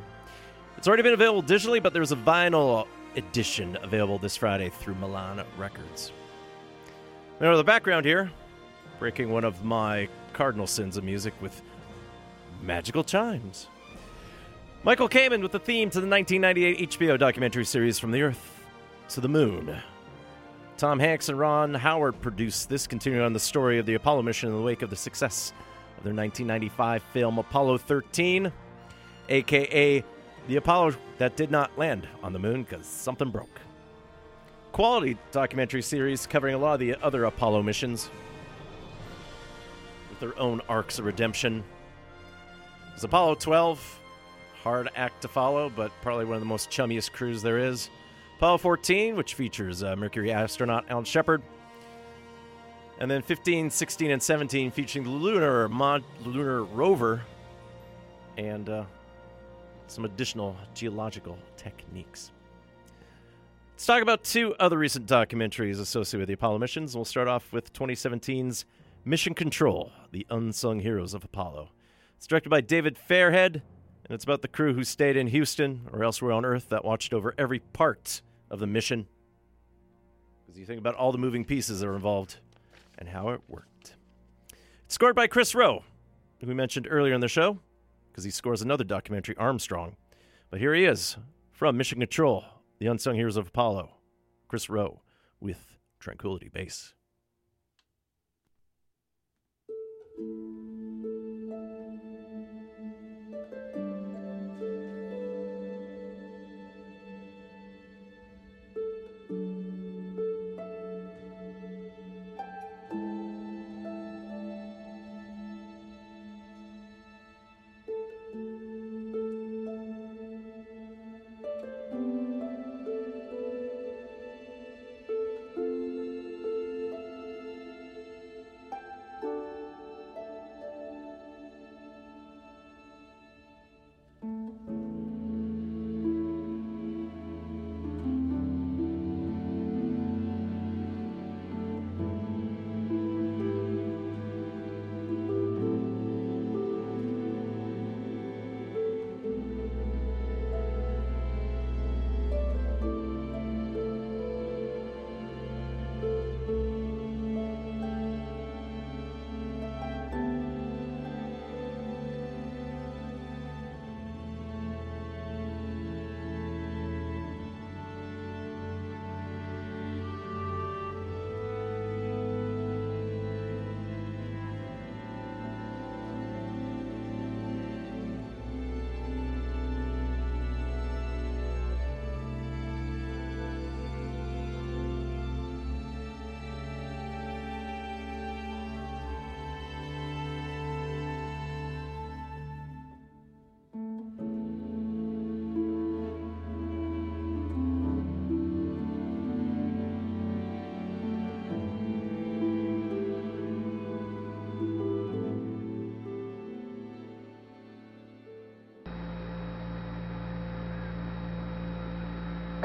It's 0.77 0.87
already 0.87 1.03
been 1.03 1.13
available 1.13 1.43
digitally, 1.43 1.81
but 1.81 1.93
there's 1.93 2.11
a 2.11 2.15
vinyl 2.15 2.87
edition 3.15 3.77
available 3.81 4.17
this 4.17 4.35
Friday 4.35 4.69
through 4.69 4.95
Milan 4.95 5.43
Records. 5.57 6.11
Now, 7.39 7.55
the 7.55 7.63
background 7.63 8.05
here, 8.05 8.31
breaking 8.99 9.31
one 9.31 9.43
of 9.43 9.63
my 9.63 10.09
cardinal 10.33 10.67
sins 10.67 10.97
of 10.97 11.03
music 11.03 11.33
with 11.41 11.61
magical 12.61 13.03
chimes. 13.03 13.67
Michael 14.83 15.09
Kamen 15.09 15.41
with 15.41 15.51
the 15.51 15.59
theme 15.59 15.89
to 15.89 15.99
the 15.99 16.07
1998 16.07 16.91
HBO 16.91 17.17
documentary 17.17 17.65
series 17.65 17.99
From 17.99 18.11
the 18.11 18.21
Earth 18.21 18.63
to 19.09 19.19
the 19.19 19.27
Moon. 19.27 19.75
Tom 20.77 20.99
Hanks 20.99 21.29
and 21.29 21.37
Ron 21.37 21.73
Howard 21.73 22.21
produced 22.21 22.69
this, 22.69 22.85
continuing 22.85 23.25
on 23.25 23.33
the 23.33 23.39
story 23.39 23.79
of 23.79 23.87
the 23.87 23.95
Apollo 23.95 24.21
mission 24.21 24.49
in 24.49 24.55
the 24.55 24.61
wake 24.61 24.83
of 24.83 24.89
the 24.89 24.95
success 24.95 25.51
of 25.97 26.03
their 26.03 26.13
1995 26.13 27.01
film 27.11 27.39
Apollo 27.39 27.79
13, 27.79 28.51
aka 29.29 30.03
the 30.47 30.55
Apollo 30.55 30.95
that 31.17 31.35
did 31.35 31.51
not 31.51 31.75
land 31.77 32.07
on 32.21 32.31
the 32.31 32.39
moon 32.39 32.63
because 32.63 32.85
something 32.85 33.31
broke. 33.31 33.59
Quality 34.71 35.17
documentary 35.31 35.81
series 35.81 36.27
covering 36.27 36.53
a 36.53 36.57
lot 36.57 36.75
of 36.75 36.79
the 36.79 36.95
other 37.03 37.25
Apollo 37.25 37.63
missions 37.63 38.11
with 40.09 40.19
their 40.19 40.37
own 40.39 40.61
arcs 40.69 40.99
of 40.99 41.05
redemption. 41.05 41.63
There's 42.91 43.03
Apollo 43.03 43.35
12, 43.35 43.99
hard 44.67 44.89
act 44.97 45.21
to 45.21 45.29
follow, 45.29 45.69
but 45.69 45.93
probably 46.01 46.25
one 46.25 46.35
of 46.35 46.41
the 46.41 46.45
most 46.45 46.69
chummiest 46.69 47.13
crews 47.13 47.41
there 47.41 47.57
is. 47.57 47.89
Apollo 48.35 48.57
14, 48.57 49.15
which 49.15 49.33
features 49.33 49.81
uh, 49.81 49.95
Mercury 49.95 50.29
astronaut 50.29 50.83
Alan 50.89 51.05
Shepard. 51.05 51.41
And 52.99 53.09
then 53.09 53.21
15, 53.21 53.69
16, 53.69 54.11
and 54.11 54.21
17 54.21 54.71
featuring 54.71 55.05
the 55.05 55.09
lunar 55.09 55.69
mod, 55.69 56.03
lunar 56.25 56.65
rover 56.65 57.21
and 58.37 58.67
uh, 58.67 58.83
some 59.87 60.03
additional 60.03 60.57
geological 60.73 61.37
techniques. 61.55 62.31
Let's 63.71 63.85
talk 63.85 64.01
about 64.01 64.25
two 64.25 64.53
other 64.55 64.77
recent 64.77 65.07
documentaries 65.07 65.79
associated 65.79 66.23
with 66.23 66.27
the 66.27 66.33
Apollo 66.33 66.57
missions. 66.59 66.93
We'll 66.93 67.05
start 67.05 67.29
off 67.29 67.53
with 67.53 67.71
2017's 67.71 68.65
Mission 69.05 69.33
Control 69.33 69.93
The 70.11 70.27
Unsung 70.29 70.81
Heroes 70.81 71.13
of 71.13 71.23
Apollo. 71.23 71.69
It's 72.17 72.27
directed 72.27 72.49
by 72.49 72.59
David 72.59 72.97
Fairhead, 73.09 73.61
and 74.07 74.15
it's 74.15 74.23
about 74.23 74.41
the 74.41 74.47
crew 74.47 74.73
who 74.73 74.83
stayed 74.83 75.17
in 75.17 75.27
Houston 75.27 75.81
or 75.91 76.03
elsewhere 76.03 76.31
on 76.31 76.45
Earth 76.45 76.69
that 76.69 76.85
watched 76.85 77.13
over 77.13 77.33
every 77.37 77.59
part 77.59 78.21
of 78.49 78.59
the 78.59 78.67
mission. 78.67 79.05
Because 80.45 80.57
you 80.57 80.65
think 80.65 80.79
about 80.79 80.95
all 80.95 81.11
the 81.11 81.17
moving 81.17 81.43
pieces 81.43 81.81
that 81.81 81.87
are 81.87 81.95
involved 81.95 82.37
and 82.97 83.09
how 83.09 83.29
it 83.29 83.41
worked. 83.49 83.95
It's 84.85 84.95
scored 84.95 85.15
by 85.15 85.27
Chris 85.27 85.53
Roe, 85.53 85.83
who 86.39 86.47
we 86.47 86.53
mentioned 86.53 86.87
earlier 86.89 87.13
in 87.13 87.19
the 87.19 87.27
show, 87.27 87.59
because 88.09 88.23
he 88.23 88.31
scores 88.31 88.61
another 88.61 88.85
documentary, 88.85 89.35
Armstrong. 89.35 89.97
But 90.49 90.61
here 90.61 90.73
he 90.73 90.85
is 90.85 91.17
from 91.51 91.75
Mission 91.75 91.99
Control, 91.99 92.45
The 92.79 92.87
Unsung 92.87 93.15
Heroes 93.15 93.35
of 93.35 93.47
Apollo, 93.47 93.89
Chris 94.47 94.69
Roe 94.69 95.01
with 95.41 95.77
Tranquility 95.99 96.47
Base. 96.47 96.93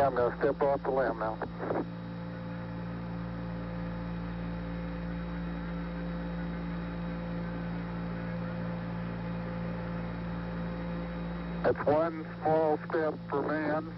I'm 0.02 0.16
going 0.16 0.32
to 0.32 0.38
step 0.38 0.60
off 0.62 0.82
the 0.82 0.90
limb 0.90 1.20
now. 1.20 1.38
That's 11.62 11.86
one 11.86 12.26
small 12.40 12.80
step 12.88 13.14
for 13.30 13.42
man, 13.42 13.91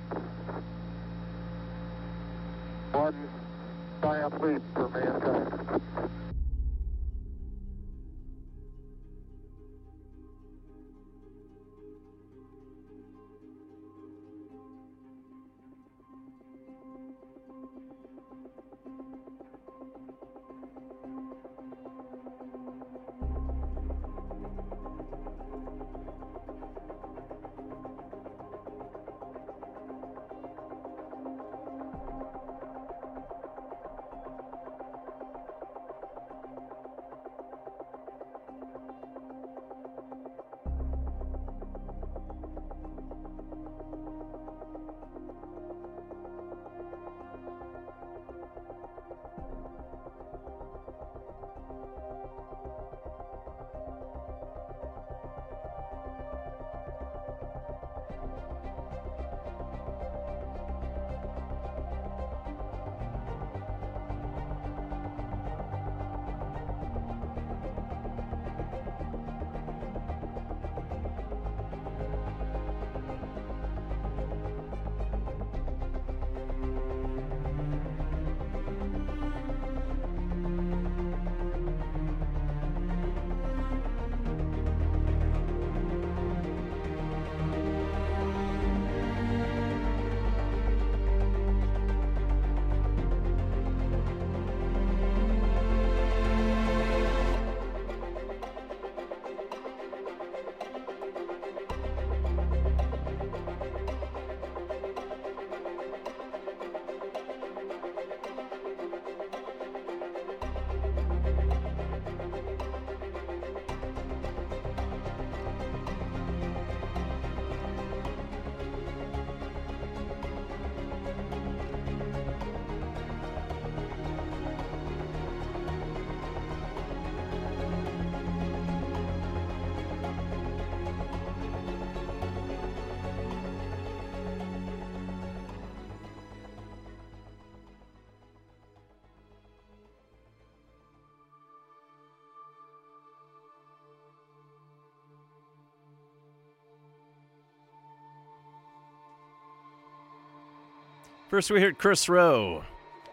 First, 151.35 151.51
we 151.51 151.61
heard 151.61 151.79
Chris 151.79 152.09
Roe 152.09 152.63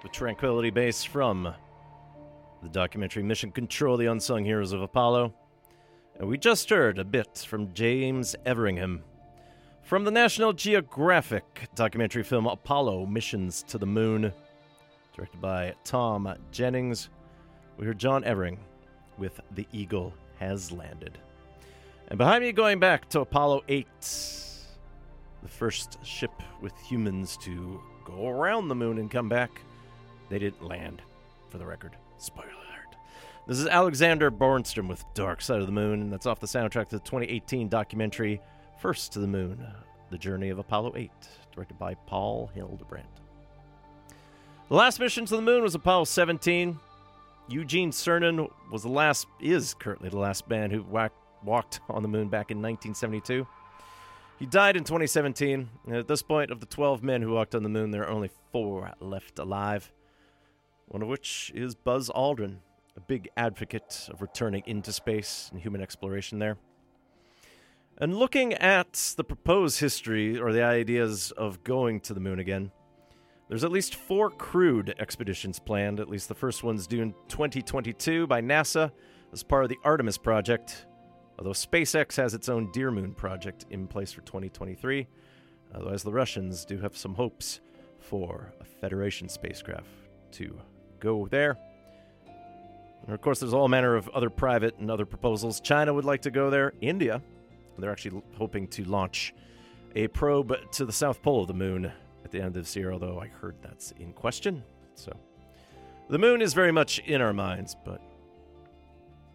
with 0.03 0.11
Tranquility 0.11 0.69
Base 0.69 1.03
from 1.03 1.55
the 2.61 2.69
documentary 2.69 3.23
Mission 3.23 3.51
Control 3.51 3.97
The 3.97 4.05
Unsung 4.05 4.45
Heroes 4.45 4.73
of 4.73 4.83
Apollo. 4.83 5.33
And 6.19 6.29
we 6.29 6.37
just 6.37 6.69
heard 6.69 6.99
a 6.99 7.03
bit 7.03 7.39
from 7.39 7.73
James 7.73 8.35
Everingham 8.45 9.01
from 9.81 10.03
the 10.03 10.11
National 10.11 10.53
Geographic 10.53 11.67
documentary 11.73 12.21
film 12.21 12.45
Apollo 12.45 13.07
Missions 13.07 13.63
to 13.63 13.79
the 13.79 13.87
Moon, 13.87 14.31
directed 15.15 15.41
by 15.41 15.73
Tom 15.83 16.31
Jennings. 16.51 17.09
We 17.77 17.87
heard 17.87 17.97
John 17.97 18.21
Evering 18.23 18.59
with 19.17 19.41
The 19.55 19.65
Eagle 19.71 20.13
Has 20.37 20.71
Landed. 20.71 21.17
And 22.09 22.19
behind 22.19 22.43
me, 22.43 22.51
going 22.51 22.79
back 22.79 23.09
to 23.09 23.21
Apollo 23.21 23.63
8, 23.67 23.87
the 25.41 25.49
first 25.49 25.97
ship 26.05 26.43
with 26.61 26.77
humans 26.81 27.35
to 27.37 27.81
go 28.05 28.27
around 28.27 28.67
the 28.67 28.75
moon 28.75 28.97
and 28.97 29.09
come 29.09 29.29
back. 29.29 29.61
They 30.29 30.39
didn't 30.39 30.63
land, 30.63 31.01
for 31.49 31.57
the 31.57 31.65
record. 31.65 31.95
Spoiler 32.17 32.47
alert. 32.47 32.95
This 33.47 33.59
is 33.59 33.67
Alexander 33.67 34.31
Bornstrom 34.31 34.87
with 34.87 35.03
Dark 35.13 35.41
Side 35.41 35.59
of 35.59 35.65
the 35.65 35.71
Moon, 35.71 36.01
and 36.01 36.11
that's 36.11 36.25
off 36.25 36.39
the 36.39 36.47
soundtrack 36.47 36.89
to 36.89 36.97
the 36.97 37.03
2018 37.03 37.69
documentary 37.69 38.41
First 38.79 39.13
to 39.13 39.19
the 39.19 39.27
Moon 39.27 39.65
The 40.09 40.17
Journey 40.17 40.49
of 40.49 40.57
Apollo 40.57 40.93
8, 40.95 41.11
directed 41.53 41.77
by 41.77 41.93
Paul 41.93 42.49
Hildebrandt. 42.53 43.07
The 44.69 44.75
last 44.75 44.99
mission 44.99 45.25
to 45.25 45.35
the 45.35 45.41
moon 45.41 45.63
was 45.63 45.75
Apollo 45.75 46.05
17. 46.05 46.79
Eugene 47.49 47.91
Cernan 47.91 48.49
was 48.71 48.83
the 48.83 48.89
last, 48.89 49.27
is 49.41 49.73
currently 49.73 50.09
the 50.09 50.17
last 50.17 50.49
man 50.49 50.71
who 50.71 50.81
whack, 50.83 51.11
walked 51.43 51.81
on 51.89 52.01
the 52.01 52.07
moon 52.07 52.29
back 52.29 52.51
in 52.51 52.57
1972. 52.61 53.45
He 54.41 54.47
died 54.47 54.75
in 54.75 54.83
2017, 54.83 55.69
and 55.85 55.95
at 55.95 56.07
this 56.07 56.23
point, 56.23 56.49
of 56.49 56.59
the 56.59 56.65
12 56.65 57.03
men 57.03 57.21
who 57.21 57.29
walked 57.29 57.53
on 57.53 57.61
the 57.61 57.69
moon, 57.69 57.91
there 57.91 58.01
are 58.01 58.09
only 58.09 58.31
four 58.51 58.91
left 58.99 59.37
alive. 59.37 59.93
One 60.87 61.03
of 61.03 61.09
which 61.09 61.51
is 61.53 61.75
Buzz 61.75 62.09
Aldrin, 62.09 62.57
a 62.97 63.01
big 63.01 63.29
advocate 63.37 64.09
of 64.09 64.19
returning 64.19 64.63
into 64.65 64.91
space 64.91 65.47
and 65.51 65.61
human 65.61 65.79
exploration 65.79 66.39
there. 66.39 66.57
And 67.99 68.17
looking 68.17 68.55
at 68.55 69.13
the 69.15 69.23
proposed 69.23 69.79
history 69.79 70.39
or 70.39 70.51
the 70.51 70.63
ideas 70.63 71.29
of 71.29 71.63
going 71.63 71.99
to 71.99 72.15
the 72.15 72.19
moon 72.19 72.39
again, 72.39 72.71
there's 73.47 73.63
at 73.63 73.71
least 73.71 73.93
four 73.93 74.31
crewed 74.31 74.95
expeditions 74.97 75.59
planned. 75.59 75.99
At 75.99 76.09
least 76.09 76.29
the 76.29 76.33
first 76.33 76.63
one's 76.63 76.87
due 76.87 77.03
in 77.03 77.13
2022 77.27 78.25
by 78.25 78.41
NASA 78.41 78.91
as 79.31 79.43
part 79.43 79.65
of 79.65 79.69
the 79.69 79.77
Artemis 79.83 80.17
project. 80.17 80.87
Although 81.41 81.53
SpaceX 81.53 82.17
has 82.17 82.35
its 82.35 82.49
own 82.49 82.67
dearMoon 82.67 83.17
project 83.17 83.65
in 83.71 83.87
place 83.87 84.11
for 84.11 84.21
2023. 84.21 85.07
Otherwise, 85.73 86.03
the 86.03 86.11
Russians 86.11 86.65
do 86.65 86.77
have 86.77 86.95
some 86.95 87.15
hopes 87.15 87.61
for 87.97 88.53
a 88.61 88.63
Federation 88.63 89.27
spacecraft 89.27 89.87
to 90.33 90.55
go 90.99 91.25
there. 91.31 91.57
And 93.05 93.15
of 93.15 93.21
course, 93.21 93.39
there's 93.39 93.55
all 93.55 93.67
manner 93.67 93.95
of 93.95 94.07
other 94.09 94.29
private 94.29 94.77
and 94.77 94.91
other 94.91 95.07
proposals. 95.07 95.59
China 95.59 95.95
would 95.95 96.05
like 96.05 96.21
to 96.21 96.29
go 96.29 96.51
there. 96.51 96.73
India, 96.79 97.23
they're 97.79 97.91
actually 97.91 98.21
hoping 98.37 98.67
to 98.67 98.83
launch 98.83 99.33
a 99.95 100.09
probe 100.09 100.55
to 100.73 100.85
the 100.85 100.93
South 100.93 101.23
Pole 101.23 101.41
of 101.41 101.47
the 101.47 101.55
moon 101.55 101.91
at 102.23 102.29
the 102.29 102.37
end 102.37 102.49
of 102.49 102.53
this 102.53 102.75
year, 102.75 102.93
although 102.93 103.19
I 103.19 103.25
heard 103.25 103.55
that's 103.63 103.93
in 103.93 104.13
question. 104.13 104.63
So, 104.93 105.11
the 106.07 106.19
moon 106.19 106.39
is 106.39 106.53
very 106.53 106.71
much 106.71 106.99
in 106.99 107.19
our 107.19 107.33
minds, 107.33 107.75
but 107.83 107.99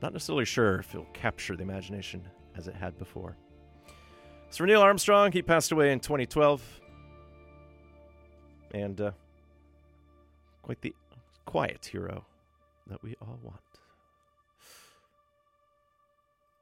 not 0.07 0.13
necessarily 0.13 0.45
sure 0.45 0.79
if 0.79 0.95
it'll 0.95 1.05
capture 1.07 1.57
the 1.57 1.65
imagination 1.65 2.23
as 2.57 2.69
it 2.69 2.77
had 2.77 2.97
before. 2.97 3.37
So, 4.51 4.59
for 4.59 4.67
Neil 4.67 4.81
Armstrong, 4.81 5.33
he 5.33 5.43
passed 5.43 5.73
away 5.73 5.91
in 5.91 5.99
2012. 5.99 6.63
And 8.73 9.01
uh, 9.01 9.11
quite 10.63 10.81
the 10.81 10.95
quiet 11.45 11.87
hero 11.87 12.25
that 12.87 13.03
we 13.03 13.17
all 13.21 13.41
want. 13.43 13.59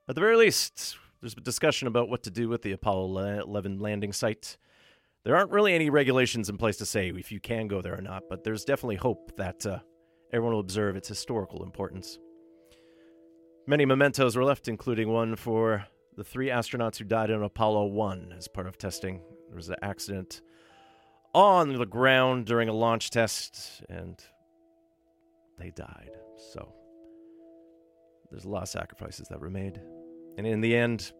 At 0.09 0.15
the 0.15 0.23
very 0.23 0.37
least, 0.37 0.97
there's 1.21 1.35
discussion 1.35 1.87
about 1.87 2.09
what 2.09 2.23
to 2.23 2.31
do 2.31 2.49
with 2.49 2.63
the 2.63 2.73
Apollo 2.73 3.43
11 3.47 3.79
landing 3.79 4.15
site. 4.15 4.57
There 5.23 5.37
aren't 5.37 5.51
really 5.51 5.75
any 5.75 5.91
regulations 5.91 6.49
in 6.49 6.57
place 6.57 6.79
to 6.79 6.87
say 6.87 7.11
if 7.11 7.31
you 7.31 7.41
can 7.41 7.69
go 7.69 7.83
there 7.83 7.99
or 7.99 8.03
not, 8.03 8.23
but 8.31 8.43
there's 8.43 8.65
definitely 8.65 8.97
hope 8.97 9.37
that 9.37 9.67
uh, 9.67 9.81
everyone 10.33 10.55
will 10.55 10.61
observe 10.61 10.97
its 10.97 11.09
historical 11.09 11.63
importance. 11.63 12.19
Many 13.67 13.87
mementos 13.87 14.37
were 14.37 14.45
left, 14.45 14.69
including 14.69 15.09
one 15.09 15.37
for 15.37 15.87
the 16.19 16.25
three 16.25 16.49
astronauts 16.49 16.99
who 16.99 17.05
died 17.05 17.31
in 17.31 17.43
Apollo 17.43 17.87
1 17.87 18.35
as 18.37 18.47
part 18.47 18.67
of 18.67 18.77
testing. 18.77 19.23
There 19.49 19.57
was 19.57 19.71
an 19.71 19.77
accident 19.81 20.43
on 21.33 21.73
the 21.73 21.87
ground 21.87 22.45
during 22.45 22.69
a 22.69 22.75
launch 22.75 23.09
test, 23.09 23.83
and 23.89 24.23
they 25.59 25.71
died. 25.71 26.11
So 26.53 26.75
there's 28.31 28.45
a 28.45 28.51
lot 28.51 28.65
of 28.65 28.69
sacrifices 28.69 29.29
that 29.29 29.41
were 29.41 29.49
made. 29.49 29.81
And 30.37 30.47
in 30.47 30.61
the 30.61 30.77
end, 30.77 31.13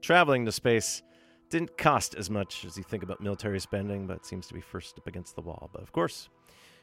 traveling 0.00 0.46
to 0.46 0.52
space 0.52 1.02
didn't 1.50 1.76
cost 1.76 2.14
as 2.14 2.30
much 2.30 2.64
as 2.64 2.78
you 2.78 2.82
think 2.82 3.02
about 3.02 3.20
military 3.20 3.60
spending, 3.60 4.06
but 4.06 4.24
seems 4.24 4.46
to 4.46 4.54
be 4.54 4.62
first 4.62 4.96
up 4.96 5.06
against 5.06 5.34
the 5.34 5.42
wall. 5.42 5.68
But 5.70 5.82
of 5.82 5.92
course, 5.92 6.30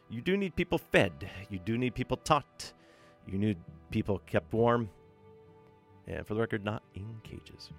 you 0.09 0.21
do 0.21 0.37
need 0.37 0.55
people 0.55 0.77
fed, 0.77 1.27
you 1.49 1.57
do 1.57 1.75
need 1.75 1.95
people 1.95 2.17
taught, 2.17 2.73
you 3.25 3.39
need 3.39 3.57
people 3.89 4.19
kept 4.19 4.53
warm, 4.53 4.91
and 6.07 6.25
for 6.25 6.33
the 6.33 6.39
record, 6.39 6.63
not 6.63 6.83
in 6.95 7.19
cages. 7.23 7.69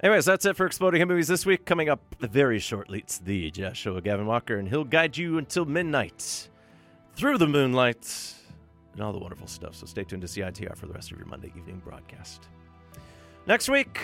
Anyways, 0.00 0.24
that's 0.24 0.44
it 0.44 0.56
for 0.56 0.66
Exploding 0.66 1.00
Hit 1.00 1.08
Movies 1.08 1.26
this 1.26 1.44
week. 1.44 1.64
Coming 1.64 1.88
up 1.88 2.00
very 2.20 2.60
shortly, 2.60 3.00
it's 3.00 3.18
the 3.18 3.50
with 3.50 4.04
Gavin 4.04 4.26
Walker, 4.26 4.56
and 4.56 4.68
he'll 4.68 4.84
guide 4.84 5.16
you 5.16 5.38
until 5.38 5.64
midnight 5.64 6.48
through 7.14 7.38
the 7.38 7.48
moonlight 7.48 8.34
and 8.92 9.02
all 9.02 9.12
the 9.12 9.18
wonderful 9.18 9.48
stuff. 9.48 9.74
So 9.74 9.86
stay 9.86 10.04
tuned 10.04 10.22
to 10.22 10.28
CITR 10.28 10.76
for 10.76 10.86
the 10.86 10.92
rest 10.92 11.10
of 11.10 11.18
your 11.18 11.26
Monday 11.26 11.52
evening 11.56 11.82
broadcast. 11.84 12.48
Next 13.46 13.68
week, 13.68 14.00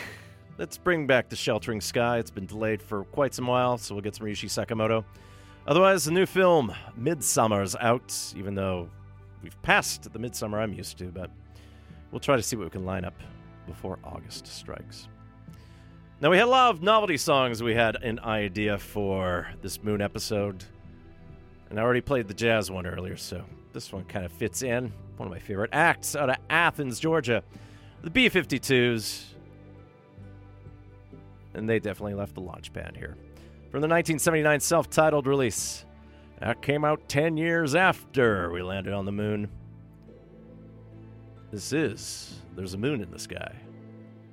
let's 0.59 0.77
bring 0.77 1.07
back 1.07 1.29
the 1.29 1.37
Sheltering 1.37 1.81
Sky. 1.81 2.19
It's 2.19 2.31
been 2.31 2.47
delayed 2.47 2.83
for 2.83 3.05
quite 3.05 3.35
some 3.35 3.47
while, 3.47 3.79
so 3.79 3.95
we'll 3.95 4.03
get 4.03 4.17
some 4.17 4.27
Ryuichi 4.27 4.49
Sakamoto. 4.49 5.05
Otherwise, 5.67 6.07
the 6.07 6.11
new 6.11 6.27
film, 6.27 6.75
Midsommar's 7.01 7.77
out, 7.77 8.35
even 8.37 8.55
though 8.55 8.89
we've 9.43 9.61
passed 9.63 10.13
the 10.13 10.19
midsummer 10.19 10.61
I'm 10.61 10.73
used 10.73 10.99
to, 10.99 11.05
but 11.05 11.31
we'll 12.15 12.21
try 12.21 12.37
to 12.37 12.43
see 12.43 12.55
what 12.55 12.63
we 12.63 12.71
can 12.71 12.85
line 12.85 13.05
up 13.05 13.21
before 13.67 13.99
August 14.05 14.47
strikes. 14.47 15.09
Now, 16.21 16.31
we 16.31 16.37
had 16.37 16.47
a 16.47 16.51
lot 16.51 16.71
of 16.71 16.81
novelty 16.81 17.17
songs 17.17 17.61
we 17.61 17.75
had 17.75 17.97
an 17.97 18.21
idea 18.21 18.79
for 18.79 19.49
this 19.63 19.83
Moon 19.83 20.01
episode. 20.01 20.65
And 21.69 21.81
I 21.81 21.83
already 21.83 22.01
played 22.01 22.29
the 22.29 22.35
jazz 22.35 22.71
one 22.71 22.87
earlier, 22.87 23.17
so 23.17 23.43
this 23.73 23.93
one 23.93 24.05
kind 24.05 24.25
of 24.25 24.31
fits 24.31 24.63
in. 24.63 24.93
One 25.17 25.27
of 25.27 25.33
my 25.33 25.41
favorite 25.41 25.71
acts 25.73 26.15
out 26.15 26.31
of 26.31 26.37
Athens, 26.49 27.01
Georgia. 27.01 27.43
The 28.03 28.11
B 28.11 28.31
52s. 28.31 29.25
And 31.55 31.69
they 31.69 31.81
definitely 31.81 32.15
left 32.15 32.35
the 32.35 32.43
launch 32.43 32.73
pad 32.73 32.97
here. 32.97 33.17
From 33.73 33.81
the 33.81 33.89
1979 33.89 34.61
self 34.61 34.89
titled 34.89 35.27
release. 35.27 35.85
That 36.39 36.63
came 36.63 36.85
out 36.85 37.09
10 37.09 37.37
years 37.37 37.75
after 37.75 38.53
we 38.53 38.63
landed 38.63 38.93
on 38.93 39.05
the 39.05 39.13
moon. 39.13 39.51
This 41.55 41.73
is 41.73 42.41
There's 42.57 42.75
a 42.75 42.79
Moon 42.79 43.01
in 43.01 43.13
the 43.13 43.19
Sky. 43.19 43.55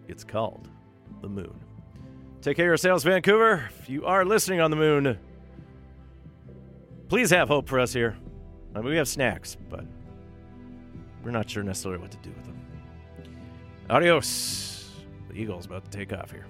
It's 0.08 0.24
called 0.24 0.68
The 1.22 1.30
Moon. 1.30 1.54
Take 2.42 2.58
care 2.58 2.66
of 2.66 2.70
yourselves, 2.70 3.04
Vancouver. 3.04 3.70
If 3.80 3.88
you 3.88 4.08
are 4.08 4.26
listening 4.26 4.60
on 4.60 4.72
the 4.72 4.78
moon, 4.78 5.20
please 7.10 7.30
have 7.30 7.48
hope 7.48 7.70
for 7.70 7.80
us 7.80 7.94
here. 7.94 8.18
I 8.74 8.80
mean, 8.80 8.90
we 8.90 8.98
have 8.98 9.08
snacks, 9.08 9.56
but 9.70 9.86
we're 11.24 11.30
not 11.30 11.48
sure 11.48 11.62
necessarily 11.62 12.02
what 12.02 12.10
to 12.10 12.18
do 12.24 12.32
with 12.32 12.46
them. 12.46 12.60
Adios. 13.92 14.90
The 15.30 15.36
Eagle's 15.36 15.68
about 15.68 15.84
to 15.84 15.96
take 15.96 16.14
off 16.14 16.32
here. 16.32 16.48